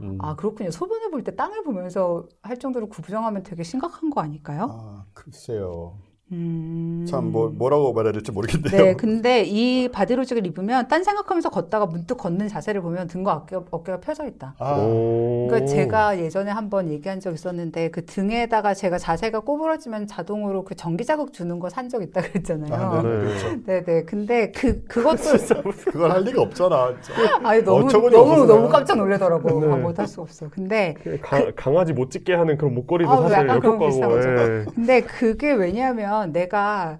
[0.00, 0.18] 음.
[0.20, 0.70] 아 그렇군요.
[0.70, 4.68] 소변을 볼 때 땅을 보면서 할 정도로 구부정하면 되게 심각한 거 아닐까요?
[4.70, 5.94] 아, 글쎄요.
[6.32, 7.04] 음.
[7.08, 8.82] 참 뭐 뭐라고 말해야 될지 모르겠네요.
[8.82, 14.00] 네, 근데 이 바디로직을 입으면 딴 생각하면서 걷다가 문득 걷는 자세를 보면 등과 어깨, 어깨가
[14.00, 14.54] 펴져 있다.
[14.58, 15.46] 아, 오.
[15.48, 21.04] 그러니까 제가 예전에 한번 얘기한 적 있었는데 그 등에다가 제가 자세가 꼬부러지면 자동으로 그 전기
[21.04, 22.72] 자극 주는 거 산 적 있다 그랬잖아요.
[22.74, 23.18] 아, 네, 네.
[23.24, 23.64] 그렇죠.
[23.66, 24.02] 네네.
[24.04, 25.16] 근데 그 그것도
[25.92, 26.94] 그걸 할 리가 없잖아.
[27.42, 28.68] 아니 너무 너무 없어서 너무.
[28.68, 29.60] 깜짝 놀라더라고.
[29.60, 29.72] 네.
[29.72, 30.48] 아, 못할 수 없어.
[30.50, 34.10] 근데 그 가- 강아지 못 짖게 하는 그런 목걸이도 아, 사실 약간 그런 거 비슷한
[34.10, 34.30] 효과고.
[34.30, 34.52] 거죠.
[34.52, 34.64] 예.
[34.74, 36.98] 근데 그게 왜냐하면 내가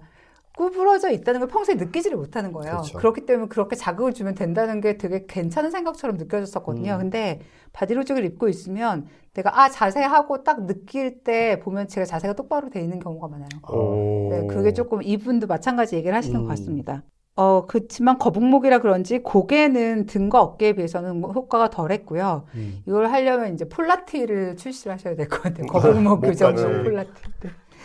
[0.57, 2.75] 구부러져 있다는 걸 평소에 느끼지를 못하는 거예요.
[2.77, 2.97] 그렇죠.
[2.97, 6.93] 그렇기 때문에 그렇게 자극을 주면 된다는 게 되게 괜찮은 생각처럼 느껴졌었거든요.
[6.93, 6.99] 음.
[6.99, 7.41] 근데
[7.73, 12.99] 바디로직을 입고 있으면 내가 아 자세하고 딱 느낄 때 보면 제가 자세가 똑바로 돼 있는
[12.99, 13.49] 경우가 많아요.
[13.69, 14.29] 오.
[14.31, 16.43] 네, 그게 조금 이분도 마찬가지 얘기를 하시는 음.
[16.43, 17.03] 것 같습니다.
[17.37, 22.45] 어, 그렇지만 거북목이라 그런지 고개는 등과 어깨에 비해서는 뭐 효과가 덜했고요.
[22.55, 22.79] 음.
[22.87, 25.65] 이걸 하려면 이제 폴라티를 출시를 하셔야 될 것 같아요.
[25.67, 26.83] 거북목 교정용 목까지.
[26.85, 27.11] 폴라티.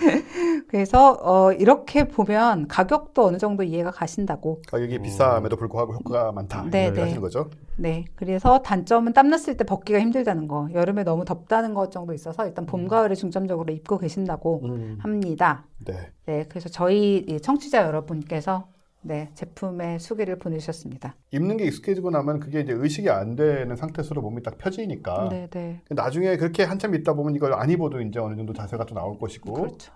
[0.00, 0.24] 네.
[0.68, 4.62] 그래서 어, 이렇게 보면 가격도 어느 정도 이해가 가신다고.
[4.68, 6.66] 가격이 비싸함에도 불구하고 효과가 많다.
[6.70, 7.00] 네, 네.
[7.00, 7.50] 하시는 거죠.
[7.76, 8.04] 네.
[8.14, 10.68] 그래서 단점은 땀났을 때 벗기가 힘들다는 거.
[10.72, 14.98] 여름에 너무 덥다는 것 정도 있어서 일단 봄, 가을에 중점적으로 입고 계신다고 음.
[15.00, 15.64] 합니다.
[15.84, 16.10] 네.
[16.26, 16.46] 네.
[16.48, 18.66] 그래서 저희 이 청취자 여러분께서
[19.02, 21.14] 네, 제품의 수기를 보내주셨습니다.
[21.30, 25.80] 입는 게 익숙해지고 나면 그게 이제 의식이 안 되는 상태에서 몸이 딱 펴지니까 네, 네.
[25.88, 29.54] 나중에 그렇게 한참 있다 보면 이걸 안 입어도 이제 어느 정도 자세가 또 나올 것이고
[29.54, 29.92] 그렇죠.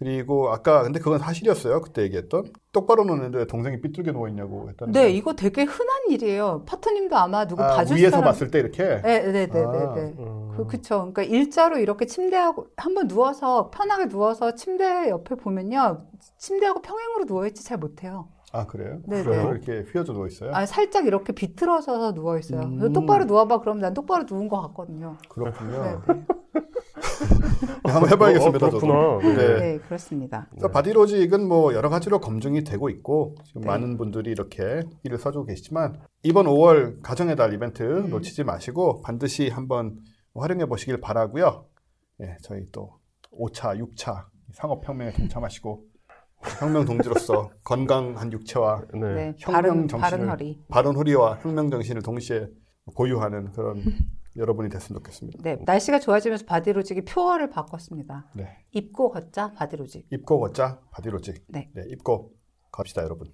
[0.00, 5.02] 그리고 아까 근데 그건 사실이었어요 그때 얘기했던 똑바로 놓는데 동생이 삐뚤게 누워 있냐고 했다는 네,
[5.02, 5.08] 거.
[5.08, 6.64] 이거 되게 흔한 일이에요.
[6.66, 9.94] 파트님도 아마 누구 아, 봐줄 위에서 사람 봤을 때 이렇게 네, 네, 네, 네, 아.
[9.94, 10.14] 네.
[10.18, 10.52] 음.
[10.56, 11.10] 그, 그쵸.
[11.12, 16.06] 그러니까 일자로 이렇게 침대하고, 한번 누워서, 편하게 누워서 침대 옆에 보면요.
[16.38, 18.28] 침대하고 평행으로 누워 있지 잘 못해요.
[18.52, 19.00] 아 그래요?
[19.06, 19.44] 네, 그래요?
[19.44, 19.50] 네.
[19.50, 20.50] 이렇게 휘어져 누워 있어요?
[20.52, 22.62] 아, 살짝 이렇게 비틀어져서 누워 있어요.
[22.62, 22.78] 음.
[22.78, 23.60] 그래서 똑바로 누워봐.
[23.60, 25.16] 그러면 난 똑바로 누운 것 같거든요.
[25.28, 25.82] 그렇군요.
[25.82, 26.24] 네, 네.
[27.84, 28.66] 한번 해봐야겠습니다.
[28.66, 28.86] 어, 저도.
[29.18, 29.36] 그렇구나.
[29.36, 29.58] 네.
[29.58, 30.48] 네, 그렇습니다.
[30.72, 33.68] 바디로직은 뭐 여러 가지로 검증이 되고 있고 지금 네.
[33.68, 38.10] 많은 분들이 이렇게 일을 써주고 계시지만 이번 5월 가정의 달 이벤트 음.
[38.10, 39.98] 놓치지 마시고 반드시 한번
[40.34, 41.66] 활용해 보시길 바라고요.
[42.18, 42.98] 네, 저희 또
[43.32, 45.89] 5차, 6차 산업혁명에 동참하시고
[46.58, 49.14] 혁명 동지로서 건강한 육체와 네.
[49.14, 50.64] 네, 혁명 바른, 정신을- 바른 허리.
[50.68, 52.48] 바른 허리와 혁명 정신을 동시에
[52.94, 53.82] 고양하는 그런
[54.36, 55.38] 여러분이 됐으면 좋겠습니다.
[55.42, 58.30] 네, 날씨가 좋아지면서 바디로직이 표어를 바꿨습니다.
[58.34, 58.64] 네.
[58.72, 60.06] 입고 걷자, 바디로직.
[60.10, 61.44] 입고 걷자 바디로직.
[61.48, 61.70] 네.
[61.88, 62.32] 입고
[62.72, 63.28] 갑시다 여러분.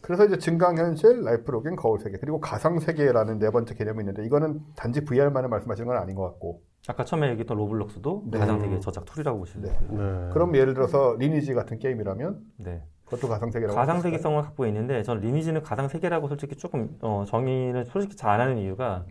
[0.00, 5.86] 그래서 이제 증강현실, lifelogging, 거울세계 그리고 가상세계라는 네 번째 개념이 있는데 이거는 단지 VR만을 말씀하시는
[5.88, 8.38] 건 아닌 것 같고 아까 처음에 얘기했던 로블록스도 네.
[8.38, 9.78] 가상세계 저작 tool이라고 보시면 네.
[9.78, 9.88] 돼요.
[9.90, 10.30] 네.
[10.32, 12.82] 그럼 예를 들어서 리니지 같은 게임이라면 네.
[13.04, 18.40] 그것도 가상세계라고 가상세계성을 갖고 있는데 저는 리니지는 가상세계라고 솔직히 조금 어, 정의를 솔직히 잘 안
[18.40, 19.04] 하는 이유가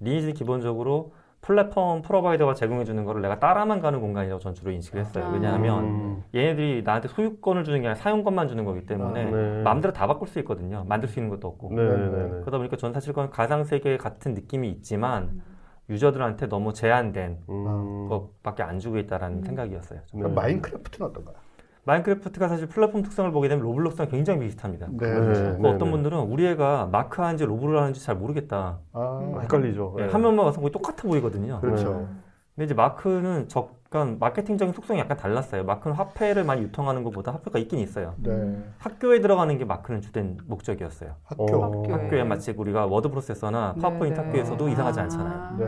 [0.00, 5.26] 리니지는 기본적으로 플랫폼 provider가 제공해 주는 거를 내가 따라만 가는 공간이라고 전 주로 인식을 했어요.
[5.26, 5.28] 아.
[5.28, 6.24] 왜냐하면 음.
[6.34, 9.62] 얘네들이 나한테 소유권을 주는 게 아니라 사용권만 주는 거기 때문에 아, 네.
[9.62, 10.84] 마음대로 다 바꿀 수 있거든요.
[10.88, 11.70] 만들 수 있는 것도 없고.
[11.72, 12.28] 네, 네, 네.
[12.40, 15.40] 그러다 보니까 전 사실 그건 가상세계 같은 느낌이 있지만
[15.88, 18.08] user들한테 너무 제한된 음.
[18.08, 19.42] 것밖에 안 주고 있다라는 음.
[19.42, 20.00] 생각이었어요.
[20.12, 20.18] 네.
[20.18, 21.36] 그럼 마인크래프트는 어떤가요?
[21.84, 24.88] 마인크래프트가 사실 플랫폼 특성을 보게 되면 로블록스랑 굉장히 비슷합니다.
[24.90, 25.06] 네.
[25.08, 25.20] 네.
[25.20, 25.90] 그 네, 어떤 네.
[25.92, 28.80] 분들은 우리 애가 마크 하는지 로블을 하는지 잘 모르겠다.
[28.92, 29.96] 아, 헷갈리죠.
[30.00, 30.08] 예, 네.
[30.10, 31.60] 화면만 와서 거의 똑같아 보이거든요.
[31.60, 32.08] 그렇죠.
[32.56, 35.64] 근데 이제 마크는 약간 마케팅적인 속성이 약간 달랐어요.
[35.64, 38.14] 마크는 화폐를 많이 유통하는 것보다 화폐가 있긴 있어요.
[38.18, 38.62] 네.
[38.78, 41.14] 학교에 들어가는 게 마크는 주된 목적이었어요.
[41.24, 41.44] 학교.
[41.44, 41.64] 어.
[41.64, 41.92] 학교에.
[41.92, 44.26] 학교에 마치 우리가 워드 프로세서나 파워포인트 네, 네.
[44.26, 45.38] 학교에서도 이상하지 않잖아요.
[45.40, 45.56] 아.
[45.56, 45.66] 네.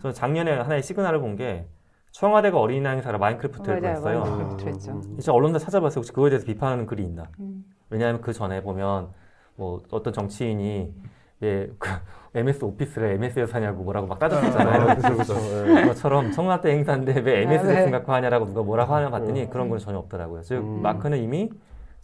[0.00, 1.66] 저는 작년에 하나의 시그널을 본 게
[2.12, 4.20] 청와대가 어린이날 행사를 마인크래프트로 맞아요, 했어요.
[4.20, 4.64] 마인크래프트.
[4.64, 5.00] 그랬죠.
[5.18, 5.98] 이제 언론들 찾아봤어요.
[6.00, 7.24] 혹시 그거에 대해서 비판하는 글이 있나?
[7.40, 7.64] 음.
[7.88, 9.08] 왜냐하면 그 전에 보면
[9.56, 10.94] 뭐 어떤 정치인이
[11.40, 11.88] 왜그
[12.34, 14.96] MS 오피스를 MS에서 하냐고 뭐라고 막 따졌었잖아요.
[14.96, 15.34] 그렇죠, 그렇죠.
[15.66, 15.82] 네.
[15.82, 17.82] 그것처럼 청와대 행사인데 왜 MS를 아, 네.
[17.84, 20.42] 생각하고 하냐라고 누가 뭐라고 하냐 봤더니 그런 건 전혀 없더라고요.
[20.42, 20.80] 즉 음.
[20.82, 21.50] 마크는 이미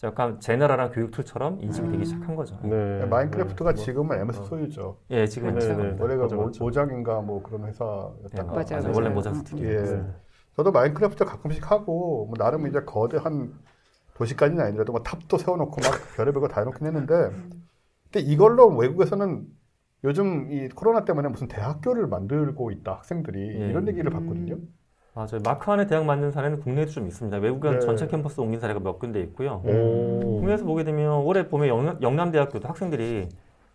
[0.05, 2.57] 약간 general한 교육 tool처럼 인식이 되기 시작한 거죠.
[2.63, 3.05] 네.
[3.07, 3.83] 마인크래프트가 네.
[3.83, 4.99] 지금은 MS 소유죠.
[5.11, 5.97] 예, 지금 네, 은 네.
[5.99, 6.63] 원래가 맞아, 모, 맞아.
[6.63, 8.83] 모장인가 뭐 그런 네, 회사였다가 맞아요, 맞아요.
[8.83, 8.93] 맞아요.
[8.95, 9.35] 원래 음.
[9.35, 9.69] 스튜디오.
[9.69, 9.77] 예.
[9.83, 10.03] 네.
[10.57, 13.55] 저도 마인크래프트 가끔씩 하고 뭐 나름 이제 거대한
[14.15, 17.31] 도시까지는 아니라도 뭐 탑도 세워놓고 막 별의별 거 다 해놓긴 했는데
[18.11, 19.47] 근데 이걸로 외국에서는
[20.05, 23.67] 요즘 이 코로나 때문에 무슨 대학교를 만들고 있다 학생들이 예.
[23.69, 24.13] 이런 얘기를 음.
[24.13, 24.57] 봤거든요.
[25.15, 25.41] 맞아요.
[25.45, 27.39] 마크 안에 대학 만든 사례는 국내에도 좀 있습니다.
[27.39, 27.79] 외국은 네.
[27.81, 29.63] 전체 캠퍼스 옮긴 사례가 몇 군데 있고요.
[29.65, 30.39] 오.
[30.39, 33.29] 국내에서 보게 되면 올해 봄에 영, 영남대학교도 학생들이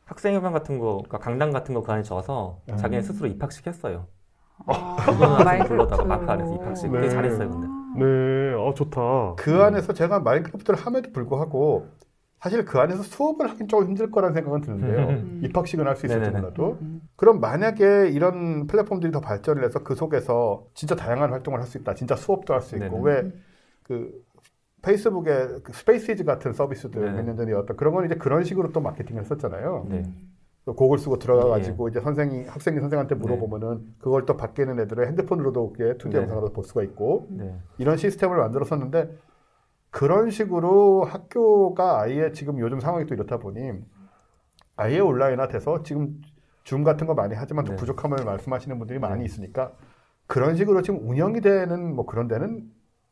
[0.06, 2.78] 학생회관 같은 거, 그러니까 강당 같은 거 그 안에 지어서 음.
[2.78, 4.06] 자기네 스스로 입학시켰어요.
[4.68, 5.68] 아직 마인크래프트.
[5.68, 7.10] 불러다가 마크 안에서 입학식 되게 네.
[7.10, 7.68] 잘했어요 근데
[8.06, 9.34] 네, 아 좋다.
[9.36, 11.88] 그 안에서 제가 마인크래프트를 함에도 불구하고
[12.44, 15.08] 사실 그 안에서 수업을 하긴 조금 힘들 거라는 생각은 드는데요.
[15.08, 15.40] 음.
[15.46, 16.30] 입학식은 할 수 있을지.
[16.30, 16.78] 몰라도.
[16.82, 17.02] 음.
[17.16, 21.94] 그럼 만약에 이런 플랫폼들이 더 발전을 해서 그 속에서 진짜 다양한 활동을 할 수 있다.
[21.94, 23.00] 진짜 수업도 할 수 있고.
[23.02, 23.32] 왜
[23.84, 24.12] 그
[24.82, 27.14] 페이스북의 그 스페이시즈 같은 서비스들 네네.
[27.22, 29.88] 몇 년 전에 어떤 그런 건 이제 그런 식으로 또 마케팅을 했었잖아요.
[29.90, 30.04] 네.
[30.66, 33.22] 또 고글 쓰고 들어가 가지고 이제 선생이 학생이 선생한테 네.
[33.22, 36.18] 물어보면은 그걸 또 밖에 있는 애들은 핸드폰으로도 이렇게 2D 네.
[36.20, 37.56] 영상으로 볼 수가 있고 네.
[37.78, 39.18] 이런 시스템을 만들었었는데
[39.94, 43.74] 그런 식으로 학교가 아예 지금 요즘 상황이 또 이렇다 보니
[44.76, 46.20] 아예 온라인화 돼서 지금
[46.64, 47.76] 줌 같은 거 많이 하지만 또 네.
[47.76, 49.26] 부족함을 말씀하시는 분들이 많이 네.
[49.26, 49.72] 있으니까
[50.26, 52.64] 그런 식으로 지금 운영이 되는 뭐 그런 데는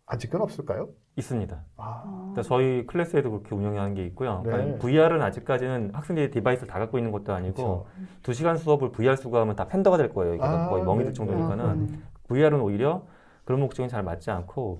[0.07, 0.89] 아직은 없을까요?
[1.17, 1.63] 있습니다.
[1.77, 4.41] 아, 그러니까 저희 클래스에도 그렇게 운영하는 게 있고요.
[4.43, 4.49] 네.
[4.49, 7.85] 그러니까 VR은 아직까지는 학생들이 device를 다 갖고 있는 것도 아니고 그렇죠.
[8.23, 10.33] 두 시간 수업을 VR 수강하면 다 팬더가 될 거예요.
[10.33, 11.05] 이게 아, 거의 멍이 네.
[11.05, 12.03] 들 정도니까는 음.
[12.27, 13.05] VR은 오히려
[13.45, 14.79] 그런 목적이 잘 맞지 않고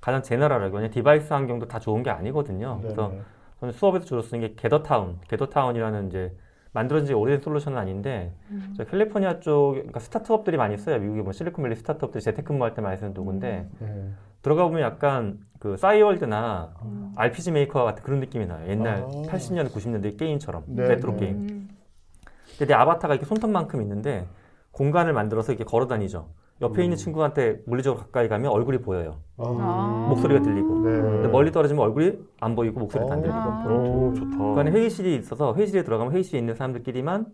[0.00, 2.78] 가장 general하게 왜냐 device 환경도 다 좋은 게 아니거든요.
[2.80, 3.22] 그래서 네네.
[3.60, 6.34] 저는 수업에서 주로 쓰는 게 게더타운, 게더타운이라는 이제
[6.72, 8.74] 만들어진 지 오래된 솔루션은 아닌데 음.
[8.76, 10.98] 저 캘리포니아 쪽 그러니까 스타트업들이 많이 써요.
[10.98, 14.10] 미국의 뭐 실리콘밸리 스타트업들이 재택근무할 때 많이 쓰는 도구인데 네.
[14.42, 17.12] 들어가 보면 약간 그 싸이월드나 음.
[17.16, 18.66] RPG 메이커 같은 그런 느낌이 나요.
[18.68, 19.06] 옛날 아.
[19.06, 21.18] 80년, 90년대 게임처럼 네, 레트로 네.
[21.18, 21.36] 게임.
[21.36, 21.68] 음.
[22.56, 24.26] 근데 내 아바타가 이렇게 손톱만큼 있는데
[24.70, 26.28] 공간을 만들어서 이렇게 걸어 다니죠.
[26.62, 26.84] 옆에 음.
[26.84, 29.16] 있는 친구한테 물리적으로 가까이 가면 얼굴이 보여요.
[29.38, 30.06] 아.
[30.10, 30.80] 목소리가 들리고.
[30.80, 31.00] 네.
[31.00, 33.22] 근데 멀리 떨어지면 얼굴이 안 보이고 목소리도 안 어.
[33.22, 33.38] 들리고.
[33.38, 33.66] 아.
[33.66, 34.38] 오, 좋다.
[34.38, 37.26] 그간에 회의실이 있어서 회의실에 들어가면 회의실에 있는 사람들끼리만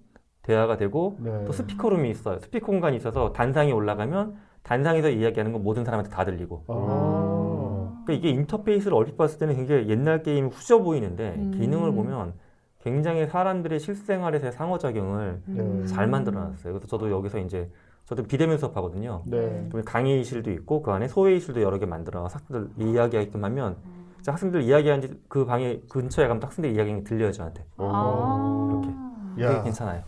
[0.42, 1.44] 대화가 되고 네.
[1.44, 2.38] 또 스피커룸이 있어요.
[2.38, 6.64] 스피커 공간이 있어서 단상에 올라가면 단상에서 이야기하는 건 모든 사람한테 다 들리고.
[6.68, 8.02] 아.
[8.04, 11.50] 그러니까 이게 인터페이스를 얼핏 봤을 때는 굉장히 옛날 게임 후져 보이는데 음.
[11.50, 12.34] 기능을 보면
[12.80, 15.86] 굉장히 사람들의 실생활에서의 상호작용을 네.
[15.86, 16.72] 잘 만들어놨어요.
[16.72, 17.68] 그래서 저도 여기서 이제
[18.06, 19.22] 저도 비대면 수업하거든요.
[19.26, 19.66] 네.
[19.70, 23.76] 그럼 강의실도 있고 그 안에 소회의실도 여러 개 만들어 학생들 이야기하게끔 하면
[24.16, 27.64] 진짜 학생들 이야기하는 그 방에 근처에 가면 학생들 이야기가 들려요 저한테.
[27.76, 28.70] 아.
[28.70, 29.42] 이렇게.
[29.42, 29.48] 야.
[29.48, 30.04] 그게 괜찮아요.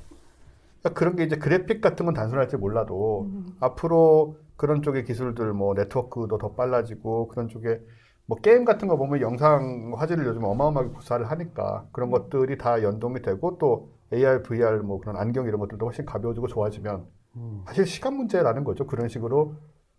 [0.81, 3.47] 그러니까 그런 게 이제 그래픽 같은 건 단순할지 몰라도 음.
[3.59, 7.81] 앞으로 그런 쪽의 기술들 뭐 네트워크도 더 빨라지고 그런 쪽에
[8.27, 13.23] 뭐 게임 같은 거 보면 영상 화질을 요즘 어마어마하게 구사를 하니까 그런 것들이 다 연동이
[13.23, 17.18] 되고 또 AR, VR 뭐 그런 안경 이런 것들도 훨씬 가벼워지고 좋아지면 음.
[17.67, 18.87] 사실 시간 문제라는 거죠.
[18.87, 19.55] 그런 식으로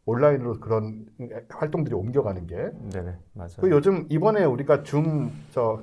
[0.05, 1.05] 온라인으로 그런
[1.49, 2.55] 활동들이 옮겨가는 게.
[2.91, 3.49] 네네 맞아요.
[3.59, 5.81] 그 요즘 이번에 우리가 줌 저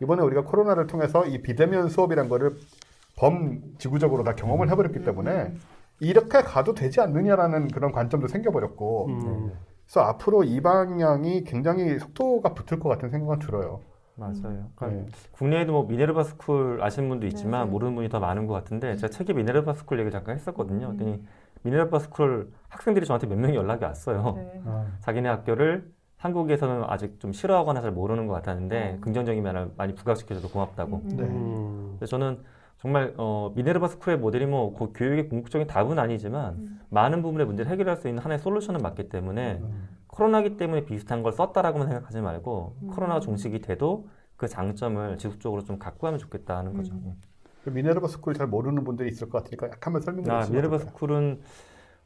[0.00, 2.56] 이번에 우리가 코로나를 통해서 이 비대면 수업이란 거를
[3.16, 5.54] 범 지구적으로 다 경험을 해버렸기 때문에
[6.00, 9.52] 이렇게 가도 되지 않느냐라는 그런 관점도 생겨버렸고 음.
[9.86, 13.80] 그래서 앞으로 이 방향이 굉장히 속도가 붙을 것 같은 생각은 들어요.
[14.16, 14.70] 맞아요.
[14.74, 15.06] 그러니까 네.
[15.32, 17.70] 국내에도 뭐 미네르바 스쿨 아시는 분도 있지만 네.
[17.70, 20.88] 모르는 분이 더 많은 것 같은데 제가 책에 미네르바 스쿨 얘기 잠깐 했었거든요.
[20.88, 21.22] 그랬더니
[21.62, 24.34] 미네르바 스쿨 학생들이 저한테 몇 명이 연락이 왔어요.
[24.36, 24.62] 네.
[25.00, 29.00] 자기네 학교를 한국에서는 아직 좀 싫어하거나 잘 모르는 것 같았는데 음.
[29.02, 30.96] 긍정적인 면을 많이 부각시켜줘서 고맙다고.
[30.96, 31.16] 음.
[31.16, 31.22] 네.
[31.24, 31.94] 음.
[31.98, 32.38] 그래서 저는
[32.78, 36.80] 정말 어, 미네르바 스쿨의 모델이 뭐 그 교육의 궁극적인 답은 아니지만 음.
[36.90, 39.88] 많은 부분의 문제를 해결할 수 있는 하나의 솔루션은 맞기 때문에 음.
[40.16, 42.88] 코로나기 때문에 비슷한 걸 썼다라고만 생각하지 말고 음.
[42.88, 46.94] 코로나가 종식이 돼도 그 장점을 지속적으로 좀 갖고 가면 좋겠다 하는 거죠.
[46.94, 47.14] 음.
[47.62, 50.96] 그 미네르바 스쿨 잘 모르는 분들이 있을 것 같으니까 약간만 설명해 아, 주시면 미네르바 어떨까요?
[50.96, 51.40] 스쿨은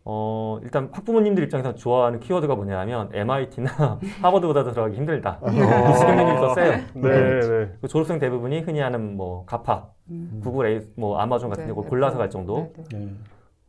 [0.05, 3.71] 어, 일단 학부모님들 입장에서 좋아하는 키워드가 뭐냐면 MIT나
[4.23, 5.39] 하버드보다도 들어가기 힘들다.
[5.45, 6.73] 경쟁률이 더 세요.
[6.95, 7.73] 네, 네.
[7.81, 10.41] 그 졸업생 대부분이 흔히 하는 뭐 GAFA, 음.
[10.43, 12.19] 구글, 뭐 아마존 같은 네, 걸 네, 골라서 네.
[12.19, 12.73] 갈 정도.
[12.75, 12.99] 네, 네.
[12.99, 13.13] 네.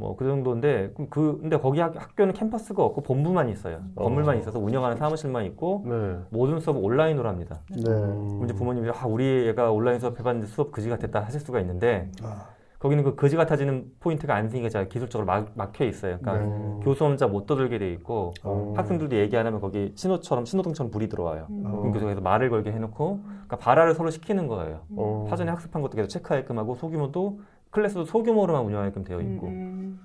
[0.02, 3.82] 뭐 그 정도인데 그 근데 거기 학, 학교는 캠퍼스가 없고 본부만 있어요.
[3.96, 4.04] 어.
[4.04, 6.18] 건물만 있어서 운영하는 사무실만 있고 네.
[6.30, 7.60] 모든 수업을 온라인으로 합니다.
[7.70, 7.90] 네.
[7.90, 8.42] 음.
[8.44, 12.48] 이제 부모님이 아 우리 애가 온라인 수업 해봤는데 수업 그지 같았다 하실 수가 있는데 아,
[12.80, 16.18] 거기는 그 거지 같아지는 포인트가 안 생기게 잘 기술적으로 막, 막혀 있어요.
[16.20, 16.80] 그러니까 네.
[16.84, 18.74] 교수 혼자 못 떠들게 돼 있고 어.
[18.76, 21.48] 학생들도 얘기 안 하면 거기 신호처럼 신호등처럼 불이 들어와요.
[21.50, 21.64] 음.
[21.64, 24.82] 그럼 교수가 말을 걸게 해놓고 그러니까 발화를 서로 시키는 거예요.
[24.96, 25.26] 어.
[25.30, 27.40] 사전에 학습한 것도 계속 체크하게끔 하고 소규모도
[27.72, 30.00] 클래스도 소규모로만 운영하게끔 되어 있고 음,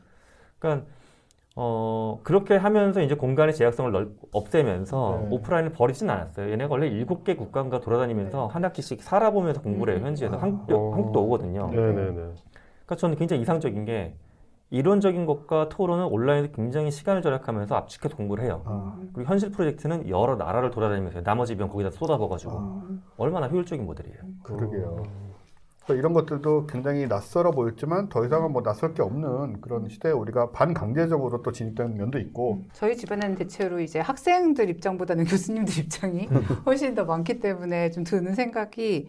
[0.58, 0.86] 그러니까
[1.54, 5.28] 어 그렇게 하면서 이제 공간의 제약성을 넓, 없애면서 네.
[5.36, 6.50] 오프라인을 버리진 않았어요.
[6.50, 10.02] 얘네가 원래 일곱 개 국가가 돌아다니면서 한 학기씩 살아보면서 공부를 해요.
[10.02, 10.06] 음.
[10.06, 10.42] 현지에서 아.
[10.42, 10.94] 한국도, 어.
[10.94, 11.70] 한국도 오거든요.
[11.70, 12.12] 네, 네, 네.
[12.12, 14.14] 그러니까 저는 굉장히 이상적인 게
[14.70, 18.62] 이론적인 것과 토론은 온라인에서 굉장히 시간을 절약하면서 압축해서 공부를 해요.
[18.64, 21.22] 아, 그리고 현실 프로젝트는 여러 나라를 돌아다니면서.
[21.22, 22.82] 나머지 비용 거기다 쏟아부어가지고 아,
[23.16, 24.18] 얼마나 효율적인 모델이에요.
[24.42, 25.02] 그러게요.
[25.86, 30.50] 그래서 이런 것들도 굉장히 낯설어 보였지만 더 이상은 뭐 낯설 게 없는 그런 시대에 우리가
[30.50, 32.64] 반강제적으로 또 진입되는 면도 있고.
[32.72, 36.26] 저희 집안에는 대체로 이제 학생들 입장보다는 교수님들 입장이
[36.66, 39.08] 훨씬 더 많기 때문에 좀 드는 생각이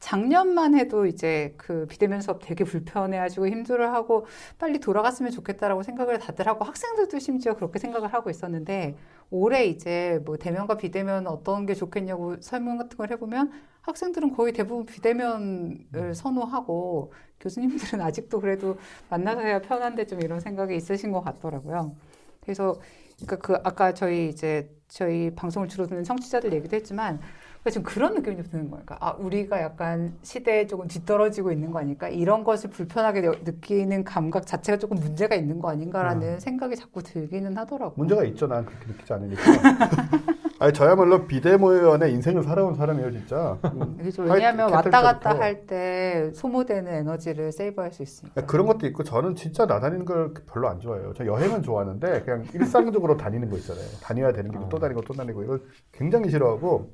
[0.00, 4.26] 작년만 해도 이제 그 비대면 수업 되게 불편해하시고 힘들어하고
[4.58, 8.96] 빨리 돌아갔으면 좋겠다라고 생각을 다들 하고 학생들도 심지어 그렇게 생각을 하고 있었는데
[9.30, 13.50] 올해 이제 뭐 대면과 비대면 어떤 게 좋겠냐고 설문 같은 걸 해보면
[13.88, 18.76] 학생들은 거의 대부분 비대면을 선호하고 교수님들은 아직도 그래도
[19.10, 21.94] 만나서 해야 편한데 좀 이런 생각이 있으신 것 같더라고요.
[22.42, 22.74] 그래서
[23.20, 27.18] 그러니까 그 아까 저희 이제 저희 방송을 주로 듣는 청취자들 얘기도 했지만
[27.60, 28.84] 그러니까 지금 그런 느낌이 좀 드는 거예요.
[28.86, 32.08] 그러니까 아 우리가 약간 시대에 조금 뒤떨어지고 있는 거 아닐까?
[32.08, 37.56] 이런 것을 불편하게 느- 느끼는 감각 자체가 조금 문제가 있는 거 아닌가라는 생각이 자꾸 들기는
[37.56, 37.94] 하더라고요.
[37.96, 38.46] 문제가 있죠.
[38.46, 39.42] 난 그렇게 느끼지 않으니까.
[40.60, 43.56] 아니 저야말로 비대면의 인생을 살아온 사람이에요, 진짜.
[43.64, 43.96] 음.
[43.98, 44.22] 그렇죠.
[44.22, 45.38] 아니, 왜냐하면 왔다 갔다.
[45.38, 48.44] 할 때 소모되는 에너지를 세이브할 수 있으니까.
[48.46, 51.12] 그런 것도 있고 저는 진짜 나다니는 걸 별로 안 좋아해요.
[51.14, 53.84] 저 여행은 좋아하는데 그냥 일상적으로 다니는 거 있잖아요.
[54.02, 55.62] 다녀야 되는 게또 다니고 또 다니고 이걸
[55.92, 56.90] 굉장히 싫어하고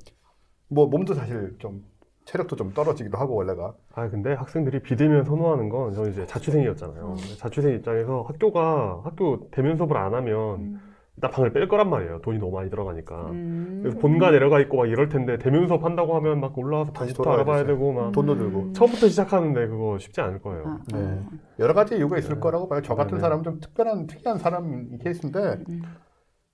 [0.69, 1.83] 뭐 몸도 사실 좀
[2.25, 7.15] 체력도 좀 떨어지기도 하고 원래가 아 근데 학생들이 비대면 선호하는 건 저는 이제 자취생이었잖아요.
[7.37, 10.79] 자취생 입장에서 학교가 학교 대면 수업을 안 하면
[11.17, 12.19] 일단 방을 뺄 거란 말이에요.
[12.21, 13.29] 돈이 너무 많이 들어가니까.
[13.31, 13.79] 음.
[13.81, 17.23] 그래서 본가 내려가 있고 막 이럴 텐데 대면 수업 한다고 하면 막 올라와서 다시 방부터
[17.23, 17.73] 돌아가야 알아봐야 되죠.
[17.73, 20.63] 되고 막 돈도 들고 처음부터 시작하는데 그거 쉽지 않을 거예요.
[20.67, 20.97] 아, 아.
[20.97, 21.23] 네.
[21.59, 22.39] 여러 가지 이유가 있을 네.
[22.41, 22.81] 거라고 봐요.
[22.81, 23.21] 저 같은 네, 네.
[23.21, 25.81] 사람은 좀 특별한 특이한 사람 이 케이스인데 음.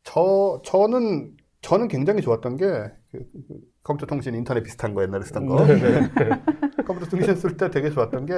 [0.04, 1.32] 저 저는
[1.62, 2.66] 저는 굉장히 좋았던 게
[3.12, 3.18] 그,
[3.48, 5.58] 그 컴퓨터 통신 인터넷 비슷한 거 옛날에 쓰던 거
[6.86, 8.34] 컴퓨터 통신 쓸 때 되게 좋았던 게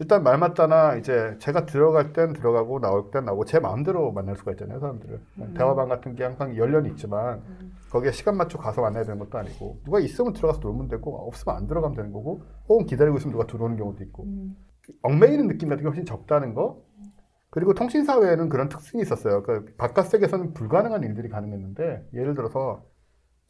[0.00, 4.52] 일단 말 맞다나 이제 제가 들어갈 땐 들어가고 나올 땐 나오고 제 마음대로 만날 수가
[4.52, 5.20] 있잖아요 사람들을.
[5.56, 7.42] 대화방 같은 게 항상 열려는 있지만
[7.90, 11.66] 거기에 시간 맞춰 가서 만나야 되는 것도 아니고 누가 있으면 들어가서 놀면 되고 없으면 안
[11.68, 14.26] 들어가면 되는 거고 혹은 기다리고 있으면 누가 들어오는 경우도 있고.
[15.02, 16.82] 얽매이는 느낌 같은 게 훨씬 적다는 거.
[17.50, 19.44] 그리고 통신사회에는 그런 특징이 있었어요.
[19.44, 22.82] 그 바깥 세계에서는 불가능한 일들이 가능했는데 예를 들어서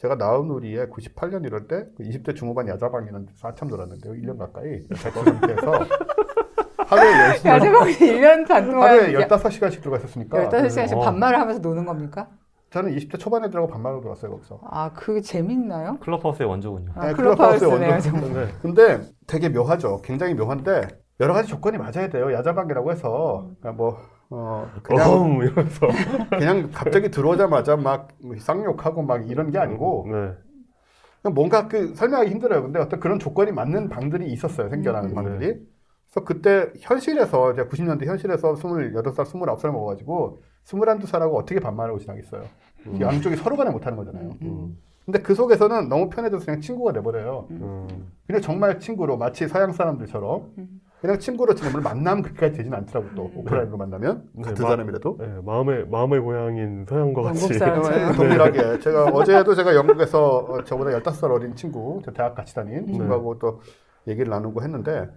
[0.04, 4.12] 제가 나우누리에 98년 이럴 때 20대 중후반 야자방에는 한참 놀았는데요.
[4.12, 5.72] 1년 가까이 백수 상태에서
[6.86, 11.00] 하루에 10시간 야자방에 1년 반 동안 하루에 야- 15시간씩 들어가 있었으니까 15시간씩 어.
[11.00, 12.28] 반말을 하면서 노는 겁니까?
[12.68, 14.60] 저는 20대 초반 애들하고 반말로 놀았어요, 거기서.
[14.64, 15.96] 아, 그게 재밌나요?
[16.00, 16.92] 클럽하우스의 원조군요.
[16.96, 17.12] 아, 네.
[17.14, 18.34] 클럽하우스의 정말.
[18.34, 18.48] 네.
[18.60, 20.02] 근데 되게 묘하죠.
[20.02, 20.88] 굉장히 묘한데
[21.20, 22.30] 여러 가지 조건이 맞아야 돼요.
[22.34, 23.96] 야자방이라고 해서 그러니까 뭐
[24.36, 25.86] 어, 그냥 어흠 이러면서
[26.30, 28.08] 그냥 갑자기 들어오자마자 막
[28.38, 30.32] 쌍욕하고 막 이런 게 아니고 네.
[31.22, 32.62] 그냥 뭔가 그 설명하기 힘들어요.
[32.62, 34.68] 근데 어떤 그런 조건이 맞는 방들이 있었어요.
[34.68, 35.14] 생겨나는 음.
[35.14, 35.60] 방들이.
[36.10, 42.42] 그래서 그때 현실에서 이제 90년대 현실에서 28살, 29살 먹어가지고 21살하고 어떻게 반말하고 지나겠어요.
[43.00, 44.30] 양쪽이 서로 간에 못하는 거잖아요.
[44.42, 44.76] 음.
[45.04, 47.46] 근데 그 속에서는 너무 편해져서 그냥 친구가 돼버려요.
[47.50, 48.12] 음.
[48.26, 50.80] 그냥 정말 친구로 마치 서양 사람들처럼 음.
[51.04, 53.30] 그냥 친구로 지내면 만나면 그렇게까지 되진 않더라고 또.
[53.36, 54.26] 오프라인으로 만나면.
[54.32, 55.18] 네, 같은 마- 사람이라도.
[55.20, 57.48] 네, 마음의 마음의 고향인 서양과 같이.
[57.58, 57.58] 네,
[58.16, 58.78] 동일하게.
[58.78, 63.60] 제가 어제도 제가 영국에서 어, 저보다 15살 어린 친구 저 대학 같이 다닌 친구하고 또
[64.08, 65.10] 얘기를 나누고 했는데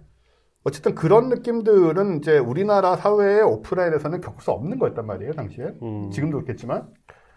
[0.62, 5.72] 어쨌든 그런 느낌들은 이제 우리나라 사회의 오프라인에서는 겪을 수 없는 거였단 말이에요 당시에.
[5.80, 6.10] 음.
[6.10, 6.86] 지금도 그렇겠지만.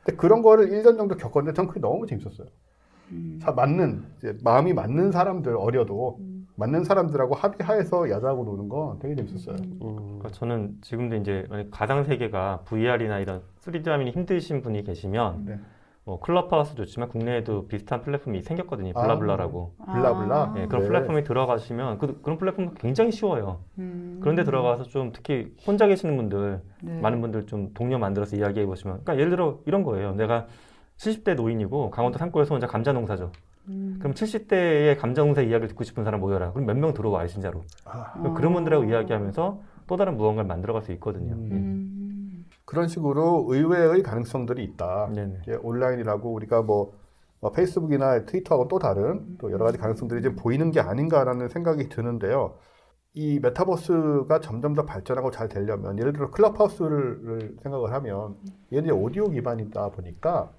[0.03, 2.47] 근데 그런 거를 1년 정도 겪었는데 전 그게 너무 재밌었어요.
[3.13, 3.39] 음.
[3.41, 6.30] 사- 맞는 이제 마음이 맞는 사람들 어려도 음.
[6.61, 9.79] 맞는 사람들하고 합의하에서 야자하고 노는 건 되게 재밌었어요 음.
[10.19, 15.59] 그러니까 저는 지금도 이제 가상 세계가 VR이나 이런 3D 화면이 힘드신 분이 계시면 네.
[16.03, 18.91] 뭐 클럽하우스 좋지만 국내에도 비슷한 플랫폼이 생겼거든요.
[18.95, 19.01] 아.
[19.03, 19.75] 블라블라라고.
[19.85, 20.35] 블라블라?
[20.35, 20.55] 아.
[20.57, 20.87] 예, 그런 네.
[20.87, 23.59] 플랫폼에 들어가시면 그, 그런 플랫폼 굉장히 쉬워요.
[23.77, 24.17] 음.
[24.19, 26.99] 그런데 들어가서 좀 특히 혼자 계시는 분들 네.
[27.01, 30.13] 많은 분들 좀 동료 만들어서 이야기해 보시면 그러니까 예를 들어 이런 거예요.
[30.15, 30.47] 내가
[30.97, 33.31] 70대 노인이고 강원도 산골에서 혼자 감자 농사죠.
[33.67, 33.97] 음.
[33.99, 36.51] 그럼 70대의 감자 농사 이야기를 듣고 싶은 사람 모여라.
[36.53, 37.61] 그럼 몇 명 들어와요, 진짜로.
[37.85, 41.33] 아, 그런 분들하고 이야기하면서 또 다른 무언가를 만들어갈 수 있거든요.
[41.33, 41.49] 음.
[41.51, 42.45] 음.
[42.65, 45.39] 그런 식으로 의외의 가능성들이 있다 네네.
[45.43, 46.93] 이제 온라인이라고 우리가 뭐,
[47.41, 52.55] 뭐 페이스북이나 트위터하고 또 다른 또 여러 가지 가능성들이 지금 보이는 게 아닌가라는 생각이 드는데요.
[53.13, 58.35] 이 메타버스가 점점 더 발전하고 잘 되려면 예를 들어 클럽하우스를 생각을 하면
[58.71, 60.51] 얘는 이제 오디오 기반이다 보니까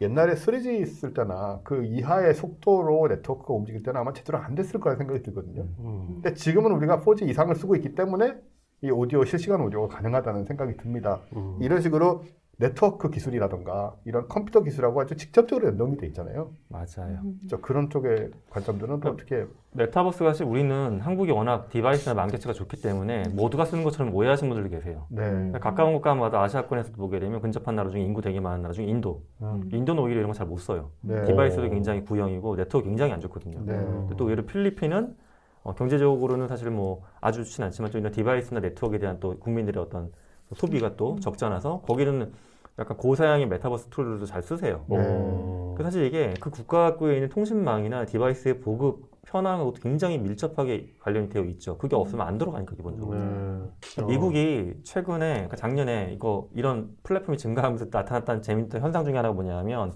[0.00, 4.96] 옛날에 3G 있을 때나 그 이하의 속도로 네트워크가 움직일 때는 아마 제대로 안 됐을 거라
[4.96, 5.66] 생각이 들거든요.
[5.78, 6.20] 음.
[6.22, 8.34] 근데 지금은 우리가 4G 이상을 쓰고 있기 때문에
[8.82, 11.20] 이 오디오 실시간 오디오가 가능하다는 생각이 듭니다.
[11.36, 11.58] 음.
[11.60, 12.24] 이런 식으로
[12.60, 16.50] 네트워크 기술이라던가 이런 컴퓨터 기술하고 아주 직접적으로 연동이 돼 있잖아요.
[16.68, 17.20] 맞아요.
[17.48, 22.82] 저 그런 쪽의 관점들은 또 어떻게 메타버스가 사실 우리는 한국이 워낙 디바이스나 망 자체가 좋기
[22.82, 25.06] 때문에 모두가 쓰는 것처럼 오해하시는 분들도 계세요.
[25.08, 25.22] 네.
[25.22, 29.22] 그러니까 가까운 국가마다 아시아권에서 보게 되면 근접한 나라 중에 인구 되게 많은 나라 중에 인도.
[29.40, 29.66] 음.
[29.72, 30.90] 인도는 오히려 이런 거 잘 못 써요.
[31.00, 31.24] 네.
[31.24, 33.60] 디바이스도 굉장히 구형이고 네트워크 굉장히 안 좋거든요.
[33.64, 33.74] 네.
[34.18, 35.16] 또 오히려 필리핀은
[35.62, 40.12] 어, 경제적으로는 사실 뭐 아주 좋진 않지만 좀 이런 디바이스나 네트워크에 대한 또 국민들의 어떤
[40.54, 42.32] 소비가 또 적지 않아서 거기는
[42.80, 44.84] 약간 고사양의 메타버스 툴들도 잘 쓰세요.
[44.88, 45.74] 네.
[45.82, 51.78] 사실 이게 그 국가 갖고 있는 통신망이나 디바이스의 보급 현황하고 굉장히 밀접하게 관련이 되어 있죠.
[51.78, 53.18] 그게 없으면 안 들어가니까 기본적으로.
[53.18, 54.04] 네.
[54.06, 59.92] 미국이 최근에 그러니까 작년에 이거 이런 플랫폼이 증가하면서 나타났다는 재밌던 현상 중에 하나가 뭐냐면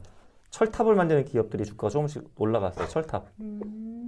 [0.51, 2.87] 철탑을 만드는 기업들이 주가가 조금씩 올라갔어요.
[2.87, 3.27] 철탑.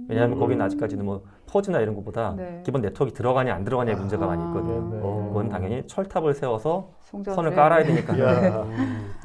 [0.07, 2.61] 왜냐하면 거기는 아직까지는 뭐 퍼즈나 이런 것보다 네.
[2.65, 4.89] 기본 네트워크 들어가냐 안 들어가냐의 문제가 많이 있거든요.
[4.89, 4.99] 네.
[5.27, 7.55] 그건 당연히 철탑을 세워서 선을 해.
[7.55, 8.19] 깔아야 되니까.
[8.19, 8.65] 야.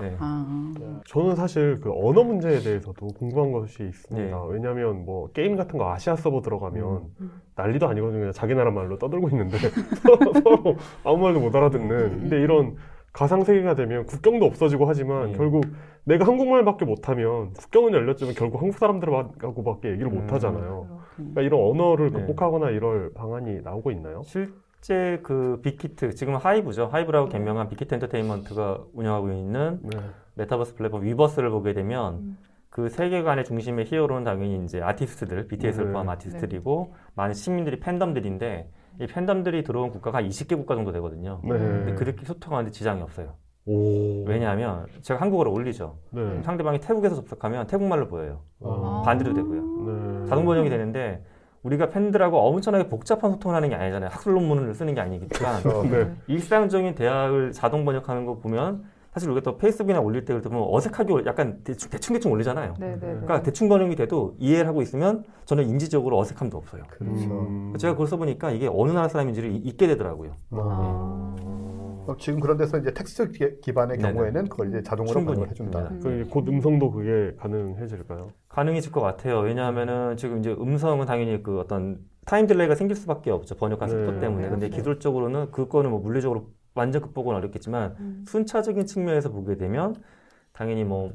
[0.00, 0.16] 네.
[0.18, 0.72] 아,
[1.06, 4.36] 저는 사실 그 언어 문제에 대해서도 궁금한 것이 있습니다.
[4.36, 4.42] 네.
[4.50, 7.42] 왜냐하면 뭐 게임 같은 거 아시아 서버 들어가면 음.
[7.56, 8.20] 난리도 아니거든요.
[8.20, 9.59] 그냥 자기 나라 말로 떠들고 있는데
[10.42, 12.20] 서로, 아무 말도 못 알아듣는.
[12.20, 12.76] 근데 이런
[13.12, 15.36] 가상 세계가 되면 국경도 없어지고 하지만 네.
[15.36, 15.66] 결국
[16.04, 20.20] 내가 한국말밖에 못하면 국경은 열렸지만 결국 한국 사람들하고밖에 얘기를 음.
[20.20, 20.86] 못 하잖아요.
[20.88, 21.02] 그렇군요.
[21.16, 22.20] 그러니까 이런 언어를 네.
[22.20, 24.22] 극복하거나 이럴 방안이 나오고 있나요?
[24.22, 24.52] 실
[24.82, 26.86] 제 그 빅히트 지금 하이브죠.
[26.86, 29.98] 하이브라고 개명한 빅히트 엔터테인먼트가 운영하고 있는 네.
[30.34, 32.38] 메타버스 플랫폼 위버스를 보게 되면 음.
[32.68, 35.92] 그 세계관의 중심의 히어로는 당연히 이제 아티스트들, BTS를 네.
[35.92, 41.40] 포함한 아티스트들이고 많은 시민들이 팬덤들인데 이 팬덤들이 들어온 국가가 한 20개 국가 정도 되거든요.
[41.44, 41.50] 네.
[41.50, 43.34] 근데 그렇게 소통하는데 지장이 없어요.
[43.66, 44.24] 오.
[44.24, 45.98] 왜냐하면 제가 한국어를 올리죠.
[46.10, 46.42] 네.
[46.42, 48.40] 상대방이 태국에서 접속하면 태국말로 보여요.
[48.64, 49.02] 아.
[49.04, 49.62] 반대로 되고요.
[49.62, 50.28] 네.
[50.28, 51.24] 자동 번역이 되는데
[51.62, 54.10] 우리가 팬들하고 엄청나게 복잡한 소통을 하는 게 아니잖아요.
[54.12, 55.82] 학술 논문을 쓰는 게 아니니까 그렇죠.
[55.84, 56.12] 네.
[56.26, 58.82] 일상적인 대화를 자동 번역하는 거 보면
[59.12, 62.74] 사실 우리가 또 페이스북이나 올릴 때 보면 어색하게 올- 약간 대충 대충, 대충 올리잖아요.
[62.80, 62.98] 네, 네, 네.
[63.01, 66.82] 그러니까 대충 번역이 돼도 이해를 하고 있으면 저는 인지적으로 어색함도 없어요.
[66.89, 67.28] 그렇죠.
[67.30, 67.74] 음.
[67.78, 70.30] 제가 그걸 써보니까 이게 어느 나라 사람인지를 이- 잊게 되더라고요.
[70.52, 71.34] 아.
[71.36, 71.51] 그럼
[72.18, 74.12] 지금 그런 데서 이제 텍스트 기- 기반의 네네.
[74.12, 75.88] 경우에는 그걸 이제 자동으로 충분히 해준다.
[75.88, 76.08] 됩니다.
[76.08, 78.28] 그 이제 곧 음성도 그게 가능해질까요?
[78.48, 79.40] 가능해질 것 같아요.
[79.40, 83.56] 왜냐하면은 지금 이제 음성은 당연히 그 어떤 time delay가 생길 수밖에 없죠.
[83.56, 83.94] 번역한 네.
[84.06, 84.48] 속도 때문에.
[84.48, 84.76] 근데 네.
[84.76, 88.24] 기술적으로는 그거는 뭐 물리적으로 완전 극복은 어렵겠지만 음.
[88.26, 89.94] 순차적인 측면에서 보게 되면
[90.52, 91.10] 당연히 뭐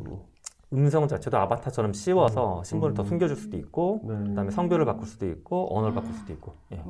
[0.73, 4.15] 음성 자체도 아바타처럼 씌워서 신분을 더 숨겨줄 수도 있고 네.
[4.29, 6.53] 그다음에 성별을 바꿀 수도 있고 언어를 바꿀 수도 있고.
[6.73, 6.83] 예.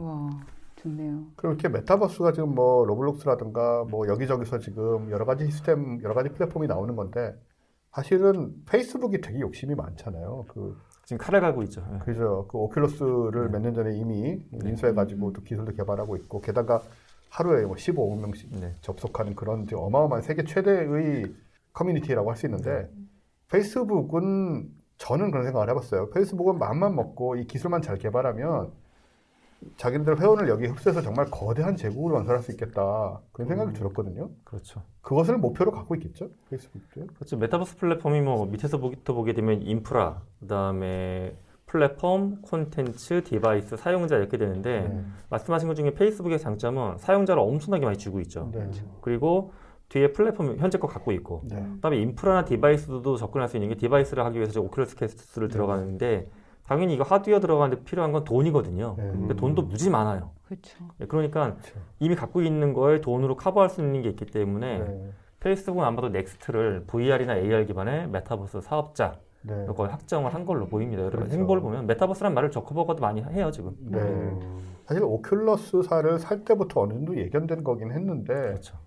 [0.87, 1.27] 와, 좋네요.
[1.35, 6.67] 그리고 이렇게 메타버스가 지금 뭐 로블록스라든가 뭐 여기저기서 지금 여러 가지 시스템, 여러 가지 플랫폼이
[6.67, 7.35] 나오는 건데
[7.91, 10.45] 사실은 페이스북이 되게 욕심이 많잖아요.
[10.49, 11.85] 그 지금 칼을 갈고 있죠.
[11.93, 11.99] 예.
[11.99, 12.47] 그죠.
[12.49, 16.81] 그 오큘러스를 몇년 전에 이미 인수해가지고 또 기술도 개발하고 있고 게다가
[17.29, 18.75] 하루에 뭐 15억 명씩 네.
[18.81, 21.33] 접속하는 그런 어마어마한 세계 최대의
[21.73, 22.89] 커뮤니티라고 할 수 있는데
[23.49, 26.09] 페이스북은 저는 그런 생각을 해봤어요.
[26.09, 28.71] 페이스북은 마음만 먹고 이 기술만 잘 개발하면
[29.75, 34.29] 자기네들 회원을 여기 흡수해서 정말 거대한 제국을 건설할 수 있겠다 그런 생각이 들었거든요.
[34.43, 34.83] 그렇죠.
[35.01, 36.29] 그것을 목표로 갖고 있겠죠.
[36.49, 37.07] 페이스북도요.
[37.15, 37.37] 그렇죠.
[37.37, 41.35] 메타버스 플랫폼이 뭐 밑에서 보기부터 보게 되면 인프라, 그다음에
[41.65, 45.03] 플랫폼, 콘텐츠, 디바이스, 사용자 이렇게 되는데 네.
[45.29, 48.49] 말씀하신 것 중에 페이스북의 장점은 사용자를 엄청나게 많이 쥐고 있죠.
[48.53, 48.69] 네.
[49.01, 49.51] 그리고
[49.89, 51.61] 뒤에 플랫폼 현재 거 갖고 있고 네.
[51.75, 56.29] 그다음에 인프라나 디바이스도 접근할 수 있는 게 디바이스를 하기 위해서 오큘러스 퀘스트를 들어가는데
[56.67, 58.95] 당연히 이거 하드웨어 들어가는데 필요한 건 돈이거든요.
[58.97, 59.03] 네.
[59.11, 60.31] 근데 돈도 무지 많아요.
[60.45, 60.77] 그렇죠.
[60.99, 61.79] 예, 그러니까 그렇죠.
[61.99, 65.11] 이미 갖고 있는 거에 돈으로 커버할 수 있는 게 있기 때문에 네.
[65.39, 69.65] 페이스북은 아마도 next를 VR이나 AR 기반의 메타버스 사업자 네.
[69.67, 71.03] 거의 확정을 한 걸로 보입니다.
[71.03, 71.35] 여러분 그렇죠.
[71.35, 73.71] 행보를 보면 메타버스란 말을 저커버그도 많이 해요 지금.
[73.79, 73.99] 네.
[73.99, 74.59] 음.
[74.85, 78.77] 사실 오큘러스사를 살 때부터 어느 정도 예견된 거긴 했는데 그렇죠.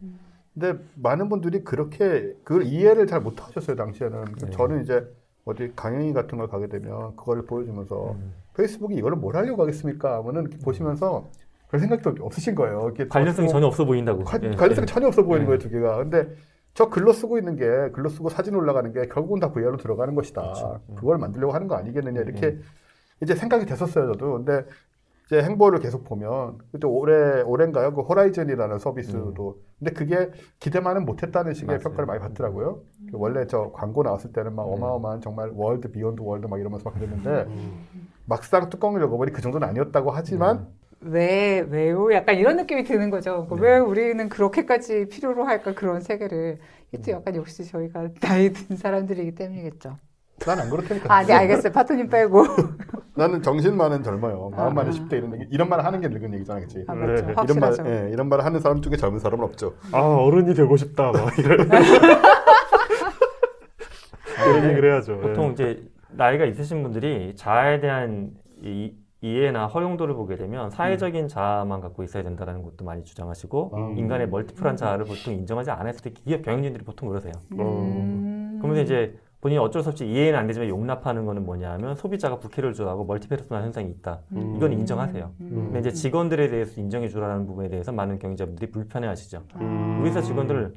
[0.52, 4.50] 근데 많은 분들이 그렇게 그걸 이해를 잘 못하셨어요 당시에는 네.
[4.50, 5.06] 저는 이제
[5.44, 8.32] 어디 강연회 같은 걸 가게 되면 그거를 보여주면서 음.
[8.56, 11.28] 페이스북이 이거를 뭘 하려고 하겠습니까 하면은 이렇게 보시면서
[11.68, 14.24] 그런 생각도 없으신 거예요 이렇게 관련성이 저- 전혀 없어 보인다고.
[14.24, 14.86] 관- 예, 관련성이 예.
[14.86, 15.46] 전혀 없어 보이는 예.
[15.46, 16.28] 거예요 두 개가 근데
[16.74, 20.42] 저 글로 쓰고 있는 게 글로 쓰고 사진 올라가는 게 결국은 다 VR로 들어가는 것이다
[20.42, 20.80] 그렇죠.
[20.88, 20.94] 음.
[20.94, 22.58] 그걸 만들려고 하는 거 아니겠느냐 이렇게
[23.22, 24.64] 이제 생각이 됐었어요 저도 근데
[25.26, 31.66] 이제 행보를 계속 보면 그때 올해 올해인가요 그 호라이즌이라는 서비스도 근데 그게 기대만은 못했다는 식의
[31.68, 31.70] 음.
[31.70, 31.80] 맞아요.
[31.82, 34.72] 평가를 많이 받더라고요 그 원래 저 광고 나왔을 때는 막 네.
[34.74, 37.86] 어마어마한 정말 world beyond world 막 이러면서 막 그랬는데 음.
[38.26, 40.68] 막상 뚜껑을 열어보니 그 정도는 아니었다고 하지만
[41.02, 42.12] 왜, 왜요?
[42.12, 43.46] 약간 이런 느낌이 드는 거죠.
[43.48, 43.60] 그 네.
[43.62, 46.58] 왜 우리는 그렇게까지 필요로 할까 그런 세계를.
[46.92, 49.96] 이것도 약간 역시 저희가 나이 든 사람들이기 때문이겠죠.
[50.40, 51.72] 난 안 그렇다니까 아, 네, 알겠어요.
[51.72, 52.44] 파토님 빼고.
[53.14, 54.50] 나는 정신만은 젊어요.
[54.56, 54.94] 마음만은 아.
[54.94, 55.44] 10대 이런 얘기.
[55.50, 56.82] 이런 말 하는 게 늙은 얘기잖아, 그치?
[56.86, 57.00] 아, 네.
[57.00, 57.12] 맞죠.
[57.12, 57.90] 이런 이런 말, 확실하죠.
[57.90, 59.74] 예, 이런 말을 하는 사람 중에 젊은 사람은 없죠.
[59.92, 61.68] 아 어른이 되고 싶다 막 이런
[64.44, 65.12] 그런 얘기를 해야죠.
[65.12, 65.20] 예.
[65.28, 72.02] 보통 이제 나이가 있으신 분들이 자아에 대한 이, 이해나 허용도를 보게 되면 사회적인 자아만 갖고
[72.02, 73.98] 있어야 된다는 것도 많이 주장하시고 음.
[73.98, 77.32] 인간의 멀티플한 자아를 보통 인정하지 않았을 때 기업 경영진들이 보통 그러세요.
[77.52, 78.58] 음.
[78.60, 83.04] 그러면서 이제 본인이 어쩔 수 없이 이해는 안 되지만 용납하는 거는 뭐냐면 소비자가 부캐를 좋아하고
[83.06, 84.20] 멀티페르소나 현상이 있다.
[84.32, 84.54] 음.
[84.56, 85.30] 이건 인정하세요.
[85.40, 85.70] 음.
[85.72, 89.42] 근데 이제 직원들에 대해서 인정해 주라는 부분에 대해서 많은 경영자분들이 불편해 하시죠.
[89.56, 89.98] 음.
[90.00, 90.72] 우리 회사 직원들 그냥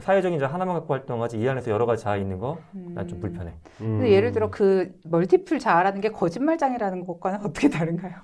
[0.00, 3.20] 사회적인 자아 하나만 갖고 활동하지 이 안에서 여러 가지 자아 있는 거 난좀 음.
[3.20, 3.52] 불편해.
[3.78, 8.14] 근데 예를 들어 그 멀티플 자아라는 게 거짓말장애라는 것과는 어떻게 다른가요?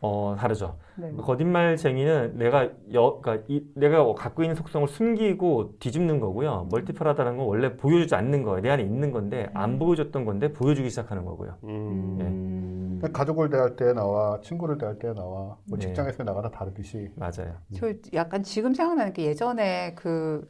[0.00, 0.76] 어 다르죠.
[0.96, 1.12] 네.
[1.16, 6.68] 거짓말쟁이는 내가 여, 그러니까 이, 내가 갖고 있는 속성을 숨기고 뒤집는 거고요.
[6.70, 8.60] 멀티플하다는 건 원래 보여주지 않는 거예요.
[8.60, 11.54] 내 안에 있는 건데 안 보여줬던 건데 보여주기 시작하는 거고요.
[11.64, 12.18] 음.
[12.20, 12.98] 음.
[13.00, 15.86] 그러니까 가족을 대할 때 나와 친구를 대할 때 나와 뭐 네.
[15.86, 17.54] 직장에서 나가다 다르듯이 맞아요.
[17.72, 20.46] 저 약간 지금 생각나는 게 예전에 그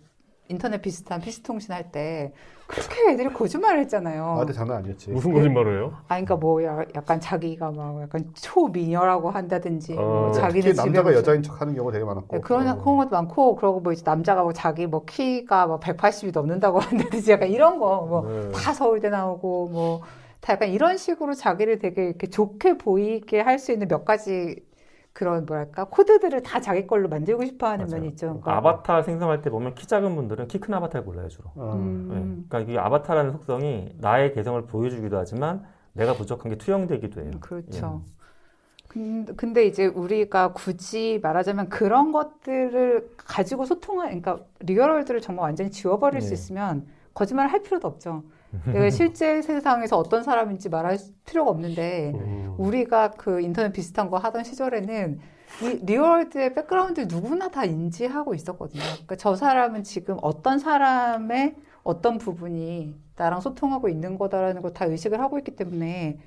[0.49, 2.33] 인터넷 비슷한 PC통신 할 때
[2.67, 4.25] 그렇게 애들이 거짓말을 했잖아요.
[4.25, 5.11] 아, 근데 장난 아니었지.
[5.11, 5.93] 무슨 거짓말을 해요?
[6.09, 11.11] 아, 그러니까 뭐 야- 약간 자기가 막 약간 초미녀라고 한다든지 뭐 어, 네, 자기는 남자가
[11.11, 12.37] 집에 여자인 척 하는 경우 되게 많았고.
[12.37, 12.79] 네, 그런 어.
[12.81, 17.33] 그런 것도 많고 그러고 뭐 이제 남자가 뭐 자기 뭐 키가 뭐 180이 넘는다고 한다든지
[17.33, 18.73] 약간 이런 거 뭐다 네.
[18.75, 20.01] 서울대 나오고 뭐
[20.45, 24.57] 다 약간 이런 식으로 자기를 되게 이렇게 좋게 보이게 할 수 있는 몇 가지
[25.15, 27.87] 그런 뭐랄까 코드들을 다 자기 걸로 만들고 싶어하는.
[27.87, 28.27] 면이 있죠.
[28.43, 31.51] 그러니까 아바타 생성할 때 보면 키 작은 분들은 키 큰 아바타를 골라요 주로.
[31.55, 31.75] 어.
[31.77, 32.17] 네.
[32.17, 37.31] 음, 그러니까 이 아바타라는 속성이 나의 개성을 보여주기도 하지만 내가 부족한 게 투영되기도 해요.
[37.41, 38.03] 그렇죠.
[38.89, 45.71] 근- 근데 이제 우리가 굳이 말하자면 그런 것들을 가지고 소통한, 그러니까 real world를 정말 완전히
[45.71, 46.35] 지워버릴 수 네.
[46.35, 48.25] 있으면 거짓말을 할 필요도 없죠.
[48.73, 52.55] 내가 실제 세상에서 어떤 사람인지 말할 필요가 없는데 음.
[52.59, 55.19] 우리가 그 인터넷 비슷한 거 하던 시절에는
[55.63, 58.83] 이 real world의 백그라운드 누구나 다 인지하고 있었거든요.
[58.83, 61.55] 그러니까 저 사람은 지금 어떤 사람의
[61.85, 66.19] 어떤 부분이 나랑 소통하고 있는 거다라는 걸 다 의식을 하고 있기 때문에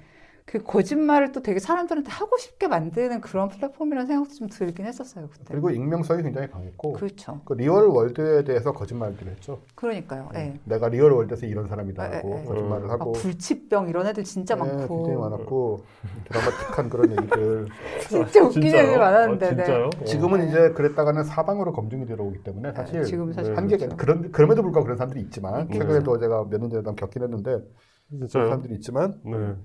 [0.50, 5.44] 그 거짓말을 또 되게 사람들한테 하고 싶게 만드는 그런 플랫폼이라는 생각도 좀 들긴 했었어요 그때.
[5.50, 7.42] 그리고 익명성이 굉장히 강했고 그렇죠.
[7.44, 9.60] 그 real world에 대해서 거짓말들을 했죠.
[9.76, 10.30] 그러니까요.
[10.36, 10.58] 예.
[10.64, 12.44] 내가 real world에서 이런 사람이다 에, 에, 하고 에.
[12.46, 15.84] 거짓말을 막 하고 불치병 이런 애들 진짜 네, 많고 굉장히 많았고
[16.30, 17.68] 드라마틱한 그런 얘기들.
[18.08, 18.74] 진짜 웃긴?
[18.74, 19.46] 애들 많았는데.
[19.48, 19.56] 아, 네.
[19.66, 19.90] 진짜요?
[20.06, 23.98] 지금은 이제 그랬다가는 사방으로 검증이 들어오기 때문에 사실 지금 사실 네, 한계가 그렇죠.
[23.98, 25.78] 그런 그럼에도 불구하고 그런 사람들이 있지만 네.
[25.78, 28.46] 최근에도 제가 몇 년 전에 한번 겪긴 했는데 어, 그런 진짜요?
[28.46, 29.56] 사람들이 있지만 네.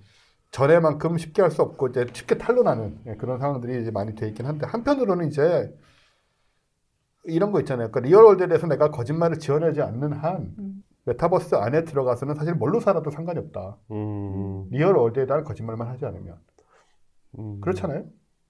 [0.52, 4.46] 전에만큼 쉽게 할 수 없고 이제 쉽게 탄로나는 예, 그런 상황들이 이제 많이 돼 있긴
[4.46, 5.74] 한데 한편으로는 이제
[7.24, 7.90] 이런 거 있잖아요.
[7.90, 10.82] 그러니까 real world에 대해서 내가 거짓말을 지어내지 않는 한 음.
[11.04, 13.78] 메타버스 안에 들어가서는 사실 뭘로 살아도 상관이 없다.
[13.90, 14.68] 음.
[14.70, 16.38] real world에 대한 거짓말만 하지 않으면
[17.38, 17.60] 음.
[17.60, 18.04] 그렇잖아요.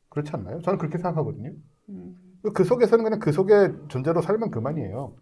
[0.09, 0.61] 그렇지 않나요?
[0.61, 1.53] 저는 그렇게 생각하거든요.
[1.89, 2.17] 음.
[2.55, 5.15] 그 속에서는 그냥 그 속의 존재로 살면 그만이에요.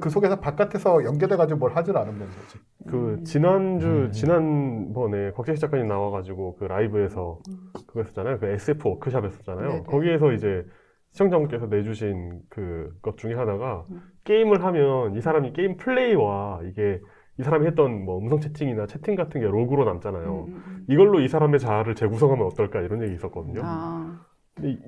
[0.00, 2.58] 그 속에서 바깥에서 연계돼가지고 뭘 하질 않으면 되는 거지.
[2.88, 4.10] 그 지난주 음.
[4.12, 7.38] 지난번에 곽재희 작가님 나와가지고 그 라이브에서
[7.86, 8.38] 그거 했었잖아요.
[8.38, 9.68] 그 SF 워크샵 했었잖아요.
[9.68, 9.82] 네네.
[9.84, 10.64] 거기에서 이제
[11.12, 14.00] 시청자분께서 내주신 그 것 중에 하나가 음.
[14.24, 17.00] 게임을 하면 이 사람이 게임 플레이와 이게
[17.38, 20.44] 이 사람이 했던 뭐 음성 채팅이나 채팅 같은 게 로그로 남잖아요.
[20.48, 23.60] 음, 음, 이걸로 이 사람의 자아를 재구성하면 어떨까 이런 얘기 있었거든요.
[23.60, 23.64] 음.
[23.66, 24.20] 아,
[24.54, 24.78] 근데 이-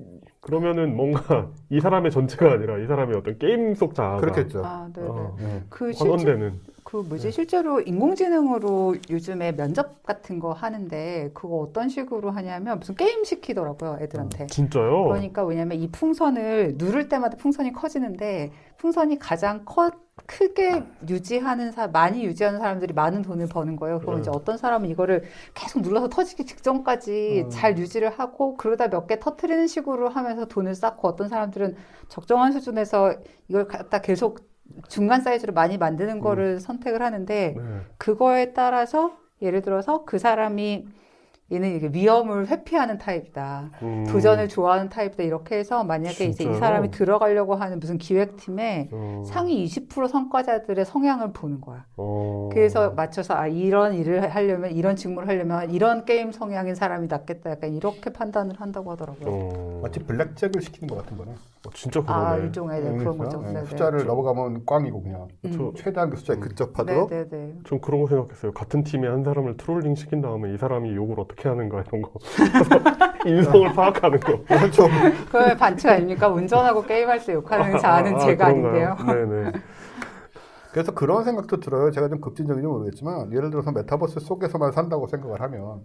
[0.41, 4.63] 그러면은 뭔가 이 사람의 전체가 아니라 이 사람의 어떤 게임 속 자아가 그렇겠죠.
[4.63, 5.07] 아, 네, 네.
[5.09, 5.63] 어, 네.
[5.69, 12.29] 그 실제 환원되는 그 뭐지 실제로 인공지능으로 요즘에 면접 같은 거 하는데 그거 어떤 식으로
[12.29, 14.45] 하냐면 무슨 게임 시키더라고요 애들한테.
[14.47, 15.05] 진짜요?
[15.05, 19.89] 그러니까 왜냐면 이 풍선을 누를 때마다 풍선이 커지는데 풍선이 가장 커
[20.27, 23.99] 크게 유지하는 사 많이 유지하는 사람들이 많은 돈을 버는 거예요.
[23.99, 24.21] 그럼 네.
[24.21, 25.23] 이제 어떤 사람은 이거를
[25.53, 27.49] 계속 눌러서 터지기 직전까지 음.
[27.49, 31.75] 잘 유지를 하고 그러다 몇 개 터트리는 식으로 하면서 돈을 쌓고 어떤 사람들은
[32.09, 33.15] 적정한 수준에서
[33.49, 34.39] 이걸 갖다 계속
[34.89, 37.63] 중간 사이즈로 많이 만드는 거를 선택을 하는데 네.
[37.97, 40.87] 그거에 따라서 예를 들어서 그 사람이
[41.51, 43.69] 얘는 이게 위험을 회피하는 타입이다.
[43.83, 44.05] 음.
[44.09, 45.21] 도전을 좋아하는 타입이다.
[45.23, 46.59] 이렇게 해서 만약에 이제 이 진짜요?
[46.59, 49.23] 사람이 들어가려고 하는 무슨 기획팀에 어.
[49.27, 51.85] 상위 20% 성과자들의 성향을 보는 거야.
[51.97, 52.49] 어.
[52.51, 57.51] 그래서 맞춰서 아 이런 일을 하려면 이런 직무를 하려면 이런 게임 성향인 사람이 낫겠다.
[57.51, 59.29] 약간 이렇게 판단을 한다고 하더라고요.
[59.29, 59.79] 어.
[59.83, 61.31] 마치 블랙잭을 시키는 것 같은 거네.
[61.65, 62.43] 어, 진짜 아 그러네.
[62.45, 63.41] 일종의 네, 그런 거죠.
[63.41, 63.65] 네.
[63.65, 65.73] 숫자를 넘어가면 꽝이고 그냥 음.
[65.75, 67.59] 최대한 그 숫자에 근접하도록 네 네 네.
[67.65, 68.51] 전 그런 거 생각했어요.
[68.53, 72.11] 같은 팀에 한 사람을 trolling 시킨 다음에 이 사람이 욕을 어떻게 하는가 이런 거.
[73.25, 74.33] 인성을 파악하는 거.
[74.71, 74.89] 좀
[75.25, 76.27] 그거의 반칙 아닙니까?
[76.29, 78.95] 운전하고 게임할 때 욕하는 자아는 제가 그런가요?
[78.99, 79.25] 아닌데요.
[79.27, 79.51] 네네.
[80.71, 81.91] 그래서 그런 생각도 들어요.
[81.91, 85.83] 제가 좀 급진적인지 모르겠지만 예를 들어서 메타버스 속에서만 산다고 생각을 하면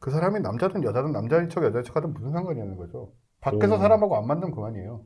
[0.00, 3.12] 그 사람이 남자든 여자든 남자인 척 여자인 척 하든 무슨 상관이냐는 거죠.
[3.40, 3.78] 밖에서 오.
[3.78, 5.00] 사람하고 안 만나면 그만이에요.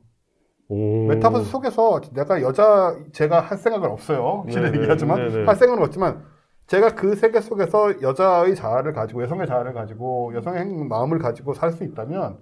[0.69, 1.07] 오.
[1.07, 4.45] 메타버스 속에서 내가 여자 제가 할 생각은 없어요.
[4.49, 5.45] 실은 네네, 얘기하지만 네네.
[5.45, 6.23] 할 생각은 없지만
[6.67, 11.71] 제가 그 세계 속에서 여자의 자아를 가지고 여성의 자아를 가지고 여성의 행- 마음을 가지고 살
[11.71, 12.39] 수 있다면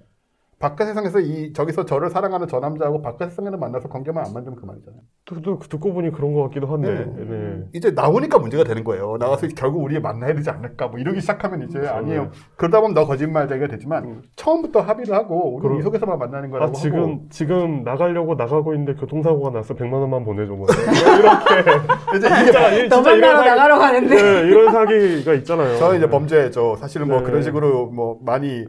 [0.62, 5.02] 바깥 세상에서 이 저기서 저를 사랑하는 저 남자하고 바깥 세상에서 만나서 관계만 안 만들면 그만이잖아요.
[5.26, 6.94] 또, 또 듣고 보니 그런 것 같기도 한데.
[7.18, 7.26] 네.
[7.26, 7.64] 네.
[7.74, 9.18] 이제 나오니까 문제가 되는 거예요.
[9.20, 11.96] 나와서 결국 우리 만나야 되지 않을까 뭐 이러기 시작하면 이제 그렇죠.
[11.96, 12.32] 아니에요.
[12.56, 16.74] 그러다 보면 너 거짓말쟁이가 되지만 처음부터 합의를 하고 우리 그럼- 이 속에서만 만나는 거라고 아,
[16.74, 20.54] 지금, 하고 지금 나가려고 나가고 있는데 교통사고가 나서 100만 원만 보내줘.
[20.54, 20.68] 뭐.
[20.72, 22.18] 이렇게.
[22.18, 24.16] 이제 이게 진짜, 이- 이런 사기, 나가러 가는데.
[24.16, 25.78] 네, 이런 사기가 있잖아요.
[25.78, 26.76] 저는 이제 범죄죠.
[26.76, 27.24] 사실은 뭐 네.
[27.26, 28.66] 그런 식으로 뭐 많이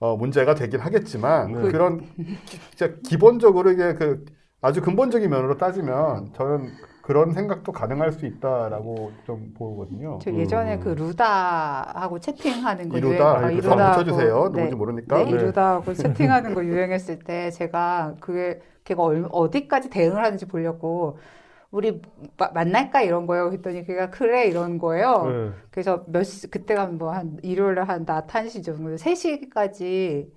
[0.00, 1.70] 어, 문제가 되긴 하겠지만 네.
[1.72, 2.00] 그런
[2.46, 4.24] 기, 진짜 기본적으로 이게 그
[4.60, 6.68] 아주 근본적인 면으로 따지면 저는
[7.02, 10.18] 그런 생각도 가능할 수 있다라고 좀 보거든요.
[10.22, 10.80] 저 예전에 음.
[10.80, 14.44] 그 루다하고 채팅하는 거 이루다 유행- 이루다하고- 성 붙여주세요.
[14.44, 14.50] 네.
[14.52, 15.24] 누군지 모르니까.
[15.24, 21.18] 네, 이루다하고 채팅하는 거 유행했을 때 제가 그게 걔가 얼- 어디까지 대응을 하는지 보려고
[21.70, 22.00] 우리
[22.38, 23.50] 마- 만날까 이런 거예요.
[23.52, 25.24] 했더니 걔가 그래 이런 거예요.
[25.26, 25.50] 네.
[25.70, 30.28] 그래서 몇 시, 그때가 뭐 한 일요일에 한낮 1시 정도 3시까지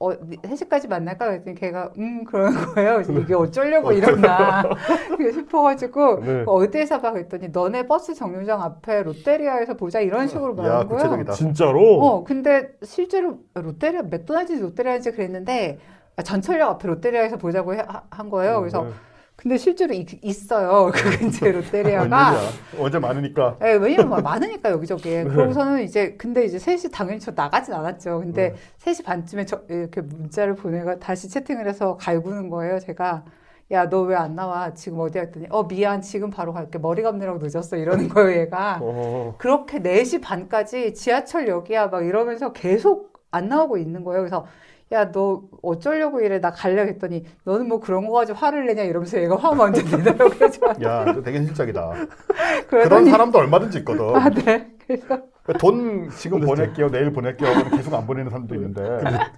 [0.00, 2.94] 어, 3시까지 만날까 그랬더니 걔가 음 그러는 거예요.
[2.94, 4.62] 그래서 이게 어쩌려고 이러나
[5.16, 6.44] 그게 싶어가지고 네.
[6.46, 10.96] 어디에서 봐 그랬더니 너네 버스 정류장 앞에 롯데리아에서 보자 이런 식으로 야 말하는 거예요.
[11.02, 11.32] 구체적이다.
[11.34, 12.00] 진짜로?
[12.00, 15.78] 어, 근데 실제로 롯데리아, 맥도날드인지 롯데리아인지 그랬는데
[16.16, 18.58] 아, 전철역 앞에 롯데리아에서 보자고 해- 하- 한 거예요.
[18.60, 18.90] 그래서 네.
[19.40, 20.90] 근데 실제로 있, 있어요.
[20.92, 22.34] 그 근처에 롯데리아가.
[22.76, 23.56] 어제 많으니까.
[23.62, 25.22] 예, 왜냐면 막 많으니까 여기저기에.
[25.24, 25.30] 네.
[25.30, 28.18] 그러고서는 이제 근데 이제 3시 당연히 저 나가진 않았죠.
[28.18, 28.56] 근데 네.
[28.92, 32.80] 3시 반쯤에 저 이렇게 문자를 보내가 다시 채팅을 해서 갈구는 거예요.
[32.80, 33.24] 제가
[33.70, 34.74] 야, 너 왜 안 나와?
[34.74, 35.22] 지금 어디야?
[35.22, 36.00] 했더니 어, 미안.
[36.02, 36.78] 지금 바로 갈게.
[36.78, 37.76] 머리 감느라고 늦었어.
[37.76, 38.80] 이러는 거예요, 얘가.
[38.82, 44.22] 어, 그렇게 4시 반까지 지하철역이야 막 이러면서 계속 안 나오고 있는 거예요.
[44.22, 44.46] 그래서
[44.92, 46.40] 야, 너 어쩌려고 이래?
[46.40, 50.48] 나 갈려 했더니 너는 뭐 그런 거 가지고 화를 내냐 이러면서 얘가 화 먼저 내더라고요.
[50.82, 51.92] 야, 너 되게 현실적이다.
[52.68, 54.16] 그런 그러더니 사람도 얼마든지 있거든.
[54.16, 54.70] 아, 네.
[54.86, 55.20] 그래서
[55.58, 57.48] 돈 지금 보낼게요, 내일 보낼게요.
[57.48, 58.82] 하면 계속 안 보내는 사람도 있는데.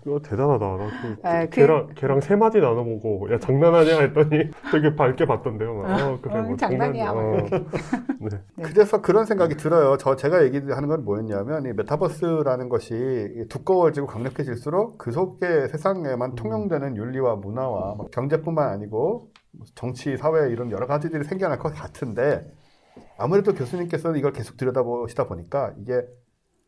[0.03, 0.67] 그거 대단하다.
[0.67, 4.01] 나 그, 아, 그- 걔랑, 걔랑 세 마디 나눠보고, 야, 장난하냐?
[4.01, 5.75] 했더니 되게 밝게 봤던데요.
[5.75, 7.05] 막, 어, 그래, 어, 뭐, 장난이야.
[7.05, 7.11] 장난이야.
[7.13, 7.37] 어.
[8.21, 8.29] 네.
[8.57, 8.63] 네.
[8.65, 9.97] 그래서 그런 생각이 들어요.
[9.99, 17.37] 저 제가 얘기하는 건 뭐였냐면 이 메타버스라는 것이 두꺼워지고 강력해질수록 그 속의 세상에만 통용되는 윤리와
[17.37, 19.29] 문화와 막 경제뿐만 아니고
[19.75, 22.47] 정치, 사회 이런 여러 가지들이 생겨날 것 같은데
[23.21, 26.07] 아무래도 교수님께서는 이걸 계속 들여다보시다 보니까 이게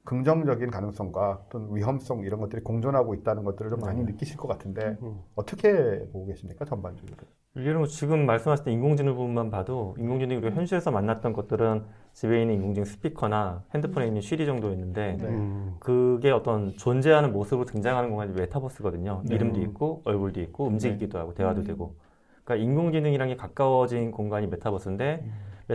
[0.04, 5.20] 긍정적인 가능성과 또는 위험성 이런 것들이 공존하고 있다는 것들을 좀 많이 느끼실 것 같은데 음.
[5.34, 5.72] 어떻게
[6.12, 7.16] 보고 계십니까 전반적으로?
[7.56, 11.84] 예를 들어 지금 말씀하신 인공지능 부분만 봐도 인공지능이 우리가 현실에서 만났던 것들은
[12.14, 15.28] 집에 있는 인공지능 스피커나 핸드폰에 있는 쉬리 정도였는데 네.
[15.28, 15.76] 음.
[15.78, 19.22] 그게 어떤 존재하는 모습으로 등장하는 공간이 메타버스거든요.
[19.26, 19.34] 네.
[19.36, 21.64] 이름도 있고 얼굴도 있고 움직이기도 하고 대화도 음.
[21.64, 21.94] 되고.
[22.44, 25.24] 그러니까 인공지능이랑 게 가까워진 공간이 메타버스인데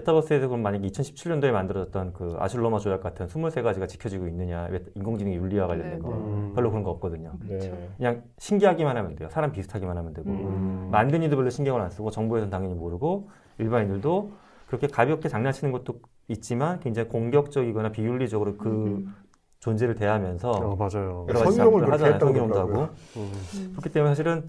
[0.01, 5.67] 메타버스에서 그럼 만약에 2017년도에 만들어졌던 그 아슐로마 조약 같은 23가지가 지켜지고 있느냐 메- 인공지능의 윤리와
[5.67, 6.15] 관련된 네, 거 네.
[6.15, 6.51] 음.
[6.53, 7.31] 별로 그런 거 없거든요.
[7.47, 7.75] 그렇죠.
[7.97, 9.29] 그냥 신기하기만 하면 돼요.
[9.31, 10.89] 사람 비슷하기만 하면 되고 음.
[10.91, 14.31] 만든 이도 별로 신경을 안 쓰고 정부에서는 당연히 모르고 일반인들도
[14.67, 19.15] 그렇게 가볍게 장난치는 것도 있지만 굉장히 공격적이거나 비윤리적으로 그 음.
[19.59, 21.25] 존재를 대하면서 어, 맞아요.
[21.29, 22.19] 여러 가지 그렇게 하잖아요.
[22.19, 22.81] 그러더라고요.
[22.81, 23.69] 하고 음.
[23.71, 24.45] 그렇기 때문에 사실은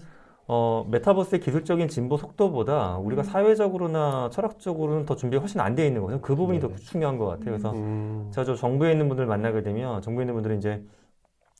[0.51, 6.19] 어, 메타버스의 기술적인 진보 속도보다 우리가 사회적으로나 철학적으로는 더 준비가 훨씬 안 돼 있는 거죠.
[6.21, 7.45] 그 부분이 더 중요한 것 같아요.
[7.45, 8.29] 그래서 음.
[8.33, 10.83] 제가 저 정부에 있는 분들 만나게 되면 정부에 있는 분들은 이제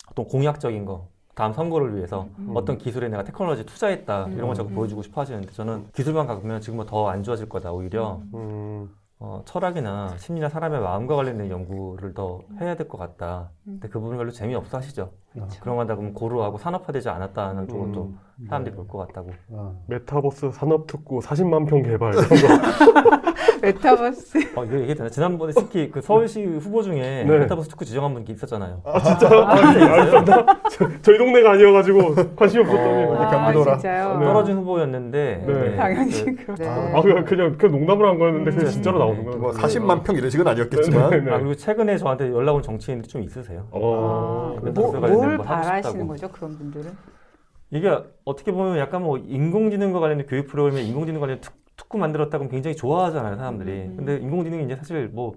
[0.10, 2.53] 어떤 공약적인 거 다음 선거를 위해서 음.
[2.56, 4.76] 어떤 기술에 내가 테크놀로지 투자했다 이런 걸 자꾸 음.
[4.76, 8.90] 보여주고 싶어 하시는데 저는 기술만 갖으면 지금 더안 좋아질 거다 오히려 음.
[9.20, 13.52] 어, 철학이나 심리나 사람의 마음과 관련된 연구를 더 해야 될 것 같다.
[13.64, 15.11] 근데 그 부분 별로 재미없어 하시죠.
[15.34, 15.61] 그렇죠.
[15.61, 18.01] 그런 거 하다 보면 고루하고 산업화되지 않았다는 쪽은 또
[18.39, 18.45] 음.
[18.47, 19.30] 사람들이 볼 것 같다고.
[19.56, 19.72] 아.
[19.88, 23.30] 메타버스 산업 특구 40만 평 개발 이런 거.
[23.61, 24.38] 메타버스.
[24.56, 25.10] 어, 이거 얘기했잖아 요.
[25.10, 27.38] 지난번에 특히 그 서울시 후보 중에 네.
[27.39, 28.81] 메타버스 특구 지정한 분 있었잖아요.
[28.85, 29.39] 아, 진짜요?
[29.41, 30.60] 아, 알았다.
[30.69, 33.03] 저- 저희 동네가 아니어가지고 관심이 없었더니.
[33.06, 33.77] 어, 아, 경기도라.
[33.77, 34.18] 진짜요?
[34.18, 34.26] 네.
[34.26, 35.76] 떨어진 후보였는데 네.
[35.76, 36.64] 당연히 그- 그렇죠.
[36.64, 36.69] 네.
[36.69, 38.72] 아, 그냥, 그냥, 그냥 농담을 한 거였는데, 그냥 음.
[38.72, 39.39] 진짜로 나오는 거예요.
[39.39, 41.31] 뭐 40만 평 이런 식은 아니었겠지만 네, 네.
[41.31, 43.65] 아, 그리고 최근에 저한테 연락 온 정치인들이 좀 있으세요.
[43.72, 46.08] 어, 아, 그 뭐, 메타버스 관련된 뭘 바라시는.
[46.08, 46.91] 거죠, 그런 분들은?
[47.72, 47.90] 이게
[48.26, 52.76] 어떻게 보면 약간 뭐 인공지능과 관련된 교육 프로그램에 인공지능 관련 특, 특구 만들었다 그러면 굉장히
[52.76, 53.72] 좋아하잖아요, 사람들이.
[53.72, 53.96] 음.
[53.98, 55.36] 근데 인공지능이 이제 사실 뭐,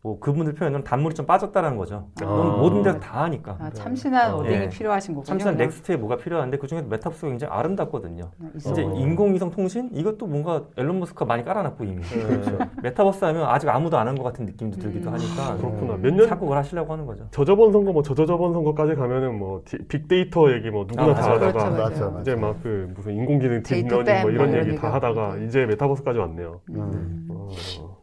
[0.00, 2.06] 뭐 그분들 표현은 단물이 좀 빠졌다라는 거죠.
[2.22, 2.24] 아.
[2.24, 3.56] 넌 모든 데서 다 하니까.
[3.58, 4.36] 아, 참신한 어.
[4.38, 4.68] wording이 예.
[4.68, 5.24] 필요하신 거군요.
[5.24, 5.56] 참신한.
[5.56, 8.30] next에 뭐가 필요한데 그중에서 메타버스가 굉장히 아름답거든요.
[8.38, 8.82] 그냥 있어 이제.
[8.82, 12.58] 인공위성 통신 이것도 뭔가 일론 머스크가 많이 깔아놨고 이미 그렇죠.
[12.82, 15.14] 메타버스 하면 아직 아무도 안 한 것 같은 느낌도 들기도 음.
[15.14, 15.96] 하니까 그렇구나.
[15.96, 17.26] 몇 년, 착국을 하시려고 하는 거죠.
[17.32, 21.22] 저저번 선거, 뭐 저저저번 선거까지 가면은 뭐, 디- 빅데이터 얘기 뭐 누구나 아, 다.
[21.32, 21.52] 하다가.
[21.52, 21.70] 그렇죠.
[21.82, 22.20] 맞아, 맞아.
[22.20, 24.94] 이제 막 그 무슨 인공지능 데이터 deep learning 뭐댐 이런 뭐 얘기 다.
[24.94, 26.60] 하다가 이제 메타버스까지 왔네요.
[26.70, 27.26] 음.
[27.30, 27.48] 어.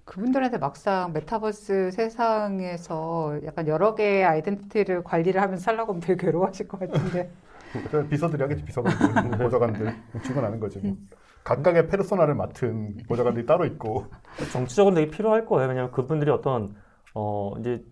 [0.05, 6.79] 그분들한테 막상 메타버스 세상에서 약간 여러 개의 identity를 관리를 하면서 살라고 하면 되게 괴로워하실 것
[6.79, 7.29] 같은데.
[7.91, 10.95] 저 비서들이 하겠지 비서관들, 보좌관들 출근하는 거지 뭐.
[11.43, 14.05] 각각의 페르소나를 맡은 보좌관들이 따로 있고
[14.51, 15.67] 정치적으로 되게 필요할 거예요.
[15.67, 16.73] 왜냐하면 그분들이 어떤
[17.13, 17.83] 어 이제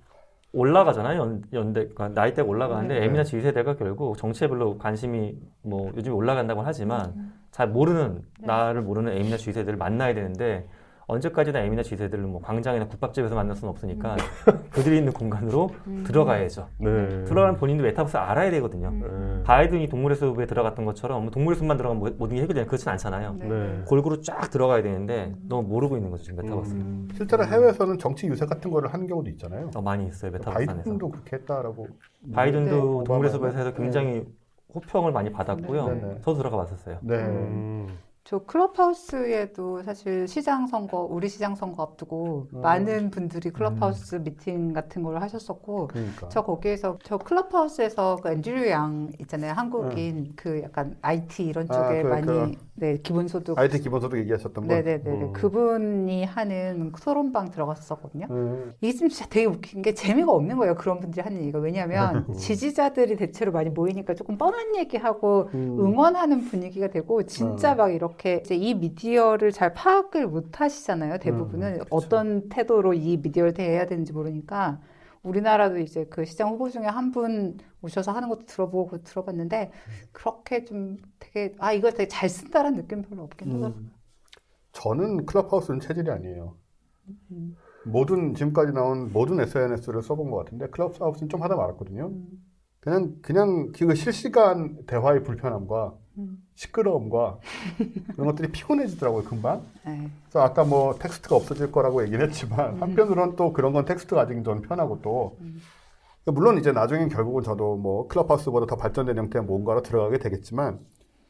[0.54, 1.20] 올라가잖아요.
[1.20, 3.06] 연, 연대 그러니까 나이대가 올라가는데 네.
[3.06, 9.14] M이나 Z 세대가 결국 정치에 별로 관심이 뭐 요즘 올라간다고 하지만 잘 모르는 나를 모르는
[9.14, 10.68] M이나 Z 세대를 만나야 되는데
[11.08, 14.16] 언제까지나 M이나 Z 세대를 뭐 광장이나 국밥집에서 만날 수는 없으니까
[14.72, 15.70] 그들이 있는 공간으로
[16.06, 16.68] 들어가야죠.
[16.80, 17.24] 네.
[17.26, 18.90] 들어가면 본인도 메타버스 알아야 되거든요.
[18.92, 19.44] 네.
[19.44, 23.36] 바이든이 동물의 숲에 들어갔던 것처럼 뭐 동물의 숲만 들어가면 모- 모든 게 해결되는 그렇진 않잖아요.
[23.40, 23.82] 네.
[23.88, 26.74] 골고루 쫙 들어가야 되는데 너무 모르고 있는 거죠 지금 메타버스.
[26.74, 27.08] 음.
[27.14, 29.70] 실제로 해외에서는 정치 유세 같은 거를 하는 경우도 있잖아요.
[29.76, 30.74] 어, 많이 있어요 메타버스 안에서.
[30.74, 31.88] 바이든도 그렇게 했다라고.
[32.34, 33.04] 바이든도 네.
[33.06, 34.24] 동물의 숲에서 해서 굉장히
[34.74, 35.88] 호평을 많이 받았고요.
[35.90, 36.16] 네, 네.
[36.24, 36.98] 저도 들어가 봤었어요.
[37.02, 37.16] 네.
[37.18, 37.88] 음.
[38.26, 42.62] 저 클럽하우스에도 사실 시장 선거, 우리 시장 선거 앞두고 음.
[42.62, 46.30] 많은 분들이 클럽하우스 미팅 같은 걸 하셨었고, 그러니까.
[46.30, 49.52] 저 거기에서 저 클럽하우스에서 그 앤드류 양 있잖아요.
[49.54, 54.68] 한국인 그 약간 IT 이런 아, 쪽에 그- 많이 그네 기본소득 IT 기본소득 얘기하셨던 분.
[54.68, 55.34] 네네네 음.
[55.34, 58.28] 그분이 하는 토론방 들어갔었거든요.
[58.32, 58.74] 음.
[58.82, 60.76] 이게 진짜 되게 웃긴 게 재미가 없는 거예요.
[60.76, 61.60] 그런 분들이 하는 얘기가.
[61.60, 62.34] 왜냐하면 음.
[62.34, 65.78] 지지자들이 대체로 많이 모이니까 조금 뻔한 얘기하고 음.
[65.80, 67.78] 응원하는 분위기가 되고 진짜 음.
[67.78, 71.20] 막 이렇게 이제 이 미디어를 잘 파악을 못 하시잖아요.
[71.20, 71.86] 대부분은 음.
[71.92, 74.80] 어떤 태도로 이 미디어를 대해야 되는지 모르니까
[75.24, 79.72] 우리나라도 이제 그 시장 후보 중에 한 분 오셔서 하는 것도 들어보고 들어봤는데
[80.12, 83.84] 그렇게 좀 되게 아 이거 되게 잘 쓴다라는 느낌 별로 없긴 하더라고요.
[83.84, 83.92] 음.
[84.74, 86.58] 저는 클럽하우스는 체질이 아니에요.
[87.32, 87.58] 음.
[87.84, 92.08] 모든 지금까지 나온 모든 SNS를 써본 것 같은데 클럽하우스는 좀 하다 말았거든요.
[92.08, 92.44] 음.
[92.80, 96.03] 그냥 그냥 그 실시간 대화의 불편함과 음.
[96.56, 97.40] 시끄러움과
[97.80, 99.64] 이런 것들이 피곤해지더라고요 금방.
[99.86, 100.10] 네.
[100.24, 104.62] 그래서 아까 뭐 텍스트가 없어질 거라고 얘기를 했지만 한편으로는 또 그런 건 텍스트가 아직 좀
[104.62, 105.38] 편하고 또
[106.26, 110.80] 물론 이제 나중엔 결국은 저도 뭐 클럽하우스보다 더 발전된 형태의 뭔가로 들어가게 되겠지만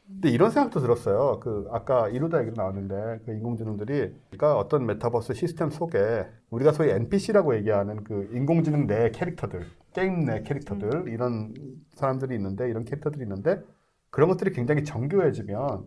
[0.06, 1.40] 근데 이런 생각도 들었어요.
[1.40, 7.56] 그 아까 이루다 얘기도 나왔는데 그 인공지능들이 그러니까 어떤 메타버스 시스템 속에 우리가 소위 NPC라고
[7.56, 11.54] 얘기하는 그 인공지능 내 캐릭터들, 게임 내 캐릭터들 이런
[11.94, 13.62] 사람들이 있는데 이런 캐릭터들이 있는데
[14.14, 15.86] 그런 것들이 굉장히 정교해지면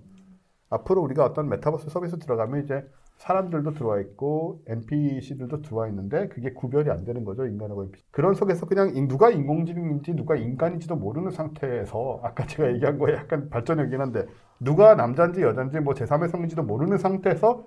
[0.70, 2.85] 앞으로 우리가 어떤 메타버스 서비스 들어가면 이제
[3.19, 8.05] 사람들도 들어와 있고 NPC들도 들어와 있는데 그게 구별이 안 되는 거죠 인간하고 NPC.
[8.11, 13.48] 그런 속에서 그냥 인- 누가 인공지능인지 누가 인간인지도 모르는 상태에서 아까 제가 얘기한 거에 약간
[13.48, 14.27] 발전이긴 한데
[14.61, 17.65] 누가 남자인지 여자인지 뭐 제3의 성인지도 모르는 상태에서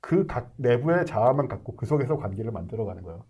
[0.00, 3.24] 그 각 내부의 자아만 갖고 그 속에서 관계를 만들어가는 거예요.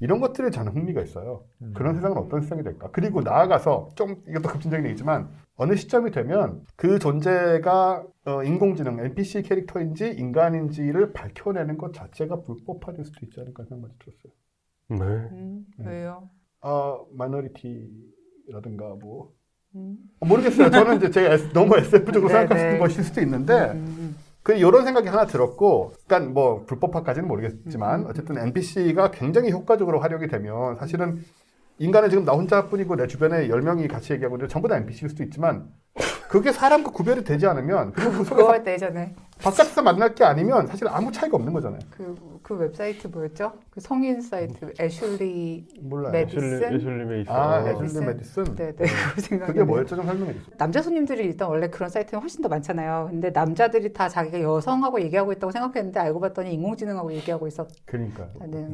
[0.00, 1.44] 이런 것들에 저는 흥미가 있어요.
[1.74, 2.90] 그런 세상은 어떤 세상이 될까?
[2.92, 10.08] 그리고 나아가서 좀 이것도 급진적인 얘기지만 어느 시점이 되면 그 존재가 어, 인공지능 NPC 캐릭터인지
[10.10, 14.32] 인간인지를 밝혀내는 것 자체가 불법화될 수도 있지 않을까 생각이 들었어요.
[14.88, 15.28] 네.
[15.32, 15.88] 음, 네.
[15.88, 16.28] 왜요?
[16.60, 19.32] 아 마이너리티라든가 뭐
[19.76, 19.96] 음.
[20.20, 20.70] 모르겠어요.
[20.70, 22.78] 저는 이제 제가 S- 너무 SF적으로 네, 생각할 네.
[22.78, 24.16] 것일 수도 있는데 음.
[24.44, 28.06] 그 이런 생각이 하나 들었고, 그러니까 뭐 불법화까지는 모르겠지만 음.
[28.08, 31.24] 어쨌든 NPC가 굉장히 효과적으로 활용이 되면 사실은
[31.78, 35.72] 인간은 지금 나 혼자뿐이고 내 주변에 10명이 같이 얘기하고 있는데 전부 다 NPC일 수도 있지만
[36.28, 38.74] 그게 사람과 구별이 되지 않으면 그리고 그 속에서 때
[39.42, 41.80] 바깥에서 만날 게 아니면 사실 아무 차이가 없는 거잖아요.
[41.90, 43.52] 그, 그 웹사이트 뭐였죠?
[43.70, 46.12] 그 성인 사이트 애슐리 몰라요.
[46.12, 46.20] 네.
[46.22, 46.74] 애슐리, 메디슨?
[46.74, 47.32] 애슐리 메이슨.
[47.32, 47.68] 아, 어.
[47.84, 48.44] 애슐리 메디슨.
[48.56, 49.96] 네 네 그거 생각이 그게 뭐였죠?
[49.96, 50.56] 좀 설명해 주세요.
[50.56, 53.08] 남자 손님들이 일단 원래 그런 사이트는 훨씬 더 많잖아요.
[53.10, 58.28] 근데 남자들이 다 자기가 여성하고 얘기하고 있다고 생각했는데 알고 봤더니 인공지능하고 얘기하고 있었다는 그러니까.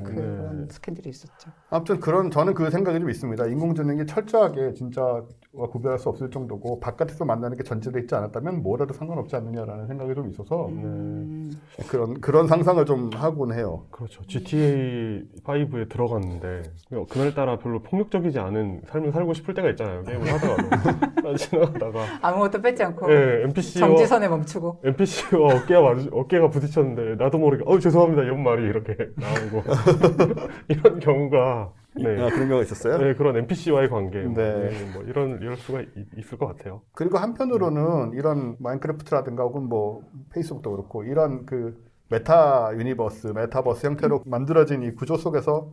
[0.05, 1.51] 그런 스캔들이 있었죠.
[1.70, 3.47] 아무튼 그런 저는 그 생각이 좀 있습니다.
[3.47, 9.35] 인공지능이 철저하게 진짜 구별할 수 없을 정도고 바깥에서 만나는 게 전제돼 있지 않았다면 뭐라도 상관없지
[9.35, 11.51] 않느냐라는 생각이 좀 있어서 음,
[11.89, 13.86] 그런 그런 상상을 좀 하곤 해요.
[13.90, 14.22] 그렇죠.
[14.22, 16.62] GTA 5에 들어갔는데
[17.09, 20.05] 그날따라 별로 폭력적이지 않은 삶을 살고 싶을 때가 있잖아요.
[20.05, 21.22] 게임을 하다가도.
[21.22, 22.05] 난 지나가다가.
[22.22, 24.82] 아무것도 뺏지 않고 예, NPC와 정지선에 멈추고.
[24.85, 28.22] NPC와 어깨가 마주, 어깨가 부딪혔는데 나도 모르게 어 죄송합니다.
[28.22, 29.62] 이런 말이 이렇게 나오고
[30.68, 32.02] 이런 경우가 네.
[32.14, 32.98] 그런 경우가 있었어요.
[32.98, 34.68] 네, 그런 NPC와의 관계 뭐, 네.
[34.70, 35.88] 네, 뭐 이런 이럴 수가 있,
[36.32, 36.82] 을것 같아요.
[36.92, 40.02] 그리고 한편으로는 이런 마인크래프트라든가 혹은 뭐
[40.32, 45.72] 페이스북도 그렇고 이런 그 meta universe, 메타버스 형태로 만들어진 이 구조 속에서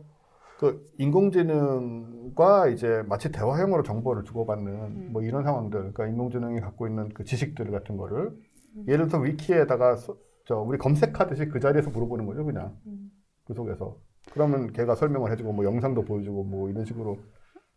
[0.58, 7.24] 그 인공지능과 이제 마치 대화형으로 정보를 주고받는 뭐 이런 상황들, 그러니까 인공지능이 갖고 있는 그
[7.24, 8.32] 지식들 같은 거를
[8.86, 12.76] 예를 들어서 위키에다가 소- 저 우리 검색하듯이 그 자리에서 물어보는 거죠, 그냥
[13.44, 13.96] 그 속에서.
[14.30, 17.18] 그러면 걔가 설명을 해주고 뭐 영상도 보여주고 뭐 이런 식으로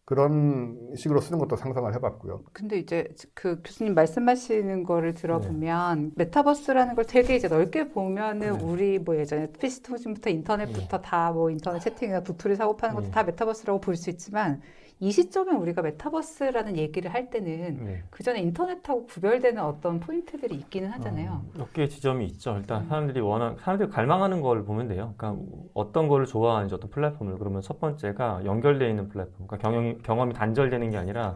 [0.05, 2.43] 그런 식으로 쓰는 것도 상상을 해봤고요.
[2.53, 8.63] 근데 이제 그 교수님 말씀하시는 거를 들어보면 메타버스라는 걸 되게 이제 넓게 보면은 네.
[8.63, 13.11] 우리 뭐 예전에 PC통신부터 인터넷부터 다뭐 인터넷 채팅이나 도토리 사고 파는 것도 네.
[13.11, 14.61] 다 메타버스라고 볼 수 있지만
[15.03, 18.03] 이 시점에 우리가 메타버스라는 얘기를 할 때는 네.
[18.11, 21.41] 그 전에 인터넷하고 구별되는 어떤 포인트들이 있기는 하잖아요.
[21.57, 22.51] 몇 개의 지점이 있죠.
[22.51, 22.57] 음.
[22.59, 25.15] 일단 사람들이 원하는, 사람들이 갈망하는 걸 보면 돼요.
[25.17, 27.39] 그러니까 어떤 거를 좋아하는지 어떤 플랫폼을.
[27.39, 29.47] 그러면 첫 번째가 연결되어 있는 플랫폼.
[29.47, 31.35] 그러니까 경험이, 경험이 단절되는 게 아니라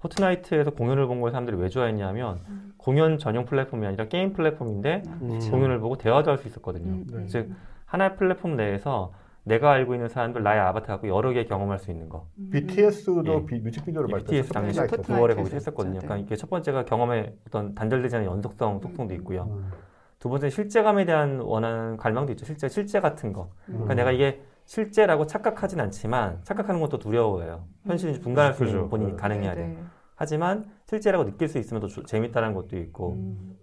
[0.00, 2.74] 포트나이트에서 공연을 본 걸 사람들이 왜 좋아했냐면 음.
[2.78, 5.38] 공연 전용 플랫폼이 아니라 게임 플랫폼인데 음.
[5.52, 6.90] 공연을 보고 대화도 할 수 있었거든요.
[6.90, 7.52] 음, 음, 즉,
[7.86, 9.12] 하나의 플랫폼 내에서
[9.44, 12.28] 내가 알고 있는 사람들 나의 아바타하고 여러 개 경험할 수 있는 거.
[12.38, 12.48] 음.
[12.50, 13.46] BTS도 예.
[13.46, 14.52] 비- 뮤직비디오를 BTS 발표했었죠.
[14.54, 15.12] 당시 포트나이트에서.
[15.12, 15.92] 9월에 거기서 포트나이트에서 했었거든요.
[15.98, 16.20] 그러니까 네.
[16.22, 19.44] 이게 첫 번째가 경험의 어떤 단절되지 않은 연속성 속성도 있고요.
[19.50, 19.70] 음.
[20.18, 22.46] 두 번째 실제감에 대한 원하는 갈망도 있죠.
[22.46, 23.50] 실제 실제 같은 거.
[23.66, 23.96] 그러니까 음.
[23.96, 27.66] 내가 이게 실제라고 착각하진 않지만 착각하는 것도 두려워요.
[27.84, 28.88] 현실인지 분간할 수 있는 그죠.
[28.88, 29.16] 본인이 네.
[29.18, 29.66] 가능해야 돼.
[29.66, 29.78] 네.
[30.16, 33.58] 하지만 실제라고 느낄 수 있으면 더 조- 재밌다는 것도 있고 음.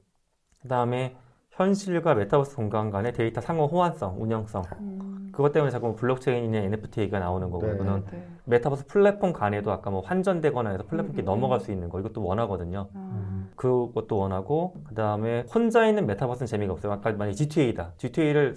[0.61, 1.15] 그다음에
[1.61, 5.29] 현실과 메타버스 공간 간의 데이터 상호 호환성, 운영성 음.
[5.31, 7.73] 그것 때문에 자꾸 블록체인이나 NFT가 나오는 거고 네.
[7.73, 8.27] 이거는 네.
[8.45, 11.25] 메타버스 플랫폼 간에도 아까 뭐 환전되거나 해서 플랫폼끼리 음.
[11.25, 12.89] 넘어갈 수 있는 거 이것도 원하거든요.
[12.93, 13.45] 아.
[13.55, 16.93] 그것도 원하고 그 다음에 혼자 있는 메타버스는 재미가 없어요.
[16.93, 17.93] 아까 만약 GTA다.
[17.97, 18.55] GTA를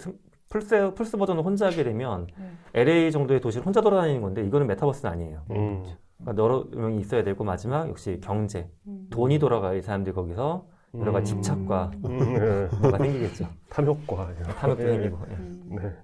[0.48, 2.80] 플스 플스 버전을 혼자 하게 되면 네.
[2.80, 5.42] LA 정도의 도시를 혼자 돌아다니는 건데 이거는 메타버스는 아니에요.
[5.50, 5.84] 음.
[6.18, 9.08] 그러니까 여러 명이 있어야 되고 마지막 역시 경제, 음.
[9.10, 11.42] 돈이 돌아가야 이 사람들이 거기서 여러 가지 음.
[11.42, 12.68] 집착과 음, 예.
[12.80, 13.48] 뭐가 생기겠죠.
[13.70, 14.92] 탐욕과 탐욕도 예.
[14.92, 15.18] 생기고.
[15.30, 15.34] 예.
[15.34, 15.76] 음.
[15.76, 15.96] 네.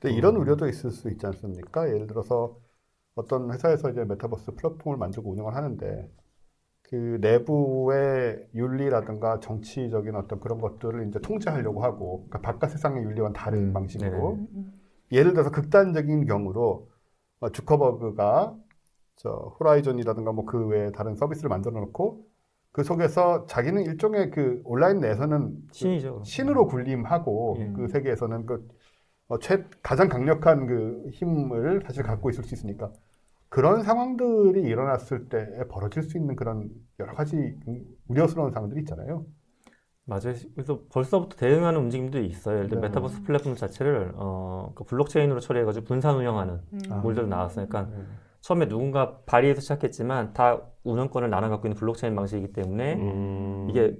[0.00, 1.88] 근데 이런 우려도 있을 수 있지 않습니까?
[1.88, 2.58] 예를 들어서
[3.14, 6.10] 어떤 회사에서 이제 메타버스 플랫폼을 만들고 운영을 하는데
[6.82, 13.68] 그 내부의 윤리라든가 정치적인 어떤 그런 것들을 이제 통제하려고 하고 그러니까 바깥 세상의 윤리와는 다른
[13.68, 14.34] 음, 방식으로.
[14.34, 14.72] 음, 음.
[15.12, 16.90] 예를 들어서 극단적인 경우로
[17.40, 18.56] 어, 주커버그가
[19.16, 19.30] 저
[19.60, 22.26] 호라이즌이라든가 뭐 그 외에 다른 서비스를 만들어 놓고
[22.72, 26.22] 그 속에서 자기는 일종의 그 온라인 내에서는 그 신이죠.
[26.24, 27.72] 신으로 군림하고 예.
[27.76, 28.66] 그 세계에서는 그
[29.28, 32.90] 어, 최, 가장 강력한 그 힘을 사실 갖고 있을 수 있으니까
[33.48, 37.36] 그런 상황들이 일어났을 때 벌어질 수 있는 그런 여러 가지
[37.68, 39.26] 음, 우려스러운 상황들이 있잖아요.
[40.04, 40.34] 맞아요.
[40.54, 42.56] 그래서 벌써부터 대응하는 움직임들이 있어요.
[42.56, 42.88] 예를 들어 네.
[42.88, 46.78] 메타버스 플랫폼 자체를 어, 그 블록체인으로 처리해가지고 분산 운영하는 음.
[46.90, 47.02] 아.
[47.02, 47.66] 나왔어요.
[47.68, 48.02] 그러니까 네.
[48.42, 53.66] 처음에 누군가 발의해서 시작했지만 다 운영권을 나눠 갖고 있는 블록체인 방식이기 때문에 음.
[53.70, 53.96] 이게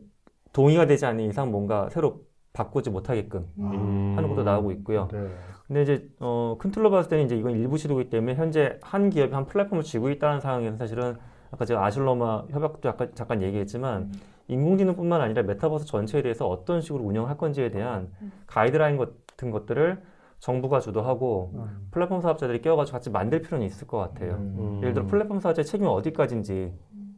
[0.52, 4.14] 동의가 되지 않는 이상 뭔가 새로 바꾸지 못하게끔 음.
[4.16, 5.08] 하는 것도 나오고 있고요.
[5.10, 5.28] 네.
[5.66, 9.32] 근데 이제 어, 큰 틀로 봤을 때는 이제 이건 일부 시도이기 때문에 현재 한 기업이
[9.32, 11.16] 한 플랫폼을 쥐고 있다는 상황에서 사실은
[11.50, 14.12] 아까 제가 아실로마 협약도 약간 잠깐 얘기했지만
[14.48, 18.08] 인공지능뿐만 아니라 메타버스 전체에 대해서 어떤 식으로 운영할 건지에 대한
[18.46, 20.02] 가이드라인 같은 것들을
[20.42, 21.86] 정부가 주도하고 음.
[21.92, 24.34] 플랫폼 사업자들이 끼어가지고 같이 만들 필요는 있을 것 같아요.
[24.34, 24.80] 음.
[24.82, 26.74] 예를 들어 플랫폼 사업자의 책임이 어디까지인지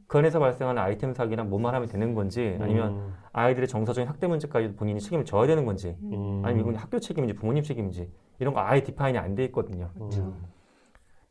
[0.06, 3.14] 그 안에서 발생하는 아이템 사기나 뭐만 하면 되는 건지 아니면 음.
[3.32, 6.42] 아이들의 정서적인 학대 문제까지도 본인이 책임을 져야 되는 건지 음.
[6.44, 8.10] 아니면 이건 학교 책임인지 부모님 책임인지
[8.40, 9.88] 이런 거 아예 디파인이 안 돼 있거든요.
[10.02, 10.34] 음.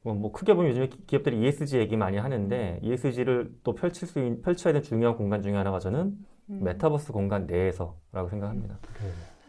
[0.01, 4.19] 뭐, 뭐 크게 보면 요즘에 기- 기업들이 ESG 얘기 많이 하는데 ESG를 또 펼칠 수
[4.19, 6.17] 있, 펼쳐야 될 중요한 공간 중에 하나가 저는
[6.49, 6.59] 음.
[6.63, 8.79] 메타버스 공간 내에서라고 생각합니다.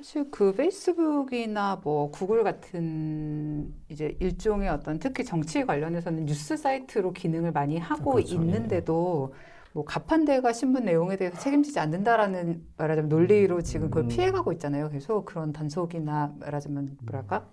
[0.05, 7.53] 사실 그 페이스북이나 뭐 구글 같은 이제 일종의 어떤 특히 정치 관련해서는 뉴스 사이트로 기능을
[7.53, 8.35] 많이 하고 그렇죠.
[8.35, 9.33] 있는데도
[9.73, 14.09] 뭐 가판대가 신문 내용에 대해서 책임지지 않는다라는 말하자면 논리로 지금 그걸 음.
[14.09, 14.91] 피해가고 있잖아요.
[14.91, 17.49] 계속 그런 단속이나 말하자면 뭐랄까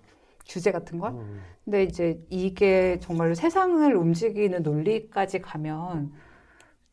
[0.46, 1.12] 규제 같은 걸.
[1.12, 1.40] 음.
[1.64, 6.12] 근데 이제 이게 정말로 세상을 움직이는 논리까지 가면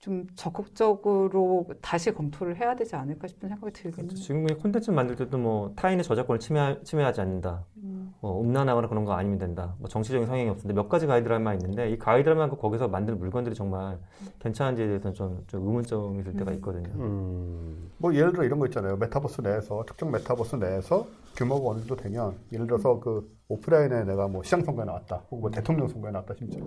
[0.09, 4.15] 좀 적극적으로 다시 검토를 해야 되지 않을까 싶은 생각이 들기는 해요.
[4.15, 7.63] 지금 콘텐츠 만들 때도 뭐 타인의 저작권을 침해, 침해하지 않는다.
[7.83, 8.11] 음.
[8.19, 9.75] 뭐 음란하거나 그런 거 아니면 된다.
[9.77, 13.99] 뭐 정치적인 성향이 없는데 몇 가지 가이드라인만 있는데 이 가이드라인만 거기서 만든 물건들이 정말
[14.39, 16.89] 괜찮은지에 대해서는 좀, 좀 의문점이 들 때가 있거든요.
[16.95, 17.91] 음.
[17.99, 18.97] 뭐 예를 들어 이런 거 있잖아요.
[18.97, 21.05] 메타버스 내에서 특정 메타버스 내에서
[21.35, 25.51] 규모가 어느 정도 되면 예를 들어서 그 오프라인에 내가 뭐 시장 선거에 나왔다, 혹은 뭐
[25.51, 26.63] 대통령 선거에 나왔다 심지어.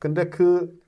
[0.00, 0.82] 근데 그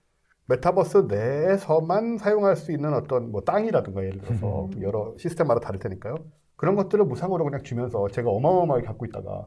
[0.49, 6.17] 메타버스 내에서만 사용할 수 있는 어떤 뭐 땅이라든가 예를 들어서 여러 시스템마다 다를 테니까요.
[6.55, 9.47] 그런 것들을 무상으로 그냥 주면서 제가 어마어마하게 갖고 있다가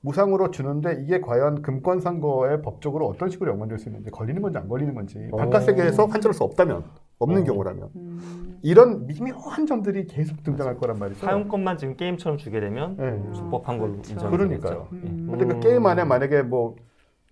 [0.00, 4.68] 무상으로 주는데 이게 과연 금권 선거에 법적으로 어떤 식으로 연관될 수 있는지 걸리는 건지 안
[4.68, 5.60] 걸리는 건지 바깥 어.
[5.60, 6.84] 세계에서 환전할 수 없다면
[7.20, 7.44] 없는 어.
[7.44, 8.58] 경우라면 음.
[8.62, 11.20] 이런 미묘한 점들이 계속 등장할 거란 말이죠.
[11.24, 13.22] 사용권만 지금 게임처럼 주게 되면 네.
[13.34, 14.12] 적법한 걸로 그렇죠.
[14.14, 14.88] 인정이 그러니까요.
[14.90, 15.06] 되겠죠.
[15.06, 15.10] 예.
[15.10, 15.28] 음.
[15.30, 16.74] 근데 그 게임 안에 만약에 뭐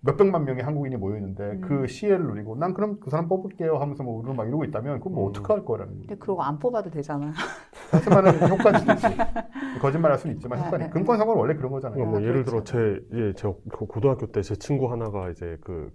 [0.01, 1.61] 몇백만 명의 한국인이 모여 있는데 음.
[1.61, 5.13] 그 시혜를 누리고 난 그럼 그 사람 뽑을게요 하면서 뭐 우르르 막 이러고 있다면 그건
[5.13, 5.29] 뭐 음.
[5.29, 7.31] 어떡할 거라는 근데 그러고 안 뽑아도 되잖아.
[7.91, 9.07] 하지만은 효과는 있지
[9.81, 10.91] 거짓말 할 수는 있지만 네, 효과는 네.
[10.91, 11.95] 금권 선거는 원래 그런 거잖아요.
[11.95, 12.63] 그러니까 뭐 아, 예를 그렇죠.
[12.63, 13.47] 들어 제 예, 제
[13.87, 15.91] 고등학교 때 제 친구 하나가 이제 그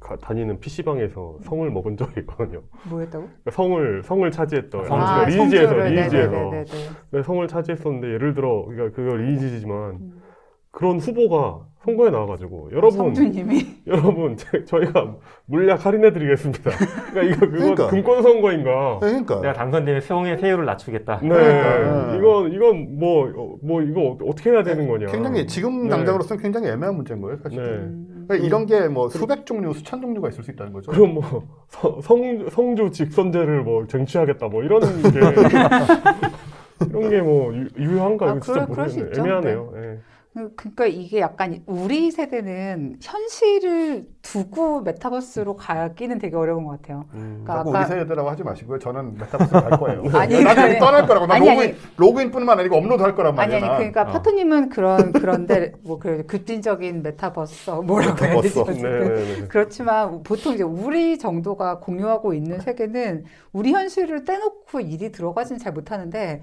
[0.00, 2.62] 가- 다니는 PC방에서 성을 먹은 적이 있거든요.
[2.88, 3.24] 뭐 했다고?
[3.26, 6.64] 그러니까 성을 성을 차지했던 성- 그러니까 리니지에서 리니지에서 네네네네.
[7.10, 10.22] 네, 성을 차지했었는데 예를 들어 그러니까 그거 리니지지만 음.
[10.70, 16.70] 그런 후보가 선거에 나와가지고 여러분 성주님이 여러분 제- 저희가 물약 할인해드리겠습니다.
[17.10, 17.86] 그러니까 이거 그거 그러니까.
[17.88, 18.98] 금권 선거인가?
[19.00, 21.18] 그러니까 내가 당선되면 세홍의 세율을 낮추겠다.
[21.22, 22.14] 네, 그러니까.
[22.16, 25.06] 이건 이건 뭐뭐 이거 어떻게 해야 되는 거냐?
[25.06, 25.88] 굉장히 지금 네.
[25.90, 27.60] 당장으로서는 굉장히 애매한 문제인 거예요, 사실.
[27.62, 27.68] 네.
[27.68, 28.24] 음.
[28.28, 30.92] 그러니까 이런 게 뭐 수백 종류, 수천 종류가 있을 수 있다는 거죠.
[30.92, 31.22] 그럼 뭐
[31.68, 34.86] 서- 성, 성주 직선제를 뭐 쟁취하겠다 뭐 이런 게
[36.88, 39.08] 이런 게 뭐 유효한가 아, 이거 진짜 모르겠네.
[39.08, 39.20] 있죠.
[39.20, 39.72] 애매하네요.
[39.76, 39.98] 예.
[40.34, 47.04] 그러니까 이게 약간 우리 세대는 현실을 두고 메타버스로 가기는 되게 어려운 것 같아요.
[47.12, 48.78] 그러니까 자꾸 아까- 우리 세대라고 하지 마시고요.
[48.78, 50.02] 저는 메타버스로 갈 거예요.
[50.18, 50.78] 아니, 나도 그래.
[50.78, 51.26] 떠날 거라고.
[51.26, 51.78] 나 아니, 로그인, 아니.
[51.98, 53.56] 로그인뿐만 아니고 업로드 할 거란 아니 말이야.
[53.56, 53.76] 아니 난.
[53.76, 54.06] 그러니까 어.
[54.06, 58.58] 파토님은 그런 그런데 뭐그 급진적인 메타버스 뭐라고 해야 되지?
[58.58, 58.80] 메타버스.
[58.80, 59.46] 네, 네, 네.
[59.48, 66.40] 그렇지만 보통 이제 우리 정도가 공유하고 있는 세계는 우리 현실을 떼놓고 일이 들어가지는 잘 못하는데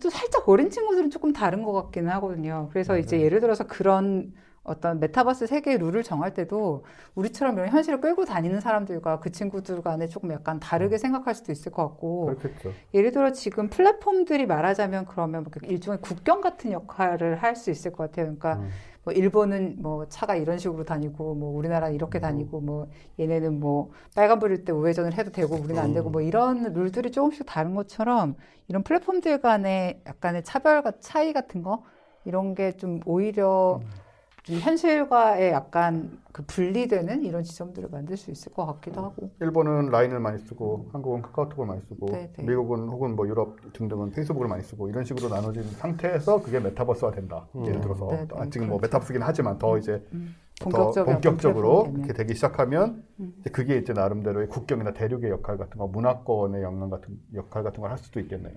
[0.00, 2.68] 또 살짝 어린 친구들은 조금 다른 것 같기는 하거든요.
[2.72, 4.32] 그래서 이제 예를 들어서 그런
[4.64, 6.84] 어떤 메타버스 세계의 룰을 정할 때도
[7.16, 11.72] 우리처럼 이런 현실을 끌고 다니는 사람들과 그 친구들 간에 조금 약간 다르게 생각할 수도 있을
[11.72, 12.72] 것 같고 그렇겠죠.
[12.94, 18.04] 예를 들어 지금 플랫폼들이 말하자면 그러면 뭐 일종의 국경 같은 역할을 할 수 있을 것
[18.04, 18.26] 같아요.
[18.26, 18.68] 그러니까 음.
[19.04, 22.88] 뭐 일본은 뭐 차가 이런 식으로 다니고 뭐 우리나라는 이렇게 다니고 뭐
[23.18, 27.74] 얘네는 뭐 빨간불일 때 우회전을 해도 되고 우리는 안 되고 뭐 이런 룰들이 조금씩 다른
[27.74, 28.36] 것처럼
[28.68, 31.82] 이런 플랫폼들 간의 약간의 차별 과 차이 같은 거
[32.24, 34.01] 이런 게 좀 오히려 좀
[34.48, 39.30] 현실과의 약간 그 분리되는 이런 지점들을 만들 수 있을 것 같기도 하고.
[39.40, 42.42] 일본은 라인을 많이 쓰고 한국은 카카오톡을 많이 쓰고 네, 네.
[42.42, 47.46] 미국은 혹은 뭐 유럽 등등은 페이스북을 많이 쓰고 이런 식으로 나눠진 상태에서 그게 메타버스화 된다.
[47.66, 48.88] 예를 들어서 네, 네, 아직은 뭐 그렇죠.
[48.96, 52.14] 메타버스긴 하지만 더 이제 음, 더 본격적인 본격적으로 이렇게 되면.
[52.16, 53.34] 되기 시작하면 음.
[53.40, 57.90] 이제 그게 이제 나름대로의 국경이나 대륙의 역할 같은 거, 문화권의 영향 같은 역할 같은 걸
[57.90, 58.54] 할 수도 있겠네요.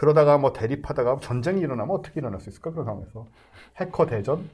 [0.00, 3.26] 그러다가 뭐 대립하다가 전쟁이 일어나면 어떻게 일어날 수 있을까 그런 상황에서
[3.76, 4.48] 해커 대전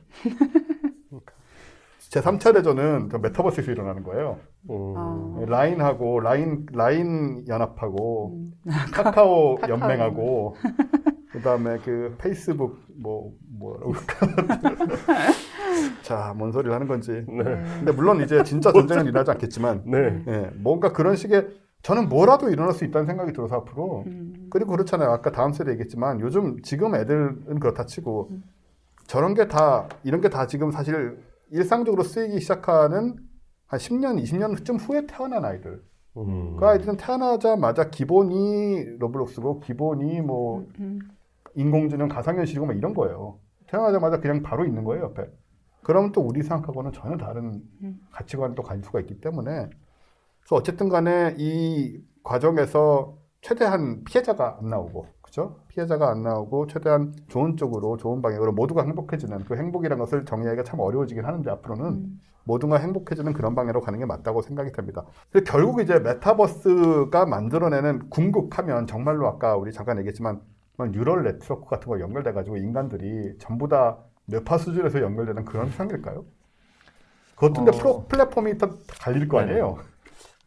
[2.09, 4.39] 제 3차 대전은 저 메타버스에서 일어나는 거예요.
[4.71, 4.95] 음.
[4.97, 5.41] 아.
[5.47, 8.53] 라인하고 라인 라인 연합하고 음.
[8.93, 10.57] 카카오 카카오 연맹하고
[11.33, 13.93] 그다음에 그 페이스북 뭐 뭐라고
[16.03, 17.43] 자 뭔 소리를 하는 건지 네.
[17.45, 20.23] 근데 물론 이제 진짜 전쟁은 일어나지 않겠지만 네.
[20.29, 21.49] 예, 뭔가 그런 식의
[21.87, 24.49] 저는 뭐라도 일어날 수 있다는 생각이 들어서 앞으로 음.
[24.51, 25.09] 그리고 그렇잖아요.
[25.09, 28.33] 아까 다음 세대 얘기했지만 요즘 지금 애들은 그렇다 치고
[29.07, 31.23] 저런 게 다 이런 게 다 지금 사실
[31.53, 33.15] 일상적으로 쓰이기 시작하는
[33.69, 35.81] 한 10년, 20년 쯤 후에 태어난 아이들.
[36.17, 36.57] 음.
[36.57, 40.99] 그 아이들은 태어나자마자 기본이 로블록스고 기본이 뭐 음.
[41.55, 43.39] 인공지능 가상현실이고 막 이런 거예요.
[43.69, 45.31] 태어나자마자 그냥 바로 있는 거예요, 옆에.
[45.85, 48.01] 그러면 또 우리 생각하고는 전혀 다른 음.
[48.11, 49.71] 가치관을 또 가질 수가 있기 때문에
[50.47, 55.57] 그래서 어쨌든 간에 이 과정에서 최대한 피해자가 안 나오고 그죠?
[55.69, 60.79] 피해자가 안 나오고 최대한 좋은 쪽으로 좋은 방향으로 모두가 행복해지는 그 행복이라는 것을 정의하기가 참
[60.79, 62.21] 어려워지긴 하는데 앞으로는 음.
[62.45, 65.05] 모두가 행복해지는 그런 방향으로 가는 게 맞다고 생각이 됩니다.
[65.47, 70.41] 결국 이제 메타버스가 만들어내는 궁극하면 정말로 아까 우리 잠깐 얘기했지만
[70.77, 76.25] 막 neural network 같은 거 연결돼 가지고 인간들이 전부 다 뇌파 수준에서 연결되는 그런 세상일까요?
[77.35, 77.81] 그것도 근데 어.
[77.81, 78.71] 프로, 플랫폼이 다
[79.01, 79.51] 갈릴 거 네네.
[79.51, 79.96] 아니에요?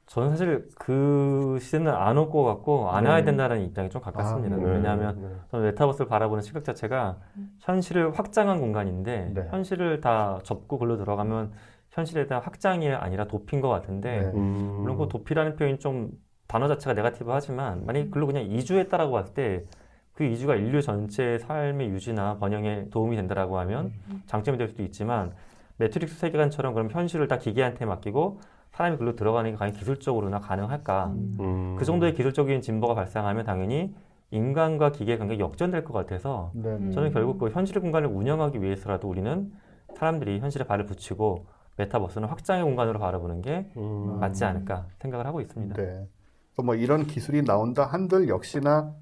[0.09, 3.09] 저는 사실 그 시대는 안 올 것 같고 안 네.
[3.11, 4.55] 와야 된다는 입장이 좀 가깝습니다.
[4.55, 4.65] 아, 네.
[4.65, 5.27] 왜냐하면 네.
[5.51, 7.17] 저는 메타버스를 바라보는 시각 자체가
[7.59, 9.47] 현실을 확장한 공간인데 네.
[9.51, 11.51] 현실을 다 접고 글로 들어가면
[11.91, 14.31] 현실에 대한 확장이 아니라 도피인 것 같은데 네.
[14.33, 14.77] 음.
[14.81, 16.09] 물론 그 도피라는 표현이 좀
[16.47, 22.37] 단어 자체가 negative 하지만 만약에 글로 그냥 이주했다라고 봤을 때그 이주가 인류 전체의 삶의 유지나
[22.39, 23.93] 번영에 도움이 된다라고 하면
[24.25, 25.33] 장점이 될 수도 있지만
[25.77, 28.39] 매트릭스 세계관처럼 그럼 현실을 다 기계한테 맡기고
[28.79, 31.07] 사람이 글로 들어가는 게 과연 기술적으로나 가능할까?
[31.41, 31.75] 음.
[31.77, 33.93] 그 정도의 기술적인 진보가 발생하면 당연히
[34.31, 36.69] 인간과 기계 관계가 역전될 것 같아서 네.
[36.69, 36.91] 음.
[36.91, 39.51] 저는 결국 그 현실 공간을 운영하기 위해서라도 우리는
[39.97, 41.45] 사람들이 현실에 발을 붙이고
[41.75, 44.17] 메타버스는 확장의 공간으로 바라보는 게 음.
[44.21, 45.75] 맞지 않을까 생각을 하고 있습니다.
[45.75, 46.07] 네.
[46.63, 48.95] 뭐 이런 기술이 나온다 한들 역시나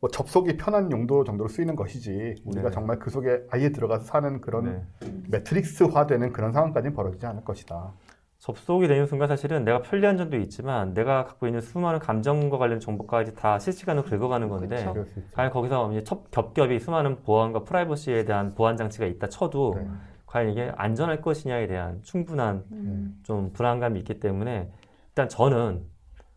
[0.00, 2.70] 뭐 접속이 편한 용도 정도로 쓰이는 것이지 우리가 네.
[2.74, 5.08] 정말 그 속에 아예 들어가서 사는 그런 네.
[5.28, 7.92] 매트릭스화되는 그런 상황까지는 벌어지지 않을 것이다.
[8.40, 13.34] 접속이 되는 순간 사실은 내가 편리한 점도 있지만 내가 갖고 있는 수많은 감정과 관련 정보까지
[13.34, 15.06] 다 실시간으로 긁어가는 건데 있죠.
[15.32, 19.86] 과연 거기서 이제 첩, 겹겹이 수많은 보안과 프라이버시에 대한 보안 장치가 있다 쳐도 네.
[20.24, 23.20] 과연 이게 안전할 것이냐에 대한 충분한 음.
[23.24, 24.70] 좀 불안감이 있기 때문에
[25.08, 25.84] 일단 저는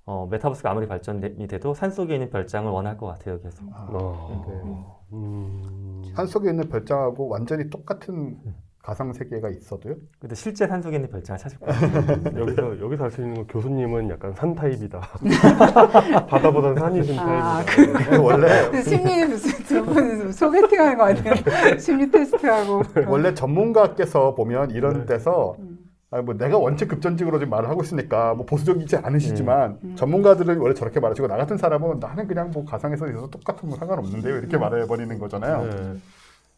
[0.05, 4.45] 어, 메타버스가 아무리 발전이 돼도 산 속에 있는 별장을 원할 것 같아요 계속 아, 어.
[4.45, 5.17] 네.
[5.17, 6.03] 음.
[6.13, 8.41] 산 속에 있는 별장하고 완전히 똑같은
[8.83, 9.95] 가상 세계가 있어도요.
[10.19, 12.35] 근데 실제 산 속에는 별장을 찾을 거예요.
[12.37, 14.99] 여기서 여기서 알수 있는 건 교수님은 약간 산 타입이다.
[16.27, 18.21] 바다보다는 산이신 아, 타입이다.
[18.21, 21.33] 원래 그 심리 무슨 들어보는 소개팅 하는 거 아니에요?
[21.79, 22.83] 심리 테스트하고.
[23.07, 25.05] 원래 전문가께서 보면 이런 네.
[25.05, 25.79] 데서 음.
[26.11, 29.95] 아, 뭐 내가 원체 급전직으로 지금 말을 하고 있으니까 뭐 보수적이지 않으시지만 음.
[29.95, 34.39] 전문가들은 원래 저렇게 말하시고 나 같은 사람은 나는 그냥 뭐 가상에서 있어서 똑같은 뭐 상관없는데요
[34.39, 35.63] 이렇게 말해버리는 거잖아요.
[35.63, 35.97] 네.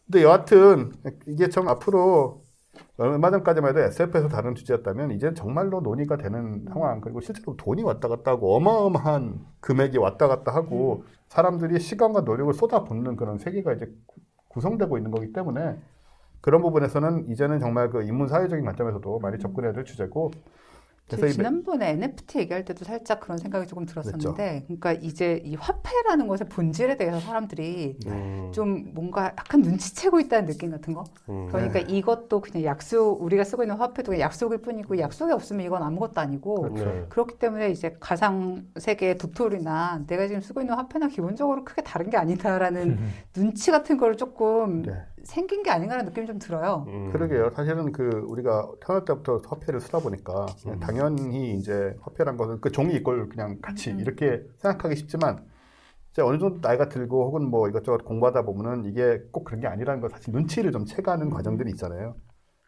[0.06, 0.92] 근데 여하튼
[1.26, 2.42] 이게 좀 앞으로
[2.98, 7.00] 얼마 전까지만 해도 SF에서 다룬 주제였다면 이제 정말로 논의가 되는 상황.
[7.00, 13.16] 그리고 실제로 돈이 왔다 갔다 하고 어마어마한 금액이 왔다 갔다 하고 사람들이 시간과 노력을 쏟아붓는
[13.16, 15.78] 그런 세계가 이제 구- 구성되고 있는 거기 때문에
[16.40, 20.30] 그런 부분에서는 이제는 정말 그 인문 사회적인 관점에서도 많이 접근해야 될 주제고
[21.06, 26.26] 그래서 저이 지난번에 NFT 얘기할 때도 살짝 그런 생각이 조금 들었었는데, 그러니까 이제 이 화폐라는
[26.26, 31.04] 것의 본질에 대해서 사람들이 음, 좀 뭔가 약간 눈치채고 있다는 느낌 같은 거.
[31.28, 31.46] 음.
[31.48, 36.20] 그러니까 이것도 그냥 약속, 우리가 쓰고 있는 화폐도 그냥 약속일 뿐이고, 약속이 없으면 이건 아무것도
[36.20, 37.06] 아니고, 네.
[37.08, 42.16] 그렇기 때문에 이제 가상 세계의 도토리나 내가 지금 쓰고 있는 화폐나 기본적으로 크게 다른 게
[42.16, 42.98] 아니다라는
[43.32, 45.06] 눈치 같은 거를 조금 네.
[45.26, 46.84] 생긴 게 아닌가라는 느낌이 좀 들어요.
[46.88, 47.10] 음.
[47.12, 47.50] 그러게요.
[47.50, 50.78] 사실은 그 우리가 태어날 때부터 화폐를 쓰다 보니까 음.
[50.80, 54.00] 당연히 이제 화폐란 것은 그 종이 이걸 그냥 같이 음.
[54.00, 55.44] 이렇게 생각하기 쉽지만
[56.12, 60.00] 이제 어느 정도 나이가 들고 혹은 뭐 이것저것 공부하다 보면은 이게 꼭 그런 게 아니라는
[60.00, 62.14] 걸 사실 눈치를 좀 채가는 과정들이 있잖아요.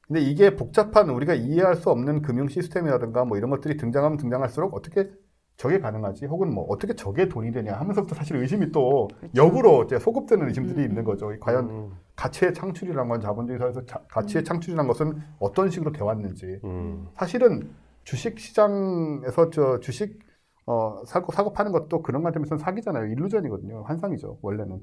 [0.06, 5.10] 근데 이게 복잡한 우리가 이해할 수 없는 금융 시스템이라든가 뭐 이런 것들이 등장하면 등장할수록 어떻게
[5.58, 6.26] 저게 가능하지?
[6.26, 10.86] 혹은 뭐 어떻게 저게 돈이 되냐 하면서부터 사실 의심이 또 역으로 이제 소급되는 의심들이 그렇죠.
[10.86, 10.90] 음.
[10.90, 11.32] 있는 거죠.
[11.40, 11.90] 과연 음.
[12.14, 17.08] 가치의 창출이란 건 자본주의 사회에서 자- 가치의 창출이란 것은 어떤 식으로 돼 왔는지 음.
[17.16, 17.70] 사실은
[18.04, 20.20] 주식 시장에서 저 주식
[20.64, 24.78] 어 사고 사고 파는 것도 그런 관점에서는 사기잖아요 일루전이거든요 환상이죠 원래는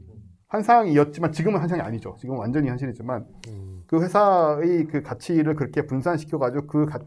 [0.47, 3.84] 환상이었지만 지금은 환상이 아니죠 지금은 완전히 현실이지만 음.
[3.88, 6.99] 그 회사의 그 가치를 그렇게 분산시켜 가지고 그 가-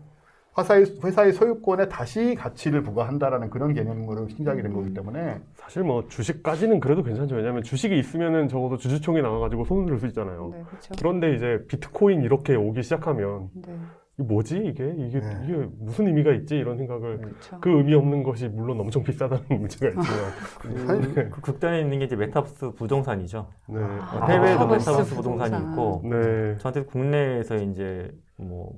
[0.58, 6.80] 회사의 회사의 소유권에 다시 가치를 부과한다라는 그런 개념으로 시작이 된 거기 때문에 사실 뭐 주식까지는
[6.80, 7.36] 그래도 괜찮죠.
[7.36, 10.50] 왜냐하면 주식이 있으면은 적어도 주주총회 나가가지고 손을 들 수 있잖아요.
[10.52, 10.94] 네, 그렇죠.
[10.98, 13.74] 그런데 이제 비트코인 이렇게 오기 시작하면 네,
[14.16, 15.40] 뭐지 이게 이게 네.
[15.44, 17.60] 이게 무슨 의미가 있지 이런 생각을 그렇죠.
[17.60, 22.16] 그 의미 없는 것이 물론 엄청 비싸다는 문제가 있지만 한- 그 극단에 있는 게 이제
[22.16, 23.48] 메타버스 부동산이죠.
[23.68, 23.78] 네.
[23.80, 25.72] 아, 해외에도 메타버스 메타버스 부동산이 부동산.
[25.72, 26.56] 있고 네.
[26.58, 28.72] 저한테 국내에서 이제 뭐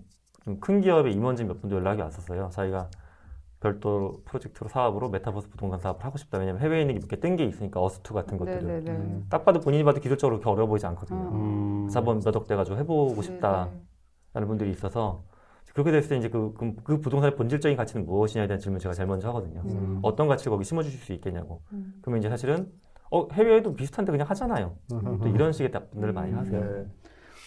[0.60, 2.48] 큰 기업의 임원진 몇 분도 연락이 왔었어요.
[2.50, 2.88] 자기가
[3.60, 6.38] 별도 프로젝트로 사업으로 메타버스 부동산 사업을 하고 싶다.
[6.38, 8.58] 왜냐면 해외에 있는 게 몇 개 뜬 게 있으니까 Earth 2 같은 것들을.
[8.88, 9.26] 음.
[9.28, 11.30] 딱 봐도 본인이 봐도 기술적으로 그렇게 어려워 보이지 않거든요.
[11.32, 11.88] 음.
[11.90, 15.22] 자본 몇억 돼 가지고 해보고 싶다라는 분들이 있어서
[15.74, 18.94] 그렇게 됐을 때 이제 그, 그, 그 부동산의 본질적인 가치는 무엇이냐에 대한 질문 을 제가
[18.94, 19.60] 제일 먼저 하거든요.
[19.66, 19.98] 음.
[20.02, 21.60] 어떤 가치를 거기 심어주실 수 있겠냐고.
[21.72, 21.94] 음.
[22.00, 22.72] 그러면 이제 사실은
[23.12, 24.74] 어, 해외에도 비슷한데 그냥 하잖아요.
[24.88, 26.60] 또 이런 식의 답변들을 많이 하세요.
[26.60, 26.86] 네.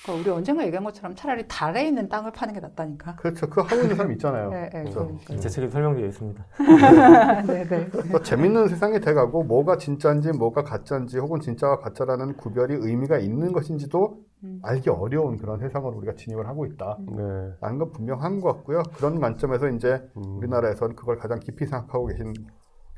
[0.04, 3.16] 그러니까 우리 언젠가 얘기한 것처럼 차라리 달에 있는 땅을 파는 게 낫다니까.
[3.16, 4.84] 그렇죠 그 하고 있는 사람 있잖아요 네, 네.
[4.84, 5.38] 그러니까.
[5.38, 6.46] 제 책에도 설명되어 있습니다.
[7.48, 7.90] 네, 네.
[7.90, 14.24] 더 재밌는 세상이 돼가고 뭐가 진짜인지 뭐가 가짜인지 혹은 진짜와 가짜라는 구별이 의미가 있는 것인지도
[14.44, 14.60] 음.
[14.62, 16.98] 알기 어려운 그런 세상으로 우리가 진입을 하고 있다.
[17.00, 17.24] 네.
[17.62, 18.84] 라는 건 분명한 것 같고요.
[18.98, 20.38] 그런 관점에서 이제 음.
[20.38, 22.34] 우리나라에서는 그걸 가장 깊이 생각하고 계신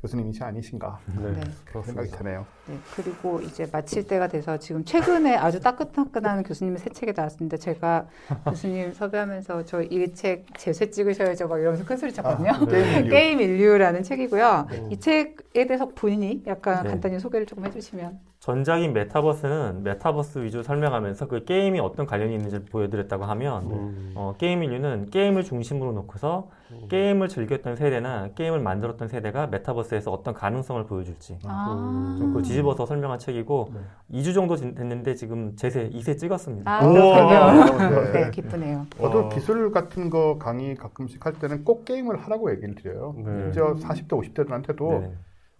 [0.06, 1.32] 교수님이시 아니신가 네.
[1.32, 1.40] 네.
[1.64, 2.46] 그런 생각이 드네요.
[2.68, 7.56] 네, 그리고 이제 마칠 때가 돼서 지금 최근에 아주 따끈따끈한 교수님의 새 책이 나왔습니다.
[7.56, 8.06] 제가
[8.44, 12.50] 교수님 섭외하면서 저 이 책 재쇄 찍으셔야죠 막 이러면서 큰 소리 쳤거든요.
[12.50, 13.10] 아, 게임 인류.
[13.10, 14.66] 게임 인류라는 책이고요.
[14.70, 14.92] 음.
[14.92, 16.90] 이 책에 대해서 본인이 약간 네.
[16.90, 18.18] 간단히 소개를 조금 해주시면.
[18.50, 24.12] 전작인 메타버스는 메타버스 위주로 설명하면서 그 게임이 어떤 관련이 있는지를 보여드렸다고 하면 음.
[24.14, 26.48] 어, 게임 인류는 게임을 중심으로 놓고서
[26.88, 33.18] 게임을 즐겼던 세대나 게임을 만들었던 세대가 메타버스에서 어떤 가능성을 보여줄지 아, 좀 그걸 뒤집어서 설명한
[33.18, 34.20] 책이고 네.
[34.20, 36.70] 2주 정도 진- 됐는데 지금 재쇄 2쇄 찍었습니다.
[36.72, 36.86] 아.
[36.86, 37.90] 그렇군요.
[38.12, 38.12] 네.
[38.12, 38.86] 네, 기쁘네요.
[38.96, 39.28] 저도 와.
[39.30, 43.12] 기술 같은 거 강의 가끔씩 할 때는 꼭 게임을 하라고 얘기를 드려요.
[43.18, 43.48] 네.
[43.50, 45.12] 이제 40대, 50대들한테도 네.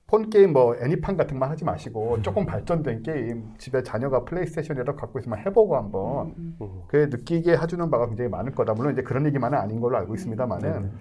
[0.09, 5.19] 폰 게임 뭐 애니팡 같은 거 하지 마시고 조금 발전된 게임 집에 자녀가 플레이스테이션이라도 갖고
[5.19, 6.83] 있으면 해보고 한번 음, 음.
[6.87, 8.75] 그 느끼게 해주는 바가 굉장히 많을 거다.
[8.75, 10.93] 물론 이제 그런 얘기만은 아닌 걸로 알고 있습니다만은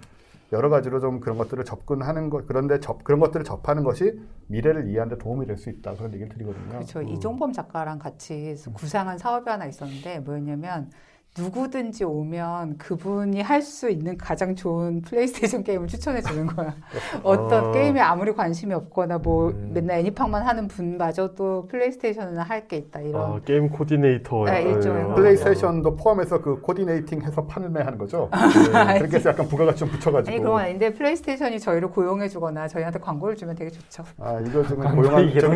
[0.52, 5.16] 여러 가지로 좀 그런 것들을 접근하는 것 그런데 접 그런 것들을 접하는 것이 미래를 이해하는
[5.16, 6.68] 데 도움이 될 수 있다 그런 얘기를 드리거든요.
[6.70, 7.00] 그렇죠.
[7.02, 10.90] 이종범 작가랑 같이 구상한 사업이 하나 있었는데 뭐였냐면
[11.38, 16.74] 누구든지 오면 그분이 할 수 있는 가장 좋은 플레이스테이션 게임을 추천해 주는 거야.
[17.24, 17.72] 어떤 아.
[17.72, 19.70] 게임에 아무리 관심이 없거나 뭐 음.
[19.74, 23.00] 맨날 애니팡만 하는 분마저도 플레이스테이션은 할 게 있다.
[23.00, 25.14] 이런 아, 게임 코디네이터 네, 일종의 이런.
[25.14, 28.28] 플레이스테이션도 포함해서 그 coordinating 해서 판매하는 거죠.
[28.32, 30.30] 아니, 그렇게 해서 약간 부가가치 좀 붙여가지고.
[30.32, 34.04] 아니 그런 건 아닌데 플레이스테이션이 저희를 고용해 주거나 저희한테 광고를 주면 되게 좋죠.
[34.18, 35.54] 아 이거 지금 고용한 좀,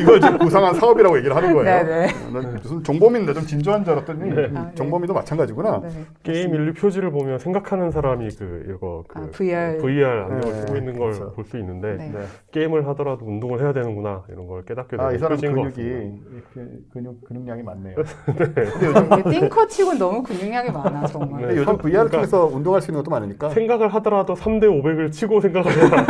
[0.00, 1.84] 이걸 지금 구상한 사업이라고 얘기를 하는 거예요.
[1.84, 2.06] 네네.
[2.32, 4.50] 난 무슨 정보민데 좀 진지한 줄 알았더니 네.
[4.54, 4.74] 아, 네.
[4.74, 5.80] 정보 정범이도 마찬가지구나.
[5.80, 5.88] 네.
[6.22, 9.78] 게임 인류 표지를 보면 생각하는 사람이 그 이거 그 아, VR.
[9.78, 11.32] VR 안경을 네, 쓰고 있는 걸 그렇죠.
[11.32, 12.10] 볼수 있는데 네.
[12.10, 12.24] 네.
[12.52, 16.20] 게임을 하더라도 운동을 해야 되는구나 이런 걸 깨닫게 되는 아, 이 사람 근육이
[16.92, 17.96] 근육 근육량이 많네요.
[19.20, 21.42] 이게 띵커 치고는 너무 근육량이 많아 정말.
[21.42, 21.46] 네.
[21.46, 23.50] 근데 요즘 참, VR 그러니까 통해서 운동할 수 있는 것도 많으니까.
[23.50, 26.06] 생각을 하더라도 3대 500을 치고 생각을 해라.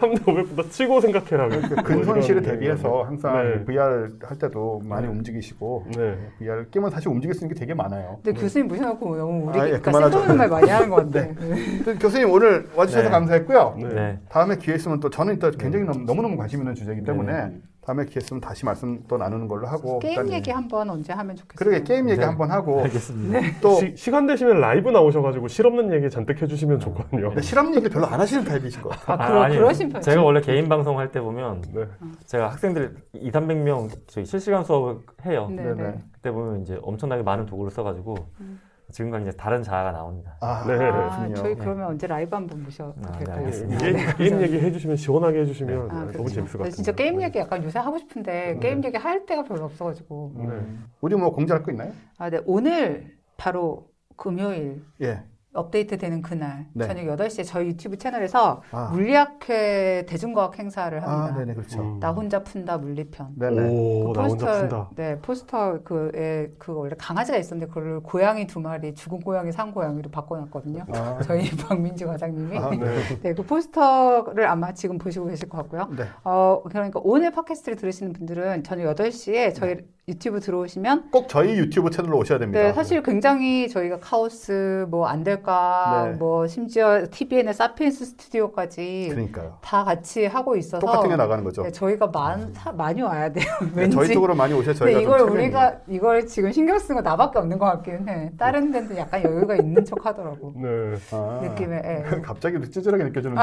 [0.00, 1.48] 3대 500보다 치고 생각해라.
[1.48, 3.64] 뭐 이런 대비해서 항상 네.
[3.64, 6.16] VR 할 때도 많이 움직이시고 네.
[6.38, 8.18] VR 게임은 사실 움직일 수 있는 게 되게 많아요.
[8.22, 9.92] 근데 교수님 모셔놓고 너무 우리 아, 예, 그러니까.
[9.92, 11.20] 쓸데없는 말 많이 하는 것 같아.
[11.20, 11.34] 네.
[11.84, 13.10] 그 교수님 오늘 와주셔서 네.
[13.10, 13.76] 감사했고요.
[13.80, 13.88] 네.
[13.88, 14.18] 네.
[14.28, 17.56] 다음에 기회 있으면 또 저는 또 굉장히 너무, 너무 너무 관심 있는 주제이기 때문에 네.
[17.84, 21.34] 다음에 기회 있으면 다시 말씀 또 나누는 걸로 하고 게임 일단 얘기 한번 언제 하면
[21.36, 21.56] 좋겠어요.
[21.56, 22.26] 그러게 게임 얘기 네.
[22.26, 23.40] 한번 하고 알겠습니다.
[23.62, 27.40] 또 시, 시간 되시면 라이브 나오셔가지고 실없는 얘기 잔뜩 해주시면 좋거든요.
[27.40, 29.16] 실험 얘기 별로 안 하시는 타입이신 것 같아요.
[29.18, 29.62] 아, 그러, 아니에요.
[29.62, 30.02] 그러신 편.
[30.02, 31.84] 제가 원래 개인 방송 할 때 보면 네.
[32.26, 35.48] 제가 학생들 2, 300명 저희 실시간 수업을 해요.
[36.28, 36.32] 네.
[36.32, 36.32] 네.
[36.32, 38.16] 그때 보면 이제 엄청나게 많은 도구를 써가지고
[38.90, 40.36] 지금과 이제 다른 자아가 나옵니다.
[40.40, 40.74] 아, 네.
[40.74, 41.34] 아.
[41.34, 43.36] 저희 그러면 언제 라이브 한번 모셔도 아, 네, 될까요?
[43.38, 43.84] 알겠습니다.
[43.84, 46.34] 게임, 게임 얘기 해주시면 시원하게 해주시면 아, 네, 너무 그렇죠.
[46.34, 46.70] 재밌을 것 같아요.
[46.70, 48.58] 진짜 게임 얘기 약간 요새 하고 싶은데 네.
[48.60, 50.32] 게임 얘기 할 때가 별로 없어가지고.
[50.36, 50.46] 네.
[51.02, 51.92] 우리 뭐 공지할 거 있나요?
[52.16, 52.40] 아, 네.
[52.46, 55.22] 오늘 바로 금요일 예.
[55.58, 56.86] 업데이트 되는 그날 네.
[56.86, 58.90] 저녁 8시에 저희 유튜브 채널에서 아.
[58.92, 61.38] 물리학회 대중과학 행사를 아, 합니다.
[61.38, 61.80] 네네 그렇죠.
[61.80, 62.00] 음.
[62.00, 63.28] 나 혼자 푼다 물리편.
[63.36, 63.68] 네네.
[63.68, 64.90] 오, 나 혼자 푼다.
[64.94, 70.10] 네, 포스터 그에 그 원래 강아지가 있었는데 그걸 고양이 두 마리 죽은 고양이 산 고양이로
[70.10, 70.84] 바꿔놨거든요.
[70.94, 72.78] 아, 저희 박민주 과장님이 아, 네.
[73.22, 75.88] 네, 그 포스터를 아마 지금 보시고 계실 것 같고요.
[75.96, 76.04] 네.
[76.24, 82.16] 어, 그러니까 오늘 팟캐스트를 들으시는 분들은 저녁 8시에 저희 유튜브 들어오시면 꼭 저희 유튜브 채널로
[82.18, 82.62] 오셔야 됩니다.
[82.62, 86.12] 네, 사실 굉장히 저희가 카오스 뭐 안 될까 네.
[86.18, 89.56] 뭐 심지어 TVN의 사피엔스 스튜디오까지 그러니까요.
[89.62, 91.62] 다 같이 하고 있어서 똑같은 게 나가는 거죠.
[91.62, 93.44] 네, 저희가 많, 사- 많이 와야 돼요.
[93.74, 93.96] 네, 왠지.
[93.96, 95.30] 저희 쪽으로 많이 오셔야 저희가 근데 좀 이걸.
[95.38, 98.30] 우리가 이걸 지금 신경 쓴거 나밖에 없는 것 같기는 해.
[98.38, 100.52] 다른 데는 약간 여유가 있는 척 하더라고.
[100.60, 100.68] 네.
[101.12, 101.76] 아, 느낌에.
[101.84, 102.04] 예.
[102.22, 103.40] 갑자기 찌질하게 느껴지는데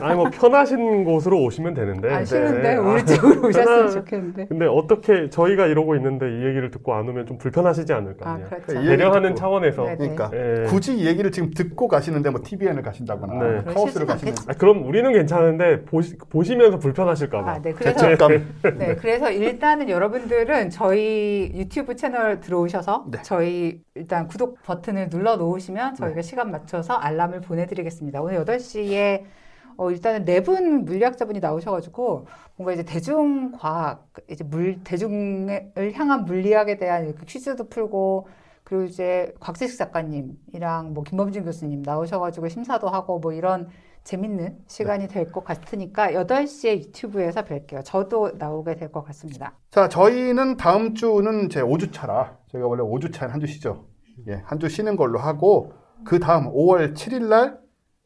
[0.00, 2.12] 아니 뭐 편하신 곳으로 오시면 되는데.
[2.14, 2.76] 아, 싫은데 네.
[2.76, 4.46] 우리 아, 쪽으로 오셨으면 편한- 좋겠는데.
[4.46, 8.30] 근데 어떻게 저희가 이러고 있는데 이 얘기를 듣고 안 오면 좀 불편하시지 않을까?
[8.30, 8.48] 아, 그냥.
[8.64, 8.80] 그렇죠.
[8.88, 9.34] 배려하는 듣고.
[9.34, 9.82] 차원에서.
[9.84, 9.96] 네.
[9.96, 10.64] 그러니까 예.
[10.68, 13.32] 굳이 이 얘기를 지금 듣고 가시는데 뭐 TVN을 가신다거나
[13.62, 13.72] 네.
[13.74, 14.34] 카오스를 그러시진 가시는.
[14.48, 17.50] 아, 그럼 우리는 괜찮은데 보시, 보시면서 불편하실까 봐.
[17.52, 17.72] 아, 네.
[17.72, 18.28] 그래서.
[18.78, 23.18] 네, 그래서 일단은 여러분들은 저희 유튜브 채널 들어오셔서 네.
[23.22, 28.20] 저희 일단 구독 버튼을 눌러 놓으시면 저희가 시간 맞춰서 알람을 보내 드리겠습니다.
[28.22, 29.24] 오늘 8시에
[29.78, 32.26] 어, 일단은 네 분 물리학자분이 나오셔가지고
[32.56, 38.28] 뭔가 이제 대중과학, 이제 물, 대중을 향한 물리학에 대한 이렇게 퀴즈도 풀고
[38.72, 43.68] 그리고 이제 곽재식 작가님이랑 뭐 김범진 교수님 나오셔가지고 심사도 하고 뭐 이런
[44.02, 47.84] 재밌는 시간이 될것 같으니까 8시에 유튜브에서 뵐게요.
[47.84, 49.58] 저도 나오게 될 것 같습니다.
[49.70, 53.84] 자, 저희는 다음 주는 제 5주차라 저희가 원래 5주차는 한 주 쉬죠.
[54.28, 55.74] 예, 한 주 쉬는 걸로 하고
[56.06, 57.58] 그 다음 5월 7일 날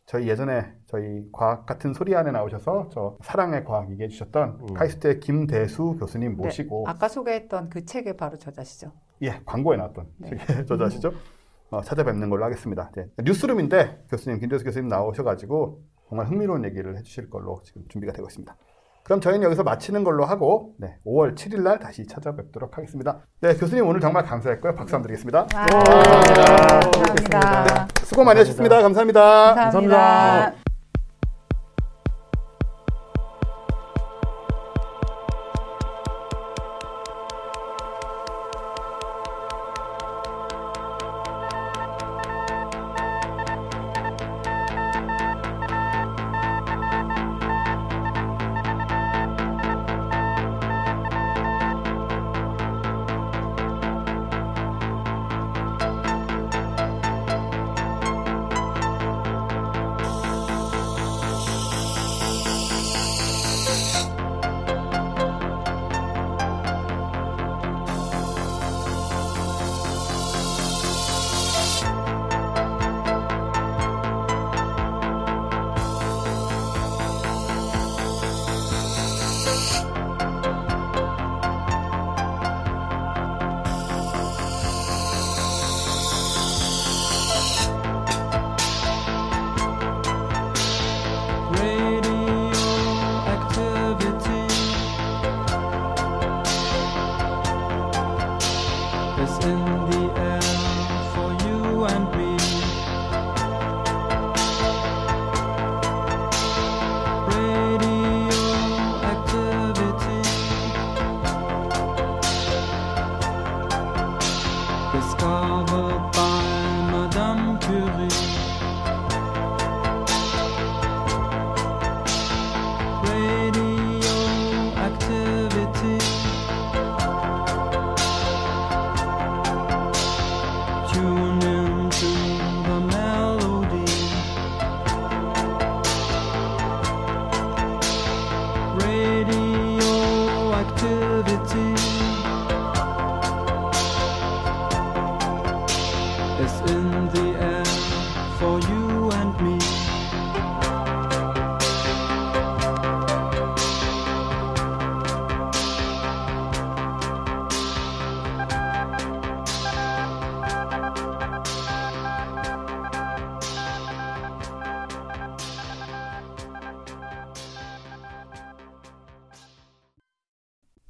[0.05, 4.75] 저희 예전에 저희 과학 같은 소리 안에 나오셔서 저 사랑의 과학 얘기해 주셨던 음.
[4.75, 8.91] 카이스트의 김대수 교수님 모시고 아까 소개했던 그 책의 바로 저자시죠.
[9.23, 10.31] 예, 광고에 나왔던 네.
[10.67, 11.13] 저자시죠.
[11.71, 12.91] 어, 찾아뵙는 걸로 하겠습니다.
[12.95, 13.07] 네.
[13.23, 18.57] 뉴스룸인데 교수님 김대수 교수님 나오셔가지고 정말 흥미로운 얘기를 해주실 걸로 지금 준비가 되고 있습니다.
[19.03, 23.21] 그럼 저희는 여기서 마치는 걸로 하고 네, 5월 7일 날 다시 찾아뵙도록 하겠습니다.
[23.41, 24.75] 네, 교수님 오늘 정말 감사했고요.
[24.75, 25.47] 박수 한번 드리겠습니다.
[25.55, 25.67] 아,
[26.91, 27.89] 감사합니다.
[28.03, 28.83] 수고 많이 하셨습니다.
[28.83, 29.55] 감사합니다.
[29.55, 30.66] 감사합니다.